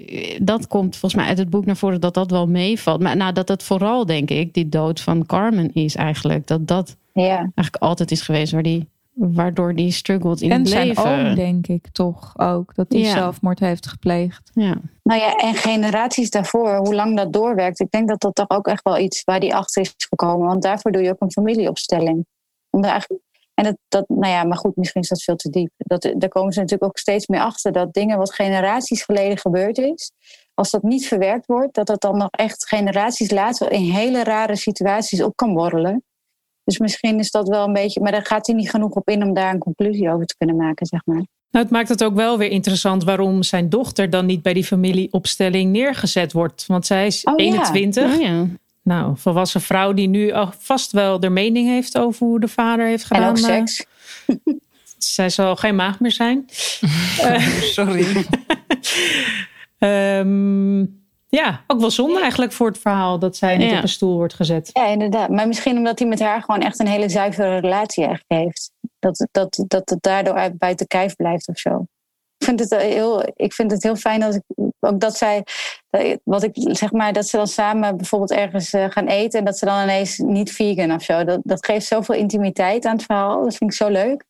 Dat 0.43 0.67
komt 0.67 0.97
volgens 0.97 1.21
mij 1.21 1.31
uit 1.31 1.39
het 1.39 1.51
boek 1.51 1.65
naar 1.67 1.77
voren 1.77 2.01
dat 2.01 2.15
dat 2.15 2.31
wel 2.31 2.47
meevalt. 2.47 3.01
Maar 3.01 3.17
nou, 3.17 3.33
dat 3.33 3.49
het 3.49 3.63
vooral, 3.63 4.07
denk 4.07 4.31
ik, 4.31 4.55
die 4.55 4.69
dood 4.69 5.01
van 5.01 5.27
Carmen 5.27 5.73
is 5.73 5.95
eigenlijk. 5.95 6.47
Dat 6.47 6.67
dat 6.67 6.97
Ja. 7.13 7.37
eigenlijk 7.37 7.77
altijd 7.77 8.11
is 8.11 8.21
geweest 8.21 8.53
waar 8.53 8.63
die, 8.63 8.89
waardoor 9.15 9.75
die 9.75 9.93
struggelt 9.93 10.41
in 10.41 10.51
en 10.51 10.59
het 10.59 10.69
zijn 10.69 10.87
leven. 10.87 11.27
oom, 11.27 11.35
denk 11.35 11.67
ik 11.67 11.89
toch 11.93 12.39
ook. 12.39 12.75
Dat 12.75 12.93
hij 12.93 13.01
Ja. 13.01 13.13
zelfmoord 13.13 13.59
heeft 13.59 13.87
gepleegd. 13.87 14.51
Ja. 14.55 14.77
Nou 15.03 15.21
ja, 15.21 15.35
en 15.35 15.55
generaties 15.55 16.31
daarvoor, 16.31 16.77
hoe 16.77 16.95
lang 16.95 17.17
dat 17.17 17.33
doorwerkt. 17.33 17.81
Ik 17.81 17.91
denk 17.91 18.09
dat 18.09 18.21
dat 18.21 18.35
toch 18.35 18.51
ook 18.51 18.67
echt 18.67 18.83
wel 18.83 18.99
iets 18.99 19.25
waar 19.25 19.41
die 19.41 19.55
achter 19.55 19.83
is 19.83 19.95
gekomen. 19.97 20.47
Want 20.47 20.63
daarvoor 20.63 20.93
doe 20.93 21.03
je 21.03 21.11
ook 21.11 21.21
een 21.21 21.33
familieopstelling. 21.33 22.27
Om 22.71 22.83
daar 22.83 22.91
eigenlijk, 22.91 23.23
en 23.55 23.65
dat, 23.65 23.77
dat, 23.89 24.09
nou 24.09 24.33
ja, 24.33 24.45
maar 24.45 24.59
goed, 24.59 24.77
misschien 24.77 25.01
is 25.03 25.09
dat 25.09 25.23
veel 25.23 25.37
te 25.37 25.51
diep. 25.51 25.71
Dat, 25.77 26.03
daar 26.17 26.29
komen 26.29 26.53
ze 26.53 26.61
natuurlijk 26.61 26.91
ook 26.91 26.99
steeds 26.99 27.27
meer 27.27 27.41
achter. 27.41 27.73
Dat 27.73 27.93
dingen 27.93 28.19
wat 28.19 28.35
generaties 28.35 29.03
geleden 29.03 29.39
gebeurd 29.39 29.79
is. 29.79 30.13
Als 30.55 30.71
dat 30.71 30.83
niet 30.83 31.07
verwerkt 31.07 31.47
wordt, 31.47 31.75
dat 31.75 31.87
dat 31.87 32.01
dan 32.01 32.19
nog 32.19 32.31
echt 32.31 32.69
generaties 32.69 33.31
later 33.31 33.73
in 33.73 33.83
hele 33.91 34.25
rare 34.25 34.57
situaties 34.57 35.23
op 35.23 35.37
kan 35.37 35.55
borrelen. 35.55 36.05
Dus 36.71 36.79
misschien 36.79 37.19
is 37.19 37.31
dat 37.31 37.49
wel 37.49 37.67
een 37.67 37.73
beetje, 37.73 38.01
maar 38.01 38.13
daar 38.13 38.27
gaat 38.27 38.47
hij 38.47 38.57
niet 38.57 38.71
genoeg 38.71 38.93
op 38.93 39.09
in 39.09 39.23
om 39.23 39.35
daar 39.35 39.53
een 39.53 39.59
conclusie 39.59 40.11
over 40.11 40.27
te 40.27 40.37
kunnen 40.37 40.57
maken, 40.57 40.87
zeg 40.87 41.01
maar. 41.05 41.17
Nou, 41.51 41.65
het 41.65 41.71
maakt 41.71 41.89
het 41.89 42.05
ook 42.05 42.15
wel 42.15 42.39
weer 42.39 42.51
interessant 42.51 43.05
waarom 43.05 43.43
zijn 43.43 43.69
dochter 43.69 44.11
dan 44.11 44.27
niet 44.27 44.43
bij 44.43 44.53
die 44.53 44.65
familieopstelling 44.65 45.73
neergezet 45.73 46.33
wordt. 46.33 46.65
Want 46.67 46.87
zij 46.87 47.07
is 47.07 47.25
Oh, 47.25 47.35
ja. 47.37 47.45
21. 47.45 48.15
Oh, 48.15 48.21
ja. 48.21 48.47
Nou, 48.83 49.13
volwassen 49.17 49.61
vrouw 49.61 49.93
die 49.93 50.09
nu 50.09 50.33
al 50.33 50.53
vast 50.59 50.93
wel 50.93 51.21
de 51.21 51.29
mening 51.29 51.69
heeft 51.69 51.99
over 51.99 52.27
hoe 52.27 52.41
de 52.41 52.49
vader 52.49 52.87
heeft 52.87 53.05
gedaan. 53.05 53.23
En 53.23 53.29
ook 53.31 53.37
eh, 53.37 53.45
seks. 53.45 53.85
Zij 54.99 55.29
zal 55.29 55.57
geen 55.57 55.77
maag 55.77 56.01
meer 56.01 56.13
zijn. 56.13 56.45
Eh, 57.21 57.47
Sorry. 57.49 58.07
Ehm, 59.79 60.85
ja, 61.31 61.65
ook 61.67 61.81
wel 61.81 61.91
zonde 61.91 62.21
eigenlijk 62.21 62.53
voor 62.53 62.67
het 62.67 62.79
verhaal 62.79 63.19
dat 63.19 63.37
zij 63.37 63.57
niet 63.57 63.71
Ja. 63.71 63.77
op 63.77 63.83
een 63.83 63.89
stoel 63.89 64.17
wordt 64.17 64.35
gezet. 64.35 64.71
Ja, 64.73 64.87
inderdaad. 64.87 65.29
Maar 65.29 65.47
misschien 65.47 65.77
omdat 65.77 65.99
hij 65.99 66.09
met 66.09 66.21
haar 66.21 66.43
gewoon 66.43 66.61
echt 66.61 66.79
een 66.79 66.87
hele 66.87 67.09
zuivere 67.09 67.59
relatie 67.59 68.07
heeft. 68.27 68.71
Dat, 68.99 69.29
dat, 69.31 69.65
dat 69.67 69.91
het 69.91 70.03
daardoor 70.03 70.35
uit 70.35 70.59
buiten 70.59 70.87
kijf 70.87 71.17
blijft 71.17 71.49
of 71.49 71.59
zo. 71.59 71.87
Ik 72.39 72.47
vind 72.47 72.61
het 72.61 72.77
heel, 72.77 73.33
ik 73.37 73.53
vind 73.53 73.71
het 73.71 73.83
heel 73.83 73.97
fijn 73.97 74.21
dat 74.21 74.35
ik 74.35 74.43
ook 74.81 75.01
dat 75.01 75.17
zij, 75.17 75.45
wat 76.25 76.43
ik 76.43 76.51
zeg 76.55 76.93
maar, 76.93 77.13
dat 77.13 77.27
ze 77.27 77.37
dan 77.37 77.47
samen 77.47 77.97
bijvoorbeeld 77.97 78.33
ergens 78.33 78.73
eh, 78.73 78.85
gaan 78.89 79.07
eten 79.07 79.39
en 79.39 79.45
dat 79.45 79.59
ze 79.59 79.65
dan 79.65 79.83
ineens 79.83 80.19
niet 80.19 80.53
vegan 80.53 80.93
of 80.93 81.03
zo. 81.03 81.25
Dat, 81.25 81.41
dat 81.43 81.65
geeft 81.65 81.87
zoveel 81.87 82.15
intimiteit 82.15 82.85
aan 82.85 82.97
het 82.97 83.05
verhaal. 83.05 83.45
Dat 83.45 83.57
vind 83.57 83.71
ik 83.71 83.77
zo 83.77 83.89
leuk. 83.89 84.25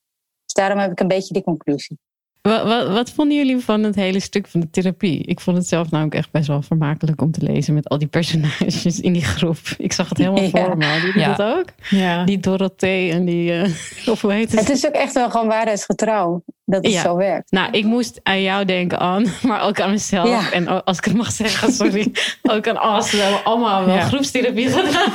Dus 0.45 0.55
daarom 0.55 0.79
heb 0.79 0.91
ik 0.91 1.01
een 1.01 1.09
beetje 1.09 1.35
die 1.35 1.43
conclusie. 1.43 1.99
Wat, 2.42 2.62
wat, 2.62 2.88
wat 2.88 3.11
vonden 3.11 3.37
jullie 3.37 3.59
van 3.59 3.83
het 3.83 3.94
hele 3.94 4.20
stuk 4.20 4.46
van 4.48 4.61
de 4.61 4.70
therapie? 4.70 5.22
Ik 5.24 5.40
vond 5.40 5.57
het 5.57 5.66
zelf 5.66 5.90
namelijk 5.90 6.14
echt 6.16 6.31
best 6.31 6.46
wel 6.46 6.62
vermakelijk 6.62 7.20
om 7.22 7.31
te 7.31 7.42
lezen 7.42 7.74
met 7.74 7.88
al 7.88 7.98
die 7.98 8.09
personages 8.09 9.00
in 9.00 9.12
die 9.12 9.24
groep. 9.24 9.59
Ik 9.79 9.92
zag 9.92 10.09
het 10.09 10.18
helemaal 10.18 10.42
Ja. 10.42 10.48
voor 10.48 10.76
me. 10.76 10.85
Hadden 10.85 11.05
jullie 11.07 11.20
Ja. 11.20 11.35
dat 11.35 11.57
ook? 11.59 11.64
Ja. 11.90 12.24
Die 12.24 12.38
Dorothee 12.38 13.11
en 13.12 13.24
die, 13.24 13.53
eh, 13.53 13.70
of 14.12 14.20
hoe 14.20 14.33
heet 14.33 14.50
het? 14.50 14.61
Het 14.61 14.68
is 14.70 14.87
ook 14.87 14.92
echt 14.92 15.12
wel 15.12 15.31
gewoon 15.31 15.46
waarheidsgetrouw 15.46 16.42
dat 16.64 16.85
het 16.85 16.92
Ja. 16.92 17.03
zo 17.03 17.16
werkt. 17.16 17.50
Nou, 17.50 17.70
ik 17.70 17.85
moest 17.85 18.20
aan 18.22 18.42
jou 18.42 18.64
denken, 18.64 18.98
Anne, 18.98 19.29
maar 19.46 19.62
ook 19.62 19.81
aan 19.81 19.90
mezelf. 19.90 20.29
Ja. 20.29 20.53
En 20.53 20.85
als 20.85 20.98
ik 20.98 21.05
het 21.05 21.14
mag 21.14 21.33
zeggen, 21.33 21.72
sorry, 21.72 22.12
ook 22.42 22.68
aan 22.68 22.76
As. 22.76 23.11
We 23.11 23.16
hebben 23.18 23.44
allemaal 23.44 23.85
wel 23.85 23.94
Ja. 23.94 24.00
groepstherapie 24.05 24.68
gedaan. 24.68 25.12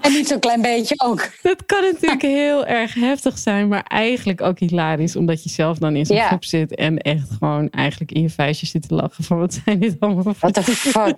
En 0.00 0.12
niet 0.12 0.28
zo'n 0.28 0.38
klein 0.40 0.62
beetje 0.62 0.94
ook. 1.04 1.30
Dat 1.42 1.66
kan 1.66 1.82
natuurlijk 1.92 2.22
heel 2.22 2.66
erg 2.66 2.94
heftig 2.94 3.38
zijn, 3.38 3.68
maar 3.68 3.82
eigenlijk 3.88 4.40
ook 4.40 4.58
hilarisch. 4.58 5.16
Omdat 5.16 5.42
je 5.42 5.50
zelf 5.50 5.80
dan 5.82 5.96
in 5.96 6.06
zo'n 6.06 6.16
Ja. 6.16 6.26
groep 6.26 6.44
zit 6.44 6.74
en 6.74 6.98
echt 6.98 7.30
gewoon 7.38 7.70
eigenlijk 7.70 8.12
in 8.12 8.22
je 8.22 8.30
vuistje 8.30 8.66
zit 8.66 8.88
te 8.88 8.94
lachen 8.94 9.24
van 9.24 9.38
wat 9.38 9.60
zijn 9.64 9.78
dit 9.78 9.96
allemaal 10.00 10.22
voor 10.22 10.34
What 10.38 10.54
the 10.54 10.62
fuck? 10.62 11.14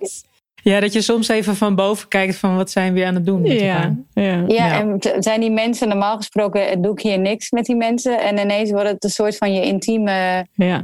ja, 0.63 0.79
dat 0.79 0.93
je 0.93 1.01
soms 1.01 1.27
even 1.27 1.55
van 1.55 1.75
boven 1.75 2.07
kijkt 2.07 2.35
van 2.35 2.55
wat 2.55 2.71
zijn 2.71 2.93
we 2.93 3.05
aan 3.05 3.15
het 3.15 3.25
doen 3.25 3.41
met 3.41 3.59
Ja, 3.59 3.95
ja. 4.13 4.79
En 4.79 4.97
zijn 5.19 5.39
die 5.41 5.51
mensen 5.51 5.87
normaal 5.87 6.17
gesproken 6.17 6.81
doe 6.81 6.91
ik 6.91 6.99
hier 6.99 7.19
niks 7.19 7.51
met 7.51 7.65
die 7.65 7.75
mensen 7.75 8.19
en 8.21 8.37
ineens 8.37 8.71
wordt 8.71 8.89
het 8.89 9.03
een 9.03 9.09
soort 9.09 9.37
van 9.37 9.53
je 9.53 9.61
intieme, 9.61 10.45
ja. 10.53 10.83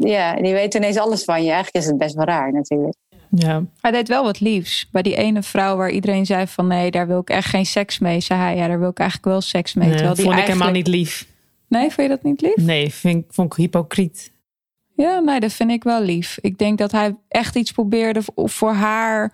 ja, 0.00 0.34
die 0.34 0.52
weten 0.52 0.80
ineens 0.80 0.96
alles 0.98 1.24
van 1.24 1.44
je. 1.44 1.50
Eigenlijk 1.50 1.84
is 1.84 1.86
het 1.86 1.98
best 1.98 2.14
wel 2.14 2.24
raar 2.24 2.52
natuurlijk. 2.52 2.94
Ja. 3.36 3.62
Hij 3.80 3.90
deed 3.90 4.08
wel 4.08 4.24
wat 4.24 4.40
liefs. 4.40 4.88
Bij 4.90 5.02
die 5.02 5.16
ene 5.16 5.42
vrouw 5.42 5.76
waar 5.76 5.90
iedereen 5.90 6.26
zei 6.26 6.46
van 6.46 6.66
nee, 6.66 6.90
daar 6.90 7.06
wil 7.06 7.18
ik 7.20 7.30
echt 7.30 7.48
geen 7.48 7.66
seks 7.66 7.98
mee. 7.98 8.20
Zei 8.20 8.40
hij, 8.40 8.56
ja, 8.56 8.66
daar 8.68 8.78
wil 8.78 8.88
ik 8.88 8.98
eigenlijk 8.98 9.28
wel 9.30 9.40
seks 9.40 9.74
mee. 9.74 9.86
Nee, 9.88 9.96
Terwijl 9.96 10.16
vond 10.16 10.28
die 10.28 10.38
ik 10.38 10.46
helemaal 10.46 10.66
eigenlijk... 10.68 10.96
niet 10.96 11.06
lief. 11.06 11.26
Nee, 11.72 11.90
vond 11.90 12.02
je 12.02 12.08
dat 12.08 12.22
niet 12.22 12.40
lief? 12.40 12.56
Nee, 12.56 12.92
vind, 12.94 13.24
vond 13.28 13.52
ik 13.52 13.58
hypocriet. 13.58 14.32
Ja, 14.96 15.18
nee, 15.18 15.40
dat 15.40 15.52
vind 15.52 15.70
ik 15.70 15.82
wel 15.84 16.02
lief. 16.02 16.38
Ik 16.40 16.58
denk 16.58 16.78
dat 16.78 16.92
hij 16.92 17.16
echt 17.28 17.56
iets 17.56 17.72
probeerde 17.72 18.22
voor 18.34 18.72
haar 18.72 19.32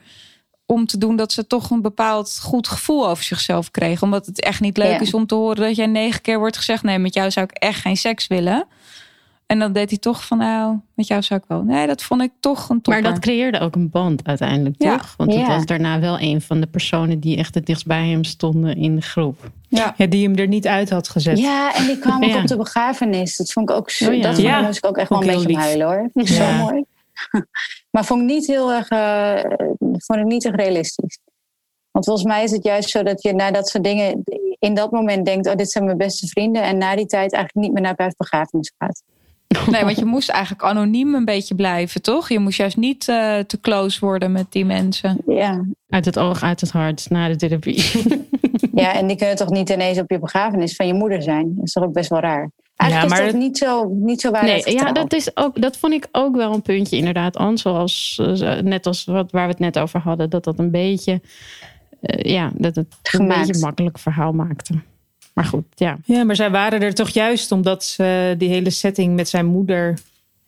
om 0.67 0.87
te 0.87 0.99
doen 0.99 1.17
dat 1.17 1.33
ze 1.33 1.47
toch 1.47 1.71
een 1.71 1.83
bepaald 1.83 2.39
goed 2.43 2.69
gevoel 2.69 3.09
over 3.09 3.25
zichzelf 3.25 3.71
kreeg. 3.71 4.03
Omdat 4.03 4.27
het 4.27 4.41
echt 4.41 4.61
niet 4.61 4.77
leuk 4.77 4.91
Ja. 4.93 5.01
is 5.01 5.15
om 5.15 5.27
te 5.27 5.35
horen 5.35 5.57
dat 5.57 5.77
jij 5.77 5.87
negen 5.87 6.21
keer 6.21 6.39
wordt 6.39 6.57
gezegd: 6.57 6.83
nee, 6.83 6.99
met 6.99 7.15
jou 7.15 7.31
zou 7.31 7.47
ik 7.51 7.57
echt 7.57 7.81
geen 7.81 7.97
seks 7.97 8.27
willen. 8.27 8.67
En 9.49 9.59
dan 9.59 9.73
deed 9.73 9.89
hij 9.91 9.99
toch 9.99 10.25
van, 10.27 10.39
nou, 10.39 10.77
met 10.95 11.07
jou 11.07 11.23
zou 11.23 11.41
ik 11.41 11.47
wel. 11.49 11.63
Nee, 11.63 11.87
dat 11.87 12.03
vond 12.03 12.23
ik 12.23 12.31
toch 12.41 12.69
een 12.69 12.81
topper. 12.81 13.03
Maar 13.03 13.11
dat 13.13 13.21
creëerde 13.21 13.59
ook 13.61 13.75
een 13.75 13.91
band 13.91 14.27
uiteindelijk, 14.27 14.75
Ja. 14.79 14.97
toch? 14.97 15.15
Want 15.17 15.33
het 15.33 15.41
Ja. 15.41 15.47
was 15.47 15.67
daarna 15.67 16.01
wel 16.01 16.21
een 16.21 16.41
van 16.41 16.61
de 16.61 16.67
personen 16.67 17.21
die 17.21 17.37
echt 17.37 17.55
het 17.55 17.67
dichtst 17.67 17.87
bij 17.87 18.09
hem 18.09 18.25
stonden 18.25 18.77
in 18.77 18.95
de 18.97 19.03
groep. 19.03 19.51
ja. 19.69 19.95
Ja, 19.97 20.07
die 20.07 20.27
hem 20.29 20.37
er 20.37 20.47
niet 20.49 20.67
uit 20.67 20.91
had 20.91 21.09
gezet. 21.09 21.39
Ja, 21.39 21.75
en 21.75 21.87
die 21.87 21.99
kwam 21.99 22.23
ook 22.25 22.35
op 22.37 22.47
de 22.47 22.57
begrafenis. 22.57 23.37
Dat 23.37 23.53
vond 23.53 23.71
ik 23.71 23.77
ook 23.77 23.91
zo. 23.91 24.09
Oh 24.09 24.15
ja. 24.15 24.23
Dat 24.23 24.35
vond 24.35 24.39
ik- 24.47 24.51
Ja, 24.53 24.61
moest 24.61 24.79
ik 24.79 24.87
ook 24.87 24.97
echt 24.97 25.09
wel 25.09 25.21
een 25.21 25.27
beetje 25.27 25.49
heel 25.49 25.57
huilen 25.59 25.87
hoor. 25.87 26.25
Zo 26.27 26.53
mooi. 26.53 26.85
maar 27.91 28.05
vond 28.05 28.21
ik 28.21 28.27
niet 28.27 28.47
heel 28.47 28.73
erg, 28.73 28.89
eh, 28.89 29.51
vond 29.79 30.19
ik 30.19 30.25
niet 30.25 30.45
echt 30.45 30.55
realistisch. 30.55 31.19
Want 31.91 32.05
volgens 32.05 32.27
mij 32.27 32.43
is 32.45 32.51
het 32.51 32.65
juist 32.65 32.89
zo 32.91 33.03
dat 33.03 33.23
je 33.23 33.33
na 33.35 33.51
dat 33.51 33.69
soort 33.69 33.85
dingen 33.85 34.23
in 34.59 34.75
dat 34.75 34.91
moment 34.91 35.25
denkt: 35.27 35.47
oh, 35.49 35.55
dit 35.55 35.71
zijn 35.71 35.85
mijn 35.85 35.97
beste 35.97 36.27
vrienden. 36.27 36.63
En 36.63 36.79
na 36.79 36.97
die 36.97 37.07
tijd 37.07 37.33
eigenlijk 37.33 37.67
niet 37.67 37.73
meer 37.73 37.83
naar 37.83 37.95
vijf 37.97 38.17
begrafenis 38.17 38.73
gaat. 38.79 39.03
Nee, 39.71 39.85
want 39.85 39.99
je 39.99 40.05
moest 40.05 40.29
eigenlijk 40.29 40.63
anoniem 40.63 41.15
een 41.15 41.25
beetje 41.25 41.55
blijven, 41.55 42.03
toch? 42.03 42.29
Je 42.29 42.39
moest 42.39 42.59
juist 42.59 42.77
niet 42.77 43.09
eh, 43.09 43.39
te 43.39 43.61
close 43.61 44.01
worden 44.01 44.33
met 44.33 44.47
die 44.53 44.65
mensen. 44.65 45.19
Ja. 45.27 45.65
Uit 45.89 46.05
het 46.05 46.19
oog, 46.19 46.43
uit 46.43 46.61
het 46.61 46.71
hart, 46.71 47.11
na 47.11 47.29
de 47.29 47.37
therapie. 47.37 47.85
ja, 48.83 48.95
en 48.95 49.07
die 49.07 49.17
kunnen 49.17 49.37
toch 49.37 49.51
niet 49.51 49.71
ineens 49.71 49.99
op 49.99 50.11
je 50.11 50.19
begrafenis 50.19 50.77
van 50.77 50.87
je 50.87 50.95
moeder 50.95 51.23
zijn? 51.23 51.55
Dat 51.57 51.65
is 51.67 51.73
toch 51.73 51.85
ook 51.85 51.93
best 51.93 52.11
wel 52.11 52.21
raar. 52.21 52.51
Eigenlijk 52.77 53.11
maar 53.11 53.21
is 53.21 53.33
dat 53.33 53.35
het- 53.35 53.49
niet 53.49 53.59
zo, 53.59 53.89
niet 53.89 54.21
zo 54.21 54.31
waar. 54.31 54.45
Nee, 54.45 54.73
ja, 54.73 54.93
dat, 54.93 55.13
is 55.13 55.37
ook, 55.37 55.63
dat 55.63 55.77
vond 55.77 55.93
ik 55.93 56.09
ook 56.13 56.37
wel 56.37 56.55
een 56.55 56.63
puntje 56.63 56.97
inderdaad, 56.97 57.37
Anne. 57.37 57.57
Zoals, 57.57 58.19
eh, 58.23 58.59
net 58.61 58.87
als 58.87 59.05
wat, 59.05 59.31
waar 59.31 59.45
we 59.45 59.51
het 59.51 59.59
net 59.59 59.79
over 59.79 60.01
hadden. 60.01 60.31
Dat 60.31 60.45
dat 60.45 60.59
een 60.59 60.71
beetje, 60.71 61.21
eh, 62.01 62.33
ja, 62.33 62.51
dat 62.55 62.77
het 62.77 62.87
een 63.13 63.29
beetje 63.29 63.55
een 63.55 63.61
makkelijk 63.61 63.99
verhaal 63.99 64.33
maakte. 64.33 64.75
Maar 65.39 65.47
goed, 65.47 65.65
ja. 65.75 65.99
Ja, 66.05 66.25
maar 66.25 66.37
zij 66.37 66.51
waren 66.51 66.81
er 66.83 66.95
toch 66.95 67.09
juist 67.09 67.53
omdat 67.53 67.85
ze 67.85 68.35
die 68.39 68.49
hele 68.49 68.71
setting 68.71 69.15
met 69.15 69.29
zijn 69.29 69.47
moeder 69.47 69.99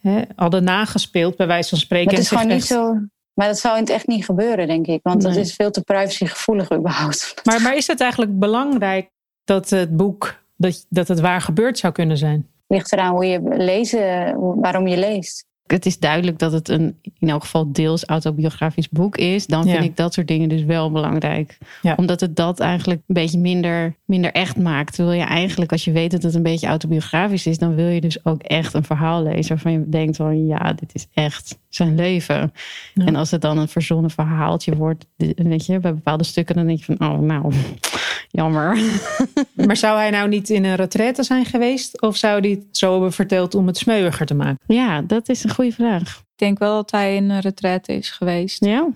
hè, 0.00 0.20
hadden 0.36 0.64
nagespeeld, 0.64 1.36
bij 1.36 1.46
wijze 1.46 1.68
van 1.68 1.78
spreken. 1.78 2.06
Maar 2.06 2.14
het 2.14 2.22
is 2.22 2.28
gewoon 2.30 2.46
niet 2.46 2.56
echt- 2.56 2.66
zo. 2.66 2.98
Maar 3.34 3.46
dat 3.48 3.58
zou 3.58 3.74
in 3.76 3.80
het 3.82 3.90
echt 3.90 4.06
niet 4.06 4.24
gebeuren, 4.24 4.66
denk 4.66 4.86
ik. 4.86 5.00
Want 5.02 5.22
dat 5.22 5.32
Nee. 5.32 5.40
is 5.40 5.54
veel 5.54 5.70
te 5.70 5.82
privacygevoelig 5.82 6.72
überhaupt. 6.72 7.34
Maar, 7.44 7.62
maar 7.62 7.76
is 7.76 7.86
het 7.86 8.00
eigenlijk 8.00 8.38
belangrijk 8.38 9.08
dat 9.44 9.70
het 9.70 9.96
boek, 9.96 10.34
dat, 10.56 10.86
dat 10.88 11.08
het 11.08 11.20
waar 11.20 11.40
gebeurd 11.40 11.78
zou 11.78 11.92
kunnen 11.92 12.16
zijn? 12.18 12.46
ligt 12.66 12.92
eraan 12.92 13.12
hoe 13.12 13.26
je 13.26 13.40
lezen, 13.42 14.34
waarom 14.60 14.86
je 14.86 14.96
leest. 14.96 15.44
Het 15.70 15.86
is 15.86 15.98
duidelijk 15.98 16.38
dat 16.38 16.52
het 16.52 16.68
een 16.68 16.98
in 17.18 17.28
elk 17.28 17.42
geval 17.42 17.72
deels 17.72 18.04
autobiografisch 18.04 18.88
boek 18.88 19.16
is. 19.16 19.46
Dan 19.46 19.62
vind 19.62 19.76
Ja. 19.76 19.82
ik 19.82 19.96
dat 19.96 20.14
soort 20.14 20.28
dingen 20.28 20.48
dus 20.48 20.62
wel 20.64 20.90
belangrijk. 20.90 21.58
Ja. 21.82 21.94
Omdat 21.96 22.20
het 22.20 22.36
dat 22.36 22.60
eigenlijk 22.60 23.00
een 23.06 23.14
beetje 23.14 23.38
minder, 23.38 23.94
minder 24.04 24.32
echt 24.32 24.56
maakt. 24.58 24.94
Terwijl 24.94 25.18
je 25.18 25.24
eigenlijk, 25.24 25.72
als 25.72 25.84
je 25.84 25.92
weet 25.92 26.10
dat 26.10 26.22
het 26.22 26.34
een 26.34 26.42
beetje 26.42 26.66
autobiografisch 26.66 27.46
is, 27.46 27.58
dan 27.58 27.74
wil 27.74 27.88
je 27.88 28.00
dus 28.00 28.24
ook 28.24 28.42
echt 28.42 28.74
een 28.74 28.84
verhaal 28.84 29.22
lezen 29.22 29.48
waarvan 29.48 29.72
je 29.72 29.88
denkt 29.88 30.16
van 30.16 30.46
ja, 30.46 30.72
dit 30.72 30.90
is 30.94 31.06
echt 31.14 31.58
zijn 31.70 31.94
leven. 31.94 32.52
Ja. 32.94 33.04
En 33.04 33.16
als 33.16 33.30
het 33.30 33.40
dan 33.40 33.58
een 33.58 33.68
verzonnen 33.68 34.10
verhaaltje 34.10 34.76
wordt, 34.76 35.06
weet 35.36 35.66
je, 35.66 35.78
bij 35.78 35.94
bepaalde 35.94 36.24
stukken, 36.24 36.54
dan 36.54 36.66
denk 36.66 36.78
je 36.78 36.96
van 36.96 37.08
oh, 37.08 37.18
nou, 37.18 37.52
jammer. 38.30 38.78
Maar 39.66 39.76
zou 39.76 39.98
hij 39.98 40.10
nou 40.10 40.28
niet 40.28 40.50
in 40.50 40.64
een 40.64 40.74
retraite 40.76 41.22
zijn 41.22 41.44
geweest? 41.44 42.00
Of 42.02 42.16
zou 42.16 42.40
hij 42.40 42.50
het 42.50 42.64
zo 42.70 42.92
hebben 42.92 43.12
verteld 43.12 43.54
om 43.54 43.66
het 43.66 43.76
smeuiger 43.76 44.26
te 44.26 44.34
maken? 44.34 44.58
Ja, 44.66 45.02
dat 45.02 45.28
is 45.28 45.44
een 45.44 45.50
goede 45.54 45.72
vraag. 45.72 46.18
Ik 46.18 46.46
denk 46.46 46.58
wel 46.58 46.74
dat 46.74 46.90
hij 46.90 47.16
in 47.16 47.30
een 47.30 47.40
retraite 47.40 47.92
is 47.92 48.10
geweest. 48.10 48.64
Ja, 48.64 48.88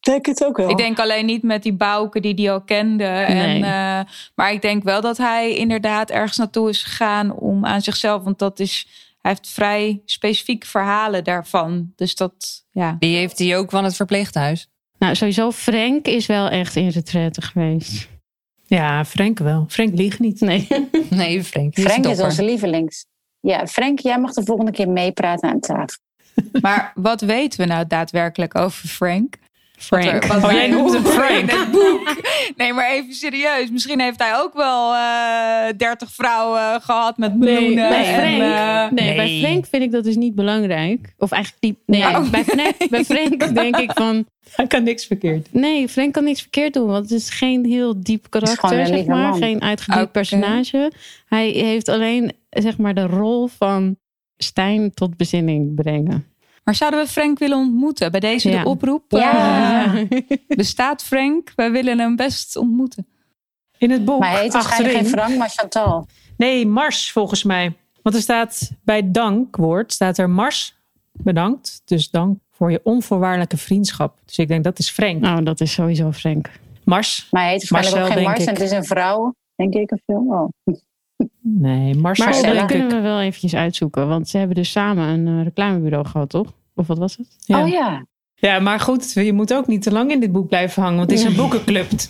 Denk 0.00 0.26
het 0.26 0.44
ook 0.44 0.56
wel. 0.56 0.70
Ik 0.70 0.76
denk 0.76 0.98
alleen 0.98 1.26
niet 1.26 1.42
met 1.42 1.62
die 1.62 1.72
bouken 1.72 2.22
die 2.22 2.34
hij 2.34 2.52
al 2.52 2.60
kende. 2.60 3.04
En, 3.04 3.36
Nee. 3.36 3.62
eh, 3.62 4.00
maar 4.34 4.52
ik 4.52 4.62
denk 4.62 4.82
wel 4.82 5.00
dat 5.00 5.16
hij 5.16 5.54
inderdaad 5.56 6.10
ergens 6.10 6.36
naartoe 6.36 6.68
is 6.68 6.82
gegaan 6.82 7.32
om 7.32 7.64
aan 7.66 7.82
zichzelf. 7.82 8.22
Want 8.22 8.38
dat 8.38 8.60
is, 8.60 8.86
hij 9.26 9.34
heeft 9.34 9.54
vrij 9.54 10.02
specifiek 10.04 10.64
verhalen 10.64 11.24
daarvan. 11.24 11.92
Dus 11.96 12.14
dat, 12.14 12.64
ja. 12.70 12.96
Die 12.98 13.16
heeft 13.16 13.38
hij 13.38 13.56
ook 13.56 13.70
van 13.70 13.84
het 13.84 13.96
verpleeghuis. 13.96 14.68
nou 14.98 15.14
sowieso 15.14 15.50
Frank 15.50 16.06
is 16.06 16.26
wel 16.26 16.48
echt 16.48 16.76
in 16.76 16.88
retraite 16.88 17.42
geweest. 17.42 18.08
Ja, 18.66 19.04
Frank 19.04 19.38
wel. 19.38 19.64
Frank 19.68 19.94
liegt 19.94 20.18
niet. 20.18 20.40
Nee. 20.40 20.68
Nee, 21.10 21.44
Frank. 21.44 21.74
die 21.74 21.84
Frank 21.84 22.06
is 22.06 22.20
onze 22.20 22.44
lievelings. 22.44 23.06
Ja, 23.40 23.66
Frank, 23.66 23.98
jij 23.98 24.20
mag 24.20 24.32
de 24.32 24.44
volgende 24.44 24.72
keer 24.72 24.88
meepraten 24.88 25.48
aan 25.48 25.60
tafel. 25.60 25.98
Maar 26.60 26.92
wat 26.94 27.20
weten 27.20 27.60
we 27.60 27.66
nou 27.66 27.86
daadwerkelijk 27.86 28.54
over 28.54 28.88
Frank? 28.88 29.36
Frank. 29.76 30.24
Wat 30.24 30.40
wat 30.40 30.50
Oh, 30.50 30.56
jij 30.56 30.68
noemt 30.68 30.92
hem 30.92 31.04
Frank. 31.20 31.50
in 31.50 31.58
het 31.58 31.70
boek. 31.70 32.16
Nee, 32.56 32.72
maar 32.72 32.90
even 32.90 33.12
serieus. 33.14 33.70
Misschien 33.70 34.00
heeft 34.00 34.18
hij 34.22 34.36
ook 34.38 34.54
wel 34.54 34.94
eh 34.94 35.76
30 35.76 36.10
vrouwen 36.12 36.80
gehad 36.82 37.16
met 37.18 37.36
miljoenen. 37.38 37.88
bij 37.88 38.04
en, 38.06 38.14
Frank, 38.14 38.42
eh, 38.42 38.90
nee, 39.04 39.14
bij 39.16 39.26
nee. 39.26 39.40
Frank 39.44 39.66
vind 39.66 39.82
ik 39.82 39.92
dat 39.92 40.04
dus 40.04 40.16
niet 40.16 40.34
belangrijk. 40.34 41.14
Of 41.18 41.30
eigenlijk 41.32 41.62
die. 41.62 41.78
Nee, 41.86 42.00
Nou. 42.00 42.30
bij, 42.30 42.44
Frank, 42.44 42.74
bij 42.90 43.04
Frank 43.04 43.54
denk 43.54 43.76
ik 43.76 43.90
van. 43.94 44.26
Hij 44.56 44.66
kan 44.66 44.82
niks 44.82 45.06
verkeerd. 45.06 45.48
Nee, 45.52 45.88
Frank 45.88 46.12
kan 46.12 46.24
niks 46.24 46.40
verkeerd 46.40 46.74
doen. 46.74 46.86
Want 46.86 47.10
het 47.10 47.20
is 47.20 47.30
geen 47.30 47.64
heel 47.64 47.94
diep 48.02 48.26
karakter, 48.30 48.86
zeg 48.86 49.04
maar. 49.06 49.28
man. 49.30 49.38
Geen 49.38 49.62
uitgebeeld 49.62 50.02
Oké. 50.02 50.10
personage. 50.10 50.92
Hij 51.26 51.48
heeft 51.48 51.88
alleen, 51.88 52.32
zeg 52.50 52.78
maar, 52.78 52.94
de 52.94 53.06
rol 53.06 53.46
van 53.46 53.96
Stijn 54.36 54.94
tot 54.94 55.16
bezinning 55.16 55.74
brengen. 55.74 56.26
Maar 56.66 56.74
zouden 56.74 57.00
we 57.00 57.06
Frank 57.10 57.38
willen 57.38 57.58
ontmoeten? 57.58 58.10
Bij 58.10 58.20
deze 58.20 58.48
Ja. 58.50 58.62
de 58.62 58.68
oproep. 58.68 59.04
Ja. 59.08 59.94
eh, 59.94 60.20
bestaat 60.48 61.02
Frank? 61.04 61.52
Wij 61.56 61.70
willen 61.70 61.98
hem 61.98 62.16
best 62.16 62.56
ontmoeten. 62.56 63.06
In 63.78 63.90
het 63.90 64.04
boek 64.04 64.18
Maar 64.20 64.30
hij 64.30 64.42
heet 64.42 64.52
waarschijnlijk 64.52 64.94
achterin. 64.94 65.10
geen 65.12 65.24
Frank, 65.24 65.38
maar 65.38 65.48
Chantal. 65.50 66.06
Nee, 66.36 66.66
Mars 66.66 67.12
volgens 67.12 67.42
mij. 67.42 67.76
Want 68.02 68.14
er 68.16 68.22
staat 68.22 68.70
bij 68.84 69.10
dankwoord, 69.10 69.92
staat 69.92 70.18
er 70.18 70.30
Mars 70.30 70.74
bedankt. 71.12 71.82
Dus 71.84 72.10
dank 72.10 72.38
voor 72.50 72.70
je 72.70 72.80
onvoorwaardelijke 72.84 73.56
vriendschap. 73.56 74.18
Dus 74.24 74.38
ik 74.38 74.48
denk 74.48 74.64
dat 74.64 74.78
is 74.78 74.90
Frank. 74.90 75.20
Nou, 75.20 75.42
dat 75.42 75.60
is 75.60 75.72
sowieso 75.72 76.12
Frank. 76.12 76.50
Mars? 76.84 77.28
Maar 77.30 77.42
hij 77.42 77.50
heet 77.52 77.68
waarschijnlijk 77.68 77.94
Marcel, 77.94 78.22
ook 78.22 78.22
geen 78.22 78.30
Mars 78.36 78.44
en 78.44 78.54
het 78.54 78.72
is 78.72 78.78
een 78.78 78.84
vrouw, 78.96 79.34
denk 79.56 79.74
ik 79.74 79.92
of 79.92 79.98
zo. 80.06 80.12
Oh. 80.12 80.48
Nee, 81.40 81.94
Marcel 81.94 82.42
Maar 82.42 82.54
dat 82.54 82.66
kunnen 82.66 82.88
we 82.88 83.00
wel 83.00 83.20
eventjes 83.20 83.54
uitzoeken. 83.54 84.08
Want 84.08 84.28
ze 84.28 84.38
hebben 84.38 84.56
dus 84.56 84.70
samen 84.70 85.08
een 85.08 85.26
eh, 85.26 85.44
reclamebureau 85.44 86.06
gehad, 86.06 86.28
toch? 86.28 86.52
Of 86.74 86.86
wat 86.86 86.98
was 86.98 87.16
het? 87.16 87.36
Ja. 87.38 87.62
oh 87.62 87.68
ja. 87.68 88.06
Ja, 88.34 88.58
maar 88.58 88.80
goed, 88.80 89.12
je 89.12 89.32
moet 89.32 89.54
ook 89.54 89.66
niet 89.66 89.82
te 89.82 89.92
lang 89.92 90.10
in 90.10 90.20
dit 90.20 90.32
boek 90.32 90.48
blijven 90.48 90.82
hangen. 90.82 90.98
Want 90.98 91.10
het 91.10 91.20
is 91.20 91.24
een 91.24 91.36
boekenclub. 91.36 91.86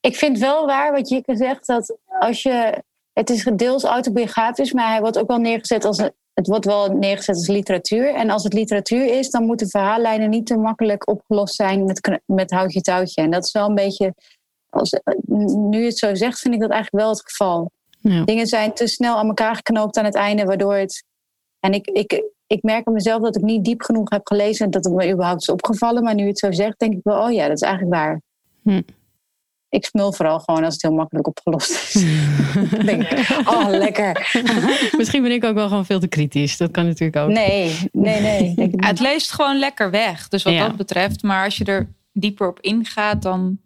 Ik 0.00 0.16
vind 0.16 0.38
wel 0.38 0.66
waar 0.66 0.92
wat 0.92 1.08
Jikke 1.08 1.36
zegt, 1.36 1.66
dat 1.66 1.96
als 2.18 2.42
je... 2.42 2.82
Het 3.12 3.30
is 3.30 3.50
deels 3.56 3.84
autobiografisch, 3.84 4.72
maar 4.72 4.90
hij 4.90 5.00
wordt 5.00 5.18
ook 5.18 5.28
wel 5.28 5.38
neergezet 5.38 5.84
als... 5.84 5.98
Het 6.32 6.46
wordt 6.46 6.64
wel 6.64 6.92
neergezet 6.92 7.34
als 7.34 7.48
literatuur. 7.48 8.14
En 8.14 8.30
als 8.30 8.42
het 8.42 8.52
literatuur 8.52 9.18
is, 9.18 9.30
dan 9.30 9.46
moeten 9.46 9.68
verhaallijnen 9.68 10.30
niet 10.30 10.46
te 10.46 10.56
makkelijk 10.56 11.08
opgelost 11.08 11.54
zijn 11.54 11.84
met, 11.84 12.20
met 12.26 12.50
houtje 12.50 12.80
touwtje. 12.80 13.22
En 13.22 13.30
dat 13.30 13.44
is 13.44 13.52
wel 13.52 13.68
een 13.68 13.74
beetje... 13.74 14.14
Als, 14.68 15.00
nu 15.46 15.78
je 15.78 15.84
het 15.84 15.98
zo 15.98 16.14
zegt, 16.14 16.38
vind 16.38 16.54
ik 16.54 16.60
dat 16.60 16.70
eigenlijk 16.70 17.04
wel 17.04 17.12
het 17.12 17.22
geval. 17.22 17.70
Ja. 18.02 18.24
Dingen 18.24 18.46
zijn 18.46 18.72
te 18.74 18.86
snel 18.86 19.16
aan 19.16 19.26
elkaar 19.26 19.56
geknoopt 19.56 19.96
aan 19.96 20.04
het 20.04 20.14
einde, 20.14 20.44
waardoor 20.44 20.74
het. 20.74 21.04
En 21.60 21.72
ik, 21.72 21.86
ik, 21.86 22.22
ik 22.46 22.62
merk 22.62 22.86
aan 22.86 22.92
mezelf 22.92 23.22
dat 23.22 23.36
ik 23.36 23.42
niet 23.42 23.64
diep 23.64 23.82
genoeg 23.82 24.10
heb 24.10 24.26
gelezen 24.26 24.64
en 24.64 24.70
dat 24.70 24.84
het 24.84 24.94
me 24.94 25.10
überhaupt 25.10 25.40
is 25.40 25.48
opgevallen. 25.48 26.02
Maar 26.02 26.14
nu 26.14 26.22
je 26.22 26.28
het 26.28 26.38
zo 26.38 26.52
zegt, 26.52 26.78
denk 26.78 26.92
ik 26.92 27.00
wel, 27.02 27.22
oh 27.24 27.32
ja, 27.32 27.46
dat 27.46 27.56
is 27.56 27.62
eigenlijk 27.62 27.94
waar. 27.94 28.20
Hm. 28.62 28.82
Ik 29.68 29.84
smul 29.84 30.12
vooral 30.12 30.40
gewoon 30.40 30.64
als 30.64 30.72
het 30.72 30.82
heel 30.82 30.92
makkelijk 30.92 31.26
opgelost 31.26 31.70
is. 31.70 31.92
Denk 32.86 33.02
ik, 33.02 33.48
oh, 33.48 33.66
lekker. 33.68 34.30
Misschien 34.98 35.22
ben 35.22 35.32
ik 35.32 35.44
ook 35.44 35.54
wel 35.54 35.68
gewoon 35.68 35.86
veel 35.86 36.00
te 36.00 36.06
kritisch. 36.06 36.56
Dat 36.56 36.70
kan 36.70 36.84
natuurlijk 36.86 37.16
ook. 37.16 37.28
Nee, 37.30 37.78
nee, 37.92 38.20
nee. 38.20 38.54
Denk 38.54 38.84
het 38.86 39.00
leest 39.00 39.32
gewoon 39.32 39.58
lekker 39.58 39.90
weg. 39.90 40.28
Dus 40.28 40.42
wat 40.42 40.52
Ja. 40.52 40.66
dat 40.66 40.76
betreft. 40.76 41.22
Maar 41.22 41.44
als 41.44 41.56
je 41.56 41.64
er 41.64 41.88
dieper 42.12 42.48
op 42.48 42.60
ingaat, 42.60 43.22
dan 43.22 43.58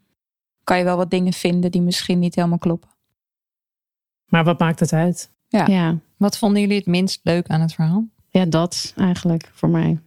kan 0.64 0.78
je 0.78 0.84
wel 0.84 0.96
wat 0.96 1.10
dingen 1.10 1.32
vinden 1.32 1.70
die 1.70 1.82
misschien 1.82 2.18
niet 2.18 2.34
helemaal 2.34 2.58
kloppen. 2.58 2.90
Maar 4.26 4.44
wat 4.44 4.58
maakt 4.58 4.80
het 4.80 4.92
uit? 4.92 5.30
Ja. 5.48 5.98
Wat 6.16 6.38
vonden 6.38 6.60
jullie 6.60 6.76
het 6.76 6.86
minst 6.86 7.20
leuk 7.22 7.46
aan 7.48 7.60
het 7.60 7.72
verhaal? 7.74 8.04
ja, 8.30 8.44
dat 8.44 8.92
eigenlijk 8.96 9.50
voor 9.54 9.68
mij. 9.68 9.98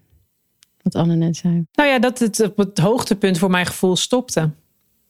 Wat 0.81 0.95
Anne 0.95 1.15
net 1.15 1.37
zei. 1.37 1.63
Nou 1.73 1.89
ja, 1.89 1.99
dat 1.99 2.19
het 2.19 2.39
op 2.41 2.57
het 2.57 2.77
hoogtepunt 2.77 3.37
voor 3.37 3.49
mijn 3.49 3.65
gevoel 3.65 3.95
stopte. 3.95 4.41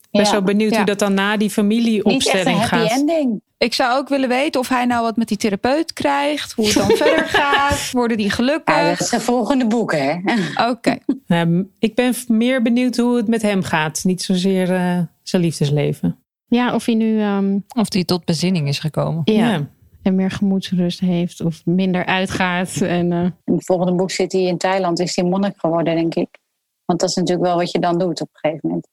Ik 0.01 0.10
ben 0.12 0.22
Ja. 0.22 0.28
zo 0.30 0.41
benieuwd 0.41 0.72
Ja. 0.72 0.78
hoe 0.78 0.86
dat 0.86 0.99
dan 0.99 1.14
na 1.14 1.24
die 1.24 1.38
Niet 1.38 1.41
echt 1.47 1.57
een 1.57 1.64
familieopstelling 1.64 2.57
happy 2.60 2.68
gaat. 2.76 2.89
ending. 2.99 3.41
Ik 3.57 3.74
zou 3.74 3.97
ook 3.97 4.10
willen 4.10 4.30
weten 4.30 4.60
of 4.60 4.68
hij 4.70 4.86
nou 4.86 5.03
wat 5.03 5.18
met 5.18 5.28
die 5.28 5.38
therapeut 5.38 5.93
krijgt. 5.93 6.51
Hoe 6.53 6.66
het 6.66 6.74
dan 6.74 6.89
verder 7.05 7.26
gaat. 7.28 7.91
Worden 7.91 8.18
die 8.18 8.26
Ja, 8.26 8.36
dat 8.36 8.45
gelukkig? 8.45 8.99
is 8.99 9.10
de 9.10 9.20
volgende 9.20 9.68
boek, 9.68 9.91
hè? 9.95 10.16
Oké. 10.72 10.97
Ehm, 11.28 11.64
ik 11.80 11.95
ben 11.95 12.14
meer 12.28 12.62
benieuwd 12.62 12.97
hoe 12.97 13.16
het 13.18 13.28
met 13.28 13.41
hem 13.41 13.64
gaat. 13.64 14.03
Niet 14.03 14.22
zozeer 14.22 14.74
eh, 14.76 14.99
zijn 15.24 15.41
liefdesleven. 15.41 16.18
Ja, 16.50 16.74
of 16.74 16.86
hij 16.86 16.95
nu 16.95 17.20
ehm, 17.22 17.60
Of 17.78 17.89
die 17.89 18.06
tot 18.06 18.26
bezinning 18.26 18.68
is 18.68 18.80
gekomen? 18.80 19.22
ja, 19.26 19.68
en 20.02 20.16
meer 20.16 20.32
gemoedsrust 20.32 21.00
heeft 21.00 21.41
of 21.41 21.66
minder 21.66 22.06
uitgaat. 22.06 22.82
En, 22.82 23.12
eh, 23.12 23.20
In 23.43 23.54
het 23.54 23.66
volgende 23.66 23.93
boek 23.93 24.12
zit 24.12 24.32
hij 24.32 24.41
in 24.41 24.58
Thailand, 24.58 25.00
is 25.00 25.16
hij 25.16 25.26
monnik 25.26 25.54
geworden, 25.58 25.95
denk 25.95 26.16
ik. 26.16 26.38
Want 26.86 27.00
dat 27.00 27.10
is 27.10 27.16
natuurlijk 27.16 27.47
wel 27.47 27.58
wat 27.58 27.72
je 27.72 27.80
dan 27.80 27.97
doet 28.00 28.22
op 28.22 28.30
een 28.32 28.39
gegeven 28.39 28.68
moment. 28.68 28.88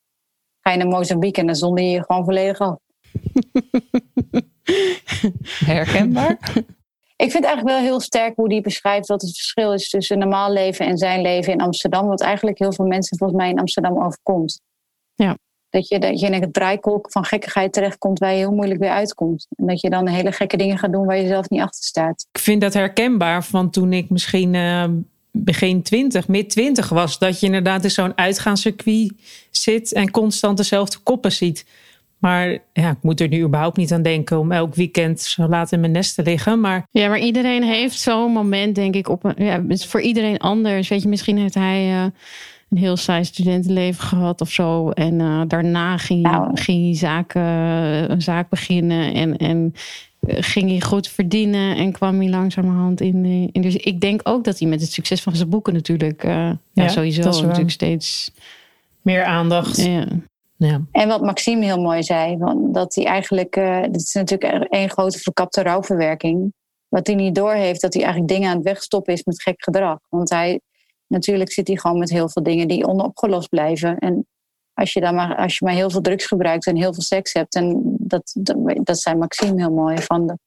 Ga 0.60 0.70
je 0.70 0.78
naar 0.78 0.86
Mozambique 0.86 1.40
en 1.40 1.46
dan 1.46 1.56
zonder 1.56 1.84
je 1.84 1.90
je 1.90 2.04
gewoon 2.04 2.24
volledig 2.24 2.58
af. 2.58 2.76
Herkenbaar? 5.66 6.38
Ik 7.16 7.30
vind 7.30 7.44
eigenlijk 7.44 7.76
wel 7.76 7.84
heel 7.86 8.00
sterk 8.00 8.36
hoe 8.36 8.48
die 8.48 8.60
beschrijft 8.60 9.08
wat 9.08 9.22
het 9.22 9.36
verschil 9.36 9.72
is 9.72 9.88
tussen 9.88 10.18
normaal 10.18 10.52
leven 10.52 10.86
en 10.86 10.98
zijn 10.98 11.20
leven 11.20 11.52
in 11.52 11.60
Amsterdam. 11.60 12.06
Wat 12.06 12.20
eigenlijk 12.20 12.58
heel 12.58 12.72
veel 12.72 12.86
mensen 12.86 13.18
volgens 13.18 13.38
mij 13.40 13.50
in 13.50 13.58
Amsterdam 13.58 14.02
overkomt. 14.02 14.60
Ja. 15.14 15.36
Dat 15.76 15.88
je, 15.88 15.98
dat 15.98 16.20
je 16.20 16.26
in 16.26 16.40
het 16.40 16.52
draaikolk 16.52 17.10
van 17.10 17.24
gekkigheid 17.24 17.72
terechtkomt 17.72 18.18
waar 18.18 18.30
je 18.30 18.36
heel 18.36 18.52
moeilijk 18.52 18.80
weer 18.80 18.90
uitkomt. 18.90 19.46
En 19.56 19.66
dat 19.66 19.80
je 19.80 19.90
dan 19.90 20.08
hele 20.08 20.32
gekke 20.32 20.56
dingen 20.56 20.78
gaat 20.78 20.92
doen 20.92 21.06
waar 21.06 21.16
je 21.16 21.26
zelf 21.26 21.48
niet 21.48 21.60
achter 21.60 21.84
staat. 21.84 22.26
Ik 22.32 22.40
vind 22.40 22.60
dat 22.60 22.74
herkenbaar 22.74 23.44
van 23.44 23.70
toen 23.70 23.92
ik 23.92 24.10
misschien 24.10 24.54
uh, 24.54 24.84
begin 25.30 25.82
twintig, 25.82 26.28
mid 26.28 26.50
twintig 26.50 26.88
was. 26.88 27.18
Dat 27.18 27.40
je 27.40 27.46
inderdaad 27.46 27.84
in 27.84 27.90
zo'n 27.90 28.18
uitgaanscircuit 28.18 29.12
zit 29.50 29.92
en 29.92 30.10
constant 30.10 30.56
dezelfde 30.56 30.98
koppen 31.02 31.32
ziet. 31.32 31.66
Maar 32.18 32.58
ja, 32.72 32.90
ik 32.90 33.02
moet 33.02 33.20
er 33.20 33.28
nu 33.28 33.42
überhaupt 33.42 33.76
niet 33.76 33.92
aan 33.92 34.02
denken 34.02 34.38
om 34.38 34.52
elk 34.52 34.74
weekend 34.74 35.20
zo 35.20 35.48
laat 35.48 35.72
in 35.72 35.80
mijn 35.80 35.92
nest 35.92 36.14
te 36.14 36.22
liggen. 36.22 36.60
Maar... 36.60 36.86
Ja, 36.90 37.08
maar 37.08 37.18
iedereen 37.18 37.62
heeft 37.62 37.98
zo'n 37.98 38.32
moment, 38.32 38.74
denk 38.74 38.94
ik. 38.94 39.08
Op 39.08 39.24
een, 39.24 39.44
ja, 39.44 39.62
het 39.62 39.78
is 39.78 39.86
voor 39.86 40.00
iedereen 40.00 40.38
anders. 40.38 40.88
Weet 40.88 41.02
je, 41.02 41.08
misschien 41.08 41.38
heeft 41.38 41.54
hij 41.54 41.90
uh, 41.90 42.06
een 42.68 42.78
heel 42.78 42.96
saai 42.96 43.24
studentenleven 43.24 44.04
gehad 44.04 44.40
of 44.40 44.50
zo. 44.50 44.90
En 44.90 45.20
uh, 45.20 45.42
daarna 45.48 45.96
ging, 45.96 46.22
nou. 46.22 46.50
ging 46.54 46.84
hij 46.84 46.94
zaken, 46.94 47.42
een 48.10 48.22
zaak 48.22 48.48
beginnen. 48.48 49.14
En, 49.14 49.36
en 49.36 49.74
ging 50.26 50.68
hij 50.70 50.80
goed 50.80 51.08
verdienen 51.08 51.76
en 51.76 51.92
kwam 51.92 52.18
hij 52.20 52.28
langzamerhand 52.28 53.00
in, 53.00 53.24
in. 53.52 53.62
Dus 53.62 53.76
ik 53.76 54.00
denk 54.00 54.20
ook 54.24 54.44
dat 54.44 54.58
hij 54.58 54.68
met 54.68 54.80
het 54.80 54.92
succes 54.92 55.22
van 55.22 55.36
zijn 55.36 55.48
boeken 55.48 55.72
natuurlijk. 55.72 56.24
Uh, 56.24 56.32
ja, 56.32 56.58
ja, 56.72 56.88
sowieso 56.88 57.22
natuurlijk 57.22 57.70
steeds. 57.70 58.30
Meer 59.02 59.24
aandacht. 59.24 59.76
Ja. 59.76 60.06
Ja. 60.58 60.80
En 60.92 61.08
wat 61.08 61.22
Maxime 61.22 61.64
heel 61.64 61.80
mooi 61.80 62.02
zei, 62.02 62.36
want 62.36 62.74
dat 62.74 62.94
hij 62.94 63.04
eigenlijk, 63.04 63.56
uh, 63.56 63.82
dit 63.82 64.00
is 64.00 64.14
natuurlijk 64.14 64.64
één 64.64 64.90
grote 64.90 65.18
verkapte 65.18 65.62
rouwverwerking. 65.62 66.52
Wat 66.88 67.06
hij 67.06 67.16
niet 67.16 67.34
doorheeft, 67.34 67.80
dat 67.80 67.94
hij 67.94 68.02
eigenlijk 68.02 68.32
dingen 68.32 68.50
aan 68.50 68.56
het 68.56 68.64
wegstoppen 68.64 69.12
is 69.12 69.24
met 69.24 69.42
gek 69.42 69.64
gedrag. 69.64 69.98
Want 70.08 70.30
hij, 70.30 70.60
natuurlijk 71.06 71.52
zit 71.52 71.66
hij 71.66 71.76
gewoon 71.76 71.98
met 71.98 72.10
heel 72.10 72.28
veel 72.28 72.42
dingen 72.42 72.68
die 72.68 72.86
onopgelost 72.86 73.48
blijven. 73.48 73.98
En 73.98 74.26
als 74.72 74.92
je, 74.92 75.00
dan 75.00 75.14
maar, 75.14 75.36
als 75.36 75.58
je 75.58 75.64
maar 75.64 75.74
heel 75.74 75.90
veel 75.90 76.00
drugs 76.00 76.26
gebruikt 76.26 76.66
en 76.66 76.76
heel 76.76 76.94
veel 76.94 77.02
seks 77.02 77.32
hebt, 77.32 77.54
en 77.54 77.80
dat, 77.98 78.34
dat, 78.82 78.98
zei 78.98 79.16
Maxime 79.16 79.60
heel 79.60 79.72
mooi. 79.72 79.98
Van 79.98 80.38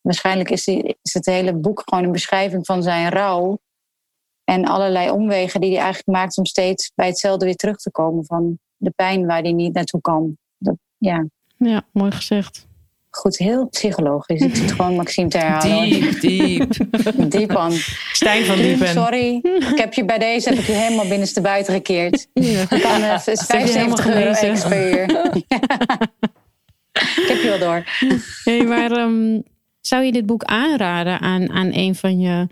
waarschijnlijk 0.00 0.50
is, 0.50 0.64
die, 0.64 0.96
is 1.02 1.14
het 1.14 1.26
hele 1.26 1.54
boek 1.54 1.82
gewoon 1.84 2.04
een 2.04 2.12
beschrijving 2.12 2.66
van 2.66 2.82
zijn 2.82 3.08
rouw. 3.08 3.58
En 4.44 4.64
allerlei 4.64 5.10
omwegen 5.10 5.60
die 5.60 5.70
hij 5.70 5.78
eigenlijk 5.78 6.18
maakt 6.18 6.38
om 6.38 6.44
steeds 6.44 6.92
bij 6.94 7.06
hetzelfde 7.06 7.44
weer 7.44 7.56
terug 7.56 7.76
te 7.76 7.90
komen. 7.90 8.24
Van 8.24 8.58
de 8.76 8.90
pijn 8.90 9.26
waar 9.26 9.42
hij 9.42 9.52
niet 9.52 9.74
naartoe 9.74 10.00
kan. 10.00 10.36
Dat, 10.58 10.76
ja. 10.96 11.26
ja, 11.56 11.82
mooi 11.92 12.10
gezegd. 12.10 12.67
Goed, 13.10 13.38
heel 13.38 13.68
psychologisch. 13.68 14.40
Ik 14.40 14.56
zit 14.56 14.72
gewoon 14.76 14.96
Maxime 14.96 15.28
te 15.28 15.38
herhalen. 15.38 15.90
Diep, 15.90 16.20
diep. 16.20 16.72
Diep 17.32 17.56
aan. 17.56 17.72
Stijn 18.12 18.44
van 18.44 18.56
Diepen. 18.56 18.88
Sorry, 18.88 19.40
ik 19.42 19.78
heb 19.78 19.94
je 19.94 20.04
bij 20.04 20.18
deze 20.18 20.48
heb 20.48 20.58
ik 20.58 20.66
je 20.66 20.72
helemaal 20.72 21.08
binnenste 21.08 21.40
buiten 21.40 21.74
gekeerd. 21.74 22.28
Ja. 22.32 22.64
Kan, 22.64 23.00
uh, 23.00 23.18
75 23.18 24.06
euro 24.06 24.30
extra 24.30 24.68
per 24.68 24.98
uur. 24.98 25.02
ik 27.22 27.24
heb 27.28 27.42
je 27.42 27.48
wel 27.48 27.58
door. 27.58 27.84
Hey, 28.44 28.64
maar 28.64 28.90
um, 28.90 29.42
zou 29.80 30.04
je 30.04 30.12
dit 30.12 30.26
boek 30.26 30.44
aanraden 30.44 31.20
aan, 31.20 31.50
aan 31.50 31.68
een 31.72 31.94
van 31.94 32.20
je... 32.20 32.46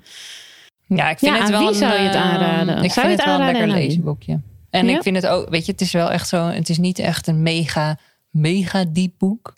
Ja, 0.86 1.10
ik 1.10 1.18
vind 1.18 1.34
ja, 1.34 1.40
het 1.40 1.50
wel 1.50 1.58
wie 1.58 1.68
een, 1.68 1.74
zou 1.74 1.92
je 1.92 1.98
het 1.98 2.14
aanraden? 2.14 2.84
Ik 2.84 2.92
zou 2.92 3.06
vind 3.06 3.18
het 3.18 3.28
wel 3.28 3.40
een 3.40 3.52
lekker 3.52 3.68
lezenboekje. 3.68 4.40
En 4.70 4.86
Ja? 4.88 4.96
ik 4.96 5.02
vind 5.02 5.16
het 5.16 5.26
ook, 5.26 5.48
weet 5.48 5.66
je, 5.66 5.72
het 5.72 5.80
is 5.80 5.92
wel 5.92 6.10
echt 6.10 6.28
zo, 6.28 6.46
het 6.46 6.68
is 6.68 6.78
niet 6.78 6.98
echt 6.98 7.26
een 7.26 7.42
mega, 7.42 7.98
mega 8.30 8.84
diep 8.88 9.12
boek. 9.18 9.54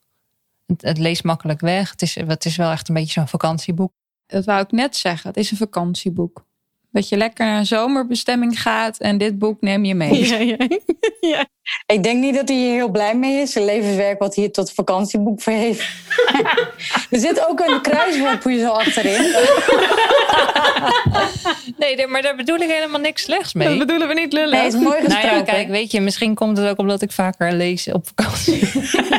Het, 0.77 0.99
leest 0.99 1.25
makkelijk 1.25 1.61
weg. 1.61 1.91
Het 1.91 2.03
is, 2.03 2.15
het 2.15 2.45
is 2.45 2.57
wel 2.57 2.71
echt 2.71 2.89
een 2.89 2.95
beetje 2.95 3.13
zo'n 3.13 3.29
vakantieboek. 3.29 3.93
Dat 4.27 4.45
wou 4.45 4.63
ik 4.63 4.71
net 4.71 4.97
zeggen. 4.97 5.29
Het 5.29 5.39
is 5.39 5.51
een 5.51 5.57
vakantieboek. 5.57 6.47
Dat 6.93 7.09
je 7.09 7.17
lekker 7.17 7.45
naar 7.47 7.59
een 7.59 7.67
zomerbestemming 7.67 8.61
gaat 8.61 8.99
en 8.99 9.19
dit 9.19 9.39
boek 9.39 9.61
neem 9.61 9.85
je 9.85 9.95
mee. 9.95 10.27
Ja, 10.29 10.37
ja. 10.37 10.57
ja. 11.35 11.45
Ik 11.87 12.03
denk 12.03 12.21
niet 12.21 12.35
dat 12.35 12.49
hij 12.49 12.57
hier 12.57 12.73
heel 12.73 12.91
blij 12.91 13.15
mee 13.17 13.41
is. 13.41 13.53
Zijn 13.53 13.65
levenswerk 13.65 14.19
wat 14.19 14.35
hij 14.35 14.45
hier 14.45 14.53
tot 14.53 14.73
vakantieboek 14.73 15.43
voor 15.43 15.53
heeft. 15.53 15.81
er 17.11 17.19
zit 17.21 17.49
ook 17.49 17.61
een 17.61 17.81
kruiswoordpoeie 17.81 18.59
zo 18.59 18.69
achterin. 18.69 19.35
Nee, 21.77 21.97
daar- 21.97 22.09
maar 22.09 22.23
daar 22.23 22.37
bedoel 22.37 22.57
ik 22.57 22.71
helemaal 22.71 23.01
niks 23.01 23.23
slechts 23.23 23.55
mee. 23.55 23.69
Dat 23.69 23.79
bedoelen 23.79 24.09
we 24.09 24.15
niet 24.15 24.33
lullen. 24.33 24.51
Nee, 24.51 24.63
het 24.65 24.73
is 24.75 24.81
mooi 24.81 24.97
Nou 24.99 25.05
gesproken. 25.11 25.37
ja, 25.37 25.43
kijk, 25.43 25.69
weet 25.69 25.91
je, 25.91 26.01
misschien 26.01 26.35
komt 26.35 26.57
het 26.57 26.69
ook 26.69 26.79
omdat 26.79 27.03
ik 27.03 27.13
vaker 27.13 27.53
lees 27.53 27.93
op 27.93 28.07
vakantie. 28.15 28.71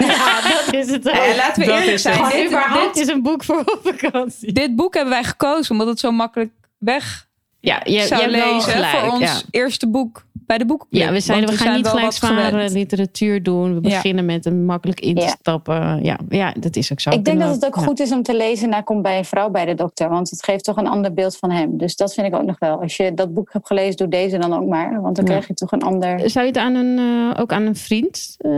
Ja, 0.05 0.41
dat 0.41 0.73
is 0.73 0.89
het 0.89 1.07
ook. 1.07 1.13
Eh, 1.15 1.35
laten 1.35 1.61
we 1.63 1.67
Dat 1.69 1.79
eerlijk 1.79 1.99
zijn. 1.99 2.29
Dit, 2.29 2.49
dit, 2.93 2.97
is 2.97 3.07
een 3.07 3.21
boek 3.21 3.43
voor 3.43 3.59
op 3.59 3.79
vakantie. 3.83 4.51
dit 4.53 4.75
boek 4.75 4.93
hebben 4.93 5.13
wij 5.13 5.23
gekozen 5.23 5.71
omdat 5.71 5.87
het 5.87 5.99
zo 5.99 6.11
makkelijk 6.11 6.51
weg 6.77 7.27
Ja, 7.61 7.81
je, 7.83 7.91
je 7.91 8.01
zou 8.01 8.21
hebt 8.21 8.35
wel 8.35 8.53
lezen 8.53 8.71
gelijk. 8.71 8.97
voor 8.97 9.11
ons 9.11 9.19
ja. 9.21 9.39
eerste 9.51 9.87
boek 9.89 10.25
bij 10.33 10.57
de 10.57 10.65
boekenclub. 10.65 11.01
Ja, 11.01 11.11
we 11.11 11.19
zeiden 11.19 11.49
we 11.49 11.55
gaan 11.57 11.73
niet 11.75 11.81
wel 11.83 11.91
gelijk 11.91 12.11
wat 12.19 12.29
zware 12.29 12.49
gewend. 12.49 12.71
literatuur 12.71 13.43
doen. 13.43 13.81
We 13.81 13.89
Ja. 13.89 13.95
beginnen 13.95 14.25
met 14.25 14.45
een 14.45 14.65
makkelijk 14.65 14.99
in 14.99 15.15
te 15.15 15.21
Ja. 15.21 15.27
stappen. 15.27 16.03
Ja, 16.03 16.19
ja, 16.29 16.51
dat 16.59 16.75
is 16.75 16.91
ook 16.91 16.99
zo. 16.99 17.09
Ik 17.09 17.25
denk 17.25 17.39
dat 17.39 17.55
het 17.55 17.65
ook 17.65 17.75
Ja. 17.75 17.81
goed 17.81 17.99
is 17.99 18.11
om 18.11 18.23
te 18.23 18.35
lezen 18.35 18.69
naar 18.69 18.83
Komt 18.83 19.01
bij 19.01 19.17
een 19.17 19.25
vrouw 19.25 19.49
bij 19.49 19.65
de 19.65 19.73
dokter. 19.73 20.09
Want 20.09 20.29
het 20.29 20.43
geeft 20.43 20.63
toch 20.63 20.77
een 20.77 20.87
ander 20.87 21.13
beeld 21.13 21.37
van 21.37 21.51
hem. 21.51 21.77
Dus 21.77 21.95
dat 21.95 22.13
vind 22.13 22.27
ik 22.27 22.35
ook 22.35 22.45
nog 22.45 22.59
wel. 22.59 22.81
Als 22.81 22.97
je 22.97 23.13
dat 23.13 23.33
boek 23.33 23.53
hebt 23.53 23.67
gelezen, 23.67 23.97
doe 23.97 24.07
deze 24.07 24.37
dan 24.37 24.53
ook 24.53 24.67
maar. 24.67 25.01
Want 25.01 25.15
dan 25.15 25.25
Ja. 25.25 25.31
krijg 25.31 25.47
je 25.47 25.53
toch 25.53 25.71
een 25.71 25.81
ander... 25.83 26.29
Zou 26.29 26.45
je 26.45 26.51
het 26.51 26.61
aan 26.61 26.75
een, 26.75 26.97
eh, 27.33 27.41
ook 27.41 27.51
aan 27.51 27.63
een 27.65 27.75
vriend 27.75 28.35
eh, 28.37 28.51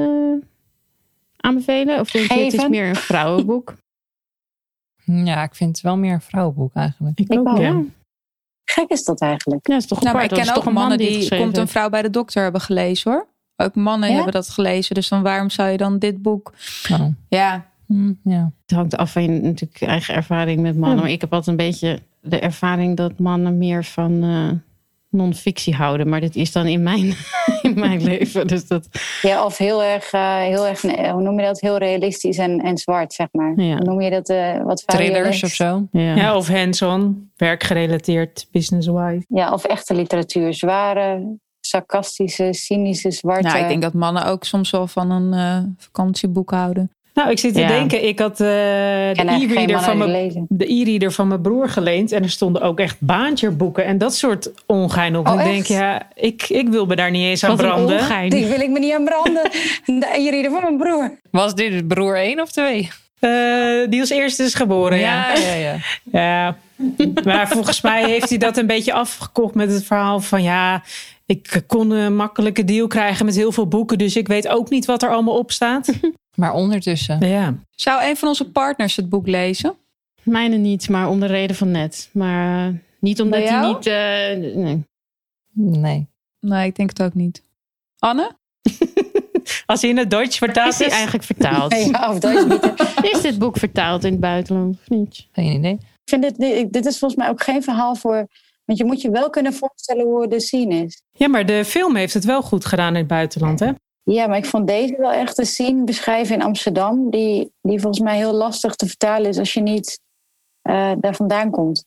aanbevelen? 1.38 1.99
Of 1.99 2.12
denk 2.12 2.32
je 2.32 2.39
het 2.43 2.54
is 2.54 2.68
meer 2.68 2.88
een 2.88 2.95
vrouwenboek? 2.95 3.76
Ja, 5.06 5.43
ik 5.43 5.56
vind 5.56 5.70
het 5.76 5.82
wel 5.86 5.97
meer 5.97 6.14
een 6.14 6.22
vrouwenboek 6.22 6.74
eigenlijk. 6.74 7.20
Ik 7.20 7.32
Ik 7.32 7.39
ook, 7.39 7.47
ook. 7.47 7.58
ja. 7.58 7.82
Gek 8.74 8.90
is 8.90 9.04
dat 9.04 9.22
eigenlijk. 9.22 9.68
Ja, 9.68 9.76
is 9.76 9.88
toch 9.88 10.02
Nou, 10.02 10.16
maar 10.16 10.24
ik 10.24 10.30
ken 10.30 10.40
is 10.40 10.50
ook 10.50 10.56
toch 10.56 10.66
een 10.66 10.74
man 10.74 10.88
mannen 10.88 10.98
die 11.08 11.38
Komt 11.38 11.58
een 11.58 11.68
vrouw 11.68 11.90
bij 11.90 12.02
de 12.02 12.10
dokter 12.10 12.44
hebben 12.44 12.62
gelezen 12.62 13.12
hoor. 13.12 13.28
Ook 13.56 13.76
mannen 13.76 14.10
Ja? 14.10 14.16
hebben 14.16 14.34
dat 14.34 14.50
gelezen. 14.50 14.96
Dus 14.96 15.08
dan 15.08 15.22
waarom 15.22 15.50
zou 15.50 15.70
je 15.70 15.78
dan 15.78 16.00
dit 16.00 16.22
boek... 16.22 16.54
Oh. 16.92 17.06
Ja, 17.28 17.66
Hm, 17.92 18.14
ja. 18.24 18.52
Het 18.66 18.76
hangt 18.76 18.98
af 18.98 19.12
van 19.12 19.24
je 19.24 19.30
natuurlijk 19.30 19.82
eigen 19.82 20.16
ervaring 20.16 20.62
met 20.62 20.76
mannen. 20.78 20.98
Ja. 20.98 21.04
Maar 21.04 21.12
ik 21.12 21.22
heb 21.22 21.34
altijd 21.34 21.60
een 21.60 21.66
beetje 21.66 22.00
de 22.22 22.40
ervaring 22.40 22.98
dat 22.98 23.20
mannen 23.20 23.58
meer 23.58 23.84
van 23.84 24.24
eh, 24.24 24.50
non-fictie 25.12 25.76
houden. 25.76 26.09
Maar 26.09 26.20
dit 26.20 26.36
is 26.36 26.51
dan 26.51 26.66
in 26.68 26.84
mijn, 26.84 27.16
in 27.62 27.74
mijn 27.80 28.03
leven. 28.03 28.47
Dus 28.47 28.68
dat, 28.68 28.88
Ja, 29.22 29.45
of 29.45 29.57
heel 29.57 29.84
erg, 29.84 30.12
eh, 30.12 30.38
heel 30.38 30.68
erg 30.68 30.84
eh, 30.84 31.12
hoe 31.12 31.22
noem 31.22 31.39
je 31.39 31.45
dat? 31.45 31.59
Heel 31.62 31.78
realistisch 31.78 32.38
en, 32.38 32.59
en 32.59 32.78
zwart, 32.78 33.14
zeg 33.14 33.28
maar. 33.32 33.53
Ja. 33.55 33.76
Hoe 33.76 33.86
noem 33.86 34.01
je 34.01 34.09
dat? 34.09 34.30
eh, 34.30 34.64
wat 34.64 34.84
Thrillers 34.86 35.43
of 35.43 35.49
zo. 35.49 35.88
ja. 35.91 36.16
Ja, 36.16 36.36
of 36.36 36.47
hands-on, 36.47 37.32
werkgerelateerd, 37.36 38.47
business-wise. 38.51 39.26
Ja, 39.28 39.53
of 39.53 39.64
echte 39.64 39.93
literatuur. 39.93 40.53
Zware, 40.53 41.38
sarcastische, 41.59 42.53
cynische, 42.53 43.12
zwarte. 43.12 43.47
nou, 43.47 43.59
ik 43.59 43.68
denk 43.68 43.82
dat 43.82 43.93
mannen 43.93 44.26
ook 44.26 44.43
soms 44.43 44.72
wel 44.72 44.88
van 44.88 45.12
een 45.12 45.34
eh, 45.34 45.70
vakantieboek 45.78 46.51
houden. 46.51 46.91
Nou, 47.14 47.30
ik 47.30 47.39
zit 47.39 47.53
te 47.53 47.59
Ja. 47.59 47.68
denken, 47.68 48.07
ik 48.07 48.20
had 48.20 48.32
eh, 48.32 48.38
de 48.38 49.14
e-reader 49.16 49.80
van, 49.82 49.97
mijn- 49.97 50.12
lezen. 50.12 50.45
de 50.49 50.74
e-reader 50.74 51.12
van 51.12 51.28
mijn 51.28 51.41
broer 51.41 51.70
geleend. 51.70 52.12
En 52.12 52.24
er 52.24 52.30
stonden 52.30 52.62
ook 52.62 52.80
echt 52.80 52.95
baantjeboeken 52.99 53.86
en 53.86 53.97
dat 53.97 54.16
soort 54.16 54.51
ongein 54.66 55.18
op. 55.18 55.28
Oh, 55.28 55.34
ik 55.39 55.43
denk, 55.45 55.66
ja, 55.66 56.01
ik, 56.16 56.49
ik 56.49 56.68
wil 56.70 56.86
me 56.86 56.95
daar 56.95 57.12
niet 57.12 57.24
eens 57.26 57.43
aan 57.43 57.49
Wat 57.49 57.66
branden. 57.66 57.99
ongein. 57.99 58.30
Die 58.30 58.45
wil 58.45 58.59
ik 58.59 58.70
me 58.70 58.80
niet 58.80 58.93
aan 58.93 59.03
branden. 59.05 59.43
De 59.99 60.07
e-reader 60.18 60.51
van 60.51 60.62
mijn 60.62 60.78
broer. 60.78 61.20
Was 61.32 61.55
dit 61.55 61.88
broer 61.88 62.16
1 62.18 62.41
of 62.41 62.51
2? 62.51 62.89
Eh, 63.20 63.30
die 63.89 63.99
als 63.99 64.09
eerste 64.09 64.43
is 64.43 64.53
geboren, 64.53 64.97
ja. 64.99 65.34
ja, 65.36 65.53
ja. 65.68 65.76
Ja, 66.12 66.55
maar 67.24 67.47
volgens 67.47 67.82
mij 67.82 68.03
heeft 68.09 68.30
hij 68.30 68.38
dat 68.38 68.57
een 68.57 68.68
beetje 68.68 68.93
afgekocht 68.93 69.55
met 69.55 69.72
het 69.72 69.84
verhaal 69.86 70.20
van 70.20 70.43
ja, 70.43 70.84
ik 71.26 71.62
kon 71.68 71.91
een 71.91 72.16
makkelijke 72.16 72.64
deal 72.66 72.88
krijgen 72.88 73.26
met 73.26 73.36
heel 73.36 73.51
veel 73.51 73.68
boeken, 73.68 73.97
dus 73.97 74.16
ik 74.16 74.28
weet 74.28 74.47
ook 74.47 74.70
niet 74.70 74.86
wat 74.86 75.03
er 75.03 75.09
allemaal 75.09 75.38
op 75.38 75.51
staat. 75.51 75.91
Maar 76.36 76.54
ondertussen. 76.54 77.28
Ja, 77.28 77.56
Zou 77.70 78.04
een 78.10 78.18
van 78.18 78.28
onze 78.28 78.52
partners 78.52 78.96
het 78.96 79.10
boek 79.10 79.28
lezen? 79.28 79.76
Mijne 80.24 80.56
niet, 80.58 80.90
maar 80.90 81.10
om 81.10 81.20
de 81.20 81.26
reden 81.26 81.56
van 81.56 81.72
net. 81.72 82.10
Maar 82.14 82.68
eh, 82.68 82.74
niet 83.00 83.22
omdat 83.22 83.44
hij 83.50 83.68
niet... 83.68 83.86
eh, 83.86 84.54
nee. 84.64 84.84
Nee. 85.54 86.08
Nee, 86.40 86.68
ik 86.68 86.76
denk 86.76 86.90
het 86.90 87.02
ook 87.04 87.14
niet. 87.14 87.44
Anne? 88.00 88.32
als 89.66 89.82
hij 89.82 89.90
in 89.90 89.98
het 89.98 90.10
Duits 90.10 90.38
vertaald 90.38 90.72
Is 90.74 90.78
hij 90.80 90.90
eigenlijk 90.90 91.24
vertaald? 91.24 91.76
Ja, 91.92 92.10
of 92.12 92.20
Duits 92.20 92.46
niet. 92.46 92.74
Is 93.16 93.22
dit 93.22 93.40
boek 93.40 93.58
vertaald 93.58 94.04
in 94.04 94.12
het 94.12 94.20
buitenland 94.22 94.76
of 94.82 94.90
niet? 94.90 95.28
Geen 95.32 95.52
idee. 95.54 95.74
Ik 95.74 96.10
vind 96.10 96.22
dit, 96.22 96.38
dit, 96.38 96.74
dit 96.74 96.86
is 96.86 97.00
volgens 97.00 97.20
mij 97.22 97.30
ook 97.30 97.44
geen 97.44 97.64
verhaal 97.64 97.96
voor... 97.96 98.28
Want 98.66 98.80
je 98.80 98.86
moet 98.86 99.02
je 99.02 99.10
wel 99.12 99.30
kunnen 99.30 99.54
voorstellen 99.54 100.06
hoe 100.06 100.28
de 100.28 100.40
scene 100.40 100.76
is. 100.76 101.02
Ja, 101.12 101.28
maar 101.28 101.46
de 101.46 101.66
film 101.66 101.96
heeft 101.96 102.14
het 102.14 102.26
wel 102.26 102.42
goed 102.42 102.66
gedaan 102.66 102.94
in 102.94 103.00
het 103.00 103.08
buitenland, 103.08 103.60
hè? 103.60 103.72
Ja, 104.14 104.28
maar 104.28 104.38
ik 104.38 104.45
vond 104.45 104.68
deze 104.68 104.95
wel 104.97 105.12
echt 105.12 105.38
een 105.38 105.45
scene 105.45 105.84
beschrijven 105.84 106.36
in 106.36 106.41
Amsterdam... 106.41 107.09
die, 107.09 107.53
die 107.62 107.80
volgens 107.80 108.03
mij 108.03 108.18
heel 108.18 108.34
lastig 108.34 108.76
te 108.76 108.88
vertalen 108.88 109.30
is 109.30 109.38
als 109.38 109.53
je 109.53 109.62
niet 109.62 109.99
eh, 110.62 110.91
daar 110.99 111.16
vandaan 111.16 111.51
komt. 111.51 111.86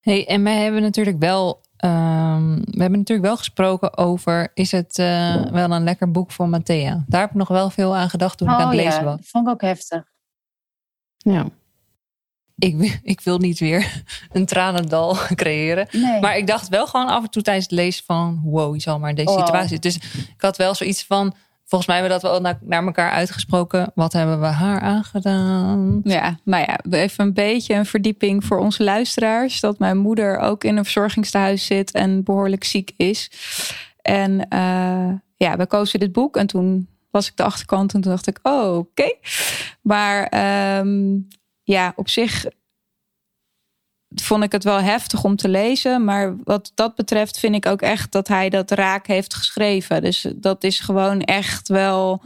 Hey, 0.00 0.26
en 0.26 0.42
wij 0.44 0.56
hebben 0.56 0.82
natuurlijk 0.82 1.18
wel, 1.18 1.60
ehm, 1.76 2.54
we 2.54 2.80
hebben 2.80 2.98
natuurlijk 2.98 3.28
wel 3.28 3.36
gesproken 3.36 3.96
over: 3.96 4.50
is 4.54 4.72
het 4.72 4.98
eh, 4.98 5.46
wel 5.50 5.70
een 5.70 5.84
lekker 5.84 6.10
boek 6.10 6.30
voor 6.30 6.48
Matthea? 6.48 7.04
Daar 7.06 7.20
heb 7.20 7.30
ik 7.30 7.36
nog 7.36 7.48
wel 7.48 7.70
veel 7.70 7.96
aan 7.96 8.10
gedacht 8.10 8.38
toen 8.38 8.48
ik 8.48 8.54
aan 8.54 8.66
het 8.68 8.76
lezen 8.76 8.92
Oh 8.92 8.98
ja, 8.98 9.04
was. 9.04 9.16
dat 9.16 9.26
vond 9.28 9.46
ik 9.46 9.52
ook 9.52 9.60
heftig. 9.60 10.04
Ja. 11.16 11.46
ik, 12.56 12.98
ik 13.02 13.20
wil 13.20 13.38
niet 13.38 13.58
weer 13.58 14.02
een 14.32 14.46
tranendal 14.46 15.14
creëren. 15.34 15.88
Nee. 15.92 16.20
Maar 16.20 16.36
ik 16.36 16.46
dacht 16.46 16.68
wel 16.68 16.86
gewoon 16.86 17.08
af 17.08 17.22
en 17.24 17.30
toe 17.30 17.42
tijdens 17.42 17.66
het 17.66 17.74
lezen 17.78 18.04
van... 18.04 18.40
wow, 18.44 18.74
je 18.74 18.80
zal 18.80 18.98
maar 18.98 19.10
in 19.10 19.16
deze 19.16 19.30
Wow. 19.30 19.38
situatie. 19.40 19.78
Dus 19.78 19.96
ik 20.34 20.34
had 20.40 20.56
wel 20.56 20.74
zoiets 20.74 21.04
van... 21.04 21.34
volgens 21.68 21.86
mij 21.86 21.98
hebben 21.98 22.16
we 22.16 22.22
dat 22.22 22.30
wel 22.30 22.56
naar, 22.60 22.84
elkaar 22.84 23.10
uitgesproken. 23.10 23.92
Wat 23.94 24.12
hebben 24.12 24.40
we 24.40 24.46
haar 24.46 24.80
aangedaan? 24.80 26.00
Ja, 26.04 26.38
nou 26.44 26.64
ja, 26.66 26.98
even 26.98 27.24
een 27.24 27.34
beetje 27.34 27.74
een 27.74 27.86
verdieping 27.86 28.44
voor 28.44 28.58
onze 28.58 28.84
luisteraars. 28.84 29.60
Dat 29.60 29.78
mijn 29.78 29.98
moeder 29.98 30.38
ook 30.38 30.64
in 30.64 30.76
een 30.76 30.84
verzorgingstehuis 30.84 31.66
zit 31.66 31.90
en 31.90 32.24
behoorlijk 32.24 32.64
ziek 32.64 32.92
is. 32.96 33.30
En 34.02 34.48
eh, 34.48 35.12
ja, 35.36 35.56
we 35.56 35.66
kozen 35.66 36.00
dit 36.00 36.12
boek 36.12 36.36
en 36.36 36.46
toen 36.46 36.88
las 37.10 37.28
ik 37.28 37.36
de 37.36 37.42
achterkant 37.42 37.94
en 37.94 38.00
toen 38.00 38.10
dacht 38.10 38.26
ik, 38.26 38.38
oh, 38.42 38.76
oké. 38.76 39.14
Maar 39.82 40.26
ehm, 40.26 41.18
ja, 41.62 41.92
op 41.96 42.08
zich 42.08 42.44
vond 44.22 44.44
ik 44.44 44.52
het 44.52 44.64
wel 44.64 44.80
heftig 44.80 45.24
om 45.24 45.36
te 45.36 45.48
lezen. 45.48 46.04
Maar 46.04 46.36
wat 46.44 46.72
dat 46.74 46.94
betreft 46.94 47.38
vind 47.38 47.54
ik 47.54 47.66
ook 47.66 47.82
echt 47.82 48.12
dat 48.12 48.28
hij 48.28 48.48
dat 48.48 48.70
raak 48.70 49.06
heeft 49.06 49.34
geschreven. 49.34 50.02
Dus 50.02 50.26
dat 50.34 50.64
is 50.64 50.80
gewoon 50.80 51.20
echt 51.20 51.68
wel 51.68 52.22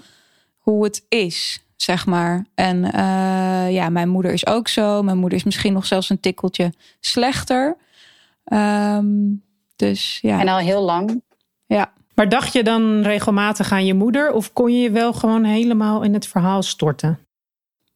hoe 0.59 0.85
het 0.85 1.05
is, 1.09 1.65
zeg 1.77 2.07
maar. 2.07 2.47
En 2.55 2.93
eh, 2.93 3.73
ja, 3.73 3.89
mijn 3.89 4.09
moeder 4.09 4.33
is 4.33 4.47
ook 4.47 4.69
zo. 4.69 5.03
Mijn 5.03 5.19
moeder 5.19 5.39
is 5.39 5.45
misschien 5.45 5.73
nog 5.73 5.87
zelfs 5.87 6.11
een 6.11 6.21
tikkeltje 6.21 6.73
slechter. 7.01 7.77
Ehm, 8.45 9.07
dus 9.77 10.19
ja. 10.21 10.41
En 10.41 10.49
al 10.49 10.59
heel 10.59 10.83
lang. 10.83 11.23
ja. 11.67 11.93
Maar 12.15 12.29
dacht 12.29 12.53
je 12.53 12.63
dan 12.63 13.03
regelmatig 13.03 13.73
aan 13.73 13.85
je 13.85 13.95
moeder? 13.95 14.33
Of 14.33 14.53
kon 14.53 14.73
je 14.73 14.83
je 14.83 14.91
wel 14.91 15.13
gewoon 15.13 15.45
helemaal 15.45 16.03
in 16.03 16.15
het 16.15 16.27
verhaal 16.27 16.63
storten? 16.63 17.19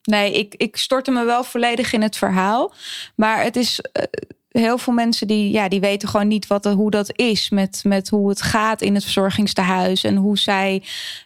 Nee, 0.06 0.32
ik, 0.32 0.54
ik 0.54 0.76
stortte 0.76 1.10
me 1.10 1.24
wel 1.24 1.44
volledig 1.44 1.92
in 1.92 2.02
het 2.02 2.16
verhaal. 2.16 2.74
Maar 3.14 3.42
het 3.42 3.56
is 3.56 3.80
eh, 3.80 4.02
heel 4.48 4.78
veel 4.78 4.92
mensen 4.92 5.26
die, 5.26 5.50
ja, 5.52 5.68
die 5.68 5.80
weten 5.80 6.08
gewoon 6.08 6.28
niet 6.28 6.46
wat, 6.46 6.64
hoe 6.64 6.90
dat 6.90 7.18
is. 7.18 7.50
Met, 7.50 7.80
met 7.84 8.08
hoe 8.08 8.28
het 8.28 8.42
gaat 8.42 8.82
in 8.82 8.94
het 8.94 9.02
verzorgingstehuis. 9.02 10.04
En 10.04 10.16
hoe 10.16 10.38
zij. 10.38 10.82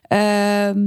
ehm, 0.09 0.79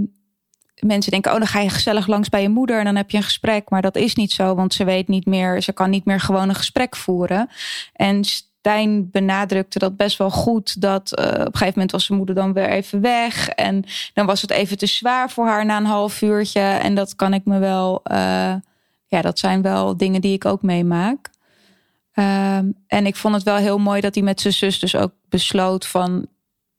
mensen 0.86 1.12
denken, 1.12 1.32
oh, 1.32 1.38
dan 1.38 1.48
ga 1.48 1.60
je 1.60 1.70
gezellig 1.70 2.08
langs 2.08 2.30
bij 2.30 2.42
je 2.42 2.50
moeder 2.50 2.80
en 2.80 2.86
dan 2.86 2.96
heb 2.96 3.10
je 3.12 3.18
een 3.18 3.24
gesprek. 3.24 3.70
Maar 3.70 3.82
dat 3.82 3.96
is 3.96 4.16
niet 4.16 4.32
zo, 4.32 4.56
want 4.56 4.74
ze 4.74 4.84
weet 4.84 5.08
niet 5.08 5.26
meer, 5.26 5.62
ze 5.62 5.74
kan 5.74 5.90
niet 5.90 6.06
meer 6.06 6.20
gewoon 6.20 6.50
een 6.50 6.56
gesprek 6.56 6.96
voeren. 6.96 7.50
En 7.94 8.24
Stijn 8.64 9.10
benadrukte 9.12 9.80
dat 9.80 9.98
best 9.98 10.18
wel 10.18 10.30
goed. 10.30 10.82
Dat 10.82 11.14
eh, 11.16 11.26
op 11.26 11.34
een 11.34 11.44
gegeven 11.44 11.74
moment 11.74 11.92
was 11.92 12.06
zijn 12.06 12.18
moeder 12.18 12.36
dan 12.36 12.54
weer 12.54 12.70
even 12.70 13.02
weg. 13.02 13.50
En 13.50 13.84
dan 14.14 14.26
was 14.26 14.42
het 14.42 14.52
even 14.52 14.78
te 14.78 14.86
zwaar 14.86 15.30
voor 15.30 15.46
haar 15.46 15.66
na 15.66 15.78
een 15.78 15.86
half 15.86 16.22
uurtje. 16.22 16.60
En 16.60 16.96
dat 16.96 17.16
kan 17.16 17.34
ik 17.34 17.46
me 17.46 17.60
wel. 17.60 18.00
eh, 18.04 18.54
ja, 19.08 19.22
dat 19.22 19.40
zijn 19.40 19.62
wel 19.62 19.98
dingen 19.98 20.22
die 20.22 20.34
ik 20.34 20.46
ook 20.46 20.62
meemaak. 20.62 21.30
Ehm, 22.14 22.66
en 22.88 23.06
ik 23.06 23.16
vond 23.16 23.36
het 23.36 23.44
wel 23.44 23.56
heel 23.56 23.78
mooi 23.78 24.02
dat 24.02 24.16
hij 24.16 24.24
met 24.24 24.42
zijn 24.42 24.54
zus 24.54 24.80
dus 24.80 24.96
ook 24.96 25.12
besloot 25.30 25.86
van... 25.88 26.28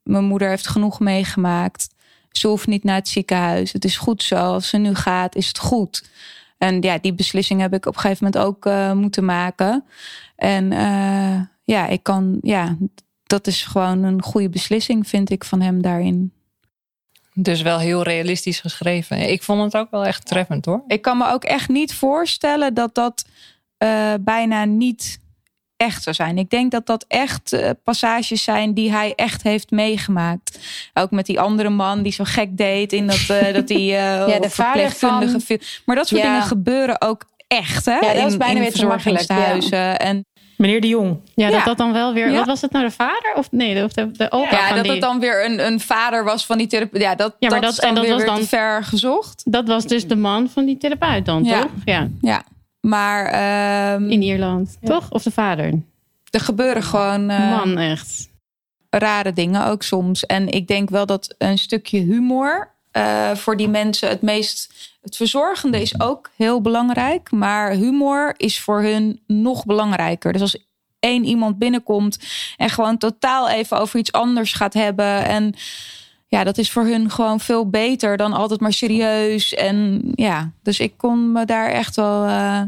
mijn 0.02 0.24
moeder 0.24 0.48
heeft 0.48 0.68
genoeg 0.68 1.00
meegemaakt. 1.00 1.94
Ze 2.30 2.48
hoeft 2.48 2.66
niet 2.66 2.84
naar 2.84 2.96
het 2.96 3.08
ziekenhuis. 3.08 3.72
Het 3.72 3.84
is 3.84 3.96
goed 3.96 4.22
zo. 4.22 4.36
Als 4.36 4.68
ze 4.68 4.76
nu 4.76 4.94
gaat, 4.94 5.34
is 5.34 5.48
het 5.48 5.58
goed. 5.58 6.10
En 6.58 6.80
ja, 6.80 6.98
die 6.98 7.14
beslissing 7.14 7.60
heb 7.60 7.74
ik 7.74 7.86
op 7.86 7.94
een 7.94 8.00
gegeven 8.00 8.24
moment 8.24 8.44
ook 8.44 8.66
eh, 8.66 8.92
moeten 8.92 9.24
maken. 9.24 9.84
En 10.36 10.72
ja, 11.64 11.86
ik 11.86 12.02
kan... 12.02 12.38
Ja, 12.40 12.76
dat 13.26 13.46
is 13.46 13.62
gewoon 13.64 14.02
een 14.02 14.22
goede 14.22 14.48
beslissing, 14.48 15.08
vind 15.08 15.30
ik, 15.30 15.44
van 15.44 15.60
hem 15.60 15.82
daarin. 15.82 16.32
Dus 17.34 17.62
wel 17.62 17.78
heel 17.78 18.02
realistisch 18.02 18.60
geschreven. 18.60 19.30
Ik 19.30 19.42
vond 19.42 19.62
het 19.62 19.76
ook 19.76 19.90
wel 19.90 20.04
echt 20.04 20.26
treffend 20.26 20.64
hoor. 20.64 20.84
Ik 20.86 21.02
kan 21.02 21.18
me 21.18 21.30
ook 21.32 21.44
echt 21.44 21.68
niet 21.68 21.94
voorstellen 21.94 22.74
dat 22.74 22.94
dat 22.94 23.24
eh, 23.78 24.14
bijna 24.20 24.64
niet 24.64 25.18
echt 25.76 26.02
zou 26.02 26.14
zijn. 26.16 26.38
Ik 26.38 26.50
denk 26.50 26.70
dat 26.70 26.86
dat 26.86 27.04
echt 27.08 27.52
eh, 27.52 27.70
passages 27.84 28.44
zijn 28.44 28.74
die 28.74 28.90
hij 28.92 29.12
echt 29.14 29.42
heeft 29.42 29.70
meegemaakt. 29.70 30.58
Ook 30.94 31.10
met 31.10 31.26
die 31.26 31.40
andere 31.40 31.68
man 31.70 32.02
die 32.02 32.12
zo 32.12 32.24
gek 32.26 32.56
deed 32.56 32.92
in 32.92 33.06
dat, 33.06 33.24
eh 33.28 33.54
dat 33.54 33.68
die 33.68 33.92
eh 33.96 34.28
Ja, 34.28 34.38
de 34.38 34.50
verpleegkundige 34.50 35.30
van- 35.30 35.40
viel. 35.40 35.58
Maar 35.86 35.96
dat 35.96 36.08
soort 36.08 36.20
Ja. 36.20 36.26
dingen 36.26 36.46
gebeuren 36.46 37.00
ook 37.00 37.24
echt, 37.48 37.84
hè? 37.84 38.00
dat 38.00 38.14
is 38.26 38.32
in, 38.32 38.38
bijna 38.38 38.54
in 38.54 38.60
weer 38.60 38.72
te 38.72 38.86
makkelijk, 38.86 39.18
verzorgingstehuizen. 39.18 39.98
En 39.98 40.26
Meneer 40.56 40.80
de 40.80 40.88
Jong. 40.88 41.16
Ja, 41.34 41.48
Ja. 41.48 41.56
dat 41.56 41.64
dat 41.64 41.76
dan 41.76 41.92
wel 41.92 42.12
weer... 42.12 42.30
Ja. 42.30 42.36
Wat 42.36 42.46
was 42.46 42.60
het 42.60 42.70
nou, 42.72 42.84
de 42.84 42.90
vader? 42.90 43.32
Of 43.36 43.52
nee, 43.52 43.84
of 43.84 43.92
de, 43.92 44.10
de 44.10 44.30
opa 44.32 44.50
ja, 44.50 44.66
van 44.66 44.74
dat 44.76 44.84
die... 44.84 44.92
het 44.92 45.00
dan 45.02 45.20
weer 45.20 45.44
een, 45.44 45.66
een 45.66 45.80
vader 45.80 46.24
was 46.24 46.46
van 46.46 46.58
die 46.58 46.66
therapeut. 46.66 47.02
Ja, 47.02 47.14
dat, 47.14 47.36
Ja, 47.38 47.48
maar 47.50 47.60
dat, 47.60 47.62
dat- 47.62 47.72
is 47.72 47.76
dan 47.76 47.88
en 47.88 47.94
dat 47.94 48.04
weer, 48.04 48.14
was 48.14 48.24
dan- 48.24 48.36
te 48.38 48.46
ver 48.48 48.84
gezocht. 48.84 49.42
Dat 49.52 49.68
was 49.68 49.86
dus 49.86 50.06
de 50.08 50.16
man 50.16 50.48
van 50.48 50.64
die 50.64 50.76
therapeut 50.76 51.24
dan, 51.26 51.44
Ja. 51.44 51.60
toch? 51.60 51.70
Ja, 51.84 52.08
Ja, 52.20 52.42
maar 52.80 53.26
ehm, 53.26 54.10
in 54.10 54.22
Ierland. 54.22 54.76
Toch? 54.82 55.10
Of 55.10 55.22
de 55.22 55.30
vader? 55.30 55.72
er 56.30 56.40
gebeuren 56.40 56.82
gewoon... 56.82 57.30
eh, 57.30 57.50
Man, 57.50 57.78
echt. 57.78 58.28
rare 58.90 59.32
dingen 59.32 59.66
ook 59.66 59.82
soms. 59.82 60.26
En 60.26 60.48
ik 60.48 60.66
denk 60.68 60.90
wel 60.90 61.06
dat 61.06 61.34
een 61.38 61.58
stukje 61.58 61.98
humor 62.00 62.73
eh, 62.94 63.34
voor 63.34 63.56
die 63.56 63.68
mensen 63.68 64.08
het 64.08 64.22
meest. 64.22 64.72
Het 65.02 65.16
verzorgende 65.16 65.80
is 65.80 66.00
ook 66.00 66.30
heel 66.36 66.60
belangrijk, 66.60 67.30
maar 67.30 67.70
humor 67.70 68.34
is 68.36 68.60
voor 68.60 68.82
hun 68.82 69.20
nog 69.26 69.64
belangrijker. 69.66 70.32
Dus 70.32 70.40
als 70.40 70.64
één 70.98 71.24
iemand 71.24 71.58
binnenkomt 71.58 72.18
en 72.56 72.70
gewoon 72.70 72.98
totaal 72.98 73.48
even 73.48 73.78
over 73.78 73.98
iets 73.98 74.12
anders 74.12 74.52
gaat 74.52 74.74
hebben 74.74 75.24
en 75.24 75.54
ja, 76.26 76.44
dat 76.44 76.58
is 76.58 76.70
voor 76.70 76.84
hun 76.84 77.10
gewoon 77.10 77.40
veel 77.40 77.70
beter 77.70 78.16
dan 78.16 78.32
altijd 78.32 78.60
maar 78.60 78.72
serieus. 78.72 79.54
En 79.54 80.02
ja, 80.14 80.50
dus 80.62 80.80
ik 80.80 80.92
kon 80.96 81.32
me 81.32 81.44
daar 81.44 81.68
echt 81.70 81.96
wel 81.96 82.24
eh, 82.26 82.62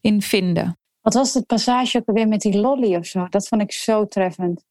in 0.00 0.22
vinden. 0.22 0.76
Wat 1.00 1.14
was 1.14 1.34
het 1.34 1.46
passage 1.46 1.98
ook 1.98 2.06
alweer 2.06 2.28
met 2.28 2.40
die 2.40 2.58
lolly 2.58 2.94
of 2.96 3.06
zo? 3.06 3.26
Dat 3.30 3.48
vond 3.48 3.62
ik 3.62 3.72
zo 3.72 4.08
treffend. 4.08 4.64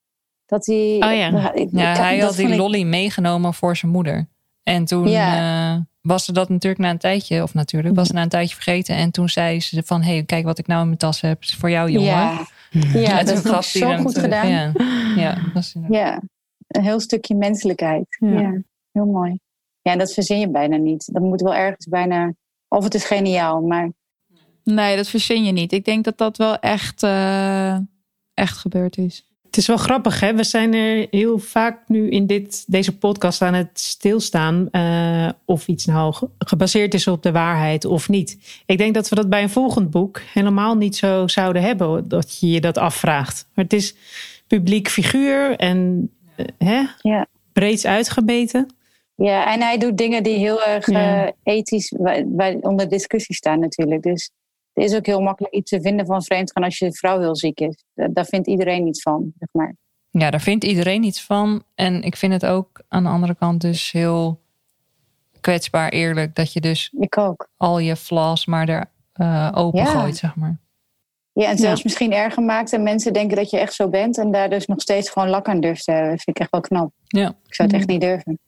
Dat 0.46 0.66
hij. 0.66 0.76
Oh 1.00 1.14
ja. 1.18 1.54
ik- 1.54 1.70
Ja, 1.72 1.92
ik- 1.92 1.98
hij 1.98 2.20
had 2.20 2.36
die 2.36 2.48
ik- 2.48 2.58
lolly 2.58 2.84
meegenomen 2.84 3.54
voor 3.54 3.76
zijn 3.76 3.92
moeder. 3.92 4.28
En 4.68 4.86
toen 4.86 5.08
Ja. 5.08 5.74
eh, 5.76 5.82
was 6.02 6.26
ze 6.26 6.32
dat 6.32 6.50
natuurlijk 6.50 6.82
na 6.82 6.90
een 6.90 6.98
tijdje, 6.98 7.44
of 7.44 7.54
natuurlijk, 7.54 7.96
was 7.96 8.08
ze 8.08 8.14
na 8.14 8.22
een 8.22 8.30
tijdje 8.30 8.56
vergeten. 8.56 8.96
En 8.96 9.12
toen 9.12 9.30
zei 9.30 9.62
ze 9.62 9.82
van, 9.86 10.02
hé, 10.02 10.12
hey, 10.14 10.24
kijk 10.24 10.46
wat 10.46 10.58
ik 10.60 10.68
nou 10.68 10.80
in 10.82 10.86
mijn 10.88 10.98
tas 10.98 11.22
heb. 11.22 11.42
is 11.42 11.56
voor 11.56 11.70
jou, 11.70 11.92
jongen. 11.92 12.08
Ja, 12.08 12.46
ja 12.94 13.24
dat 13.24 13.36
is 13.46 13.72
zo 13.72 13.96
goed 13.96 14.14
terug. 14.14 14.24
gedaan. 14.24 14.50
Ja, 14.50 14.72
ja, 15.16 15.34
dat 15.34 15.54
was 15.54 15.76
inderdaad- 15.76 16.00
Ja, 16.00 16.22
een 16.68 16.84
heel 16.84 17.00
stukje 17.00 17.36
menselijkheid. 17.36 18.06
Ja. 18.20 18.40
Ja. 18.40 18.62
heel 18.92 19.06
mooi. 19.06 19.40
Ja, 19.82 19.92
en 19.92 19.98
dat 19.98 20.14
verzin 20.14 20.40
je 20.40 20.50
bijna 20.50 20.76
niet. 20.78 21.14
Dat 21.14 21.22
moet 21.24 21.42
wel 21.42 21.56
ergens 21.56 21.86
bijna. 21.88 22.34
Of 22.68 22.84
het 22.84 22.94
is 22.94 23.06
geniaal, 23.06 23.62
maar 23.62 23.92
Nee, 24.64 24.96
dat 24.96 25.08
verzin 25.08 25.44
je 25.44 25.52
niet. 25.52 25.72
Ik 25.72 25.86
denk 25.86 26.04
dat 26.04 26.18
dat 26.18 26.38
wel 26.38 26.60
echt, 26.60 27.04
eh, 27.04 27.78
echt 28.34 28.58
gebeurd 28.58 28.98
is. 28.98 29.26
Het 29.48 29.58
is 29.58 29.68
wel 29.68 29.78
grappig, 29.78 30.20
hè? 30.20 30.34
We 30.36 30.44
zijn 30.44 30.74
er 30.74 31.08
heel 31.12 31.38
vaak 31.40 31.80
nu 31.88 32.10
in 32.10 32.28
dit, 32.28 32.64
deze 32.68 32.98
podcast 32.98 33.42
aan 33.42 33.54
het 33.54 33.70
stilstaan. 33.80 34.68
eh, 34.72 35.30
of 35.46 35.68
iets 35.68 35.86
nou 35.86 36.14
ge- 36.14 36.30
gebaseerd 36.40 36.94
is 36.94 37.08
op 37.08 37.24
de 37.24 37.32
waarheid 37.32 37.86
of 37.86 38.10
niet. 38.10 38.38
Ik 38.66 38.78
denk 38.78 38.94
dat 38.94 39.10
we 39.10 39.16
dat 39.16 39.30
bij 39.30 39.42
een 39.44 39.50
volgend 39.50 39.90
boek 39.90 40.22
helemaal 40.34 40.76
niet 40.76 40.96
zo 40.96 41.28
zouden 41.28 41.62
hebben. 41.62 42.08
Dat 42.08 42.40
je 42.40 42.50
je 42.50 42.62
dat 42.62 42.78
afvraagt. 42.78 43.48
Maar 43.54 43.64
het 43.64 43.74
is 43.74 43.96
publiek 44.48 44.88
figuur 44.88 45.56
en 45.56 46.10
eh, 46.36 46.46
hè? 46.58 46.84
Ja. 47.02 47.26
breed 47.54 47.86
uitgebeten. 47.86 48.68
ja, 49.16 49.54
en 49.54 49.62
hij 49.62 49.78
doet 49.78 49.98
dingen 49.98 50.24
die 50.24 50.38
heel 50.38 50.64
erg 50.64 50.90
Ja. 50.90 51.26
eh, 51.26 51.32
ethisch 51.44 51.94
onder 52.62 52.90
discussie 52.90 53.36
staan 53.36 53.60
natuurlijk. 53.60 54.04
Dus 54.04 54.30
het 54.82 54.92
is 54.92 54.96
ook 54.98 55.06
heel 55.06 55.22
makkelijk 55.22 55.54
iets 55.54 55.70
te 55.70 55.82
vinden 55.82 56.06
van 56.06 56.24
vreemdgaan 56.24 56.64
als 56.64 56.78
je 56.78 56.94
vrouw 56.94 57.20
heel 57.20 57.36
ziek 57.36 57.60
is. 57.60 57.84
Daar, 57.94 58.26
vindt 58.26 58.48
iedereen 58.48 58.88
iets 58.88 59.02
van, 59.02 59.34
zeg 59.40 59.50
maar. 59.52 59.76
Ja, 60.10 60.30
daar 60.30 60.42
vindt 60.42 60.64
iedereen 60.64 61.04
iets 61.04 61.24
van. 61.24 61.64
En 61.76 62.02
ik 62.02 62.16
vind 62.16 62.34
het 62.34 62.46
ook 62.46 62.82
aan 62.88 63.04
de 63.04 63.10
andere 63.10 63.36
kant 63.36 63.62
dus 63.62 63.92
heel 63.92 64.40
kwetsbaar 65.42 65.90
eerlijk. 65.90 66.36
Dat 66.36 66.54
je 66.54 66.62
dus 66.62 66.94
Ik 67.00 67.18
ook. 67.18 67.50
al 67.58 67.80
je 67.80 67.96
flaws 67.96 68.46
maar 68.46 68.70
er 68.70 68.86
eh, 69.14 69.52
open 69.54 69.80
Ja. 69.80 69.86
gooit, 69.86 70.18
zeg 70.18 70.36
maar. 70.36 70.58
Ja, 71.32 71.50
en 71.50 71.58
zelfs 71.58 71.84
misschien 71.84 72.14
erger 72.14 72.44
maakt 72.44 72.74
en 72.74 72.84
mensen 72.84 73.14
denken 73.14 73.38
dat 73.38 73.50
je 73.50 73.58
echt 73.60 73.74
zo 73.74 73.90
bent 73.90 74.18
en 74.18 74.32
daar 74.32 74.50
dus 74.50 74.66
nog 74.66 74.82
steeds 74.82 75.10
gewoon 75.10 75.30
lak 75.30 75.48
aan 75.48 75.60
durft 75.62 75.84
te 75.84 75.92
hebben. 75.92 76.10
Dat 76.12 76.22
vind 76.22 76.36
ik 76.38 76.42
echt 76.42 76.52
wel 76.52 76.62
knap. 76.62 76.92
Ja. 77.08 77.28
Ik 77.48 77.56
zou 77.56 77.68
het 77.70 77.78
echt 77.78 77.88
niet 77.88 78.02
durven. 78.02 78.40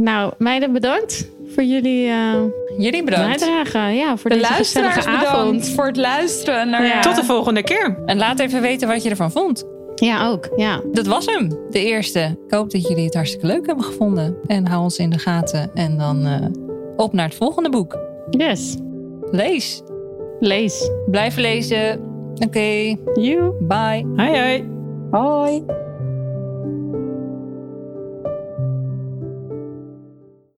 Nou, 0.00 0.32
meiden 0.38 0.72
bedankt 0.72 1.30
voor 1.54 1.62
jullie 1.62 2.08
eh 2.08 2.32
Jullie 2.78 3.04
bedankt. 3.04 3.38
bijdrage. 3.40 3.78
Ja, 3.94 4.16
voor 4.16 4.30
De 4.30 4.36
deze 4.36 4.48
luisteraars 4.50 5.06
avond. 5.06 5.68
voor 5.68 5.86
het 5.86 5.96
luisteren 5.96 6.70
naar 6.70 6.86
Ja. 6.86 7.00
Tot 7.00 7.16
de 7.16 7.24
volgende 7.24 7.62
keer. 7.62 7.98
En 8.06 8.16
laat 8.18 8.38
even 8.40 8.60
weten 8.60 8.88
wat 8.88 9.02
je 9.02 9.10
ervan 9.10 9.30
vond. 9.30 9.64
Ja, 9.94 10.28
ook. 10.28 10.48
Ja. 10.56 10.80
Dat 10.92 11.06
was 11.06 11.26
hem, 11.26 11.48
de 11.70 11.84
eerste. 11.84 12.20
Ik 12.46 12.54
hoop 12.54 12.70
dat 12.70 12.88
jullie 12.88 13.04
het 13.04 13.14
hartstikke 13.14 13.46
leuk 13.46 13.66
hebben 13.66 13.84
gevonden. 13.84 14.36
En 14.46 14.66
hou 14.66 14.82
ons 14.82 14.98
in 14.98 15.10
de 15.10 15.18
gaten. 15.18 15.70
En 15.74 15.98
dan 15.98 16.26
eh, 16.26 16.46
op 16.96 17.12
naar 17.12 17.26
het 17.26 17.34
volgende 17.34 17.68
boek. 17.70 17.98
Yes. 18.30 18.76
Lees. 19.30 19.82
Lees. 20.40 20.90
Blijf 21.10 21.36
lezen. 21.36 22.00
Oké, 22.46 22.96
You. 23.14 23.52
bye. 23.60 24.06
Hoi 24.16 24.38
hoi. 24.40 24.68
Hoi! 25.10 25.62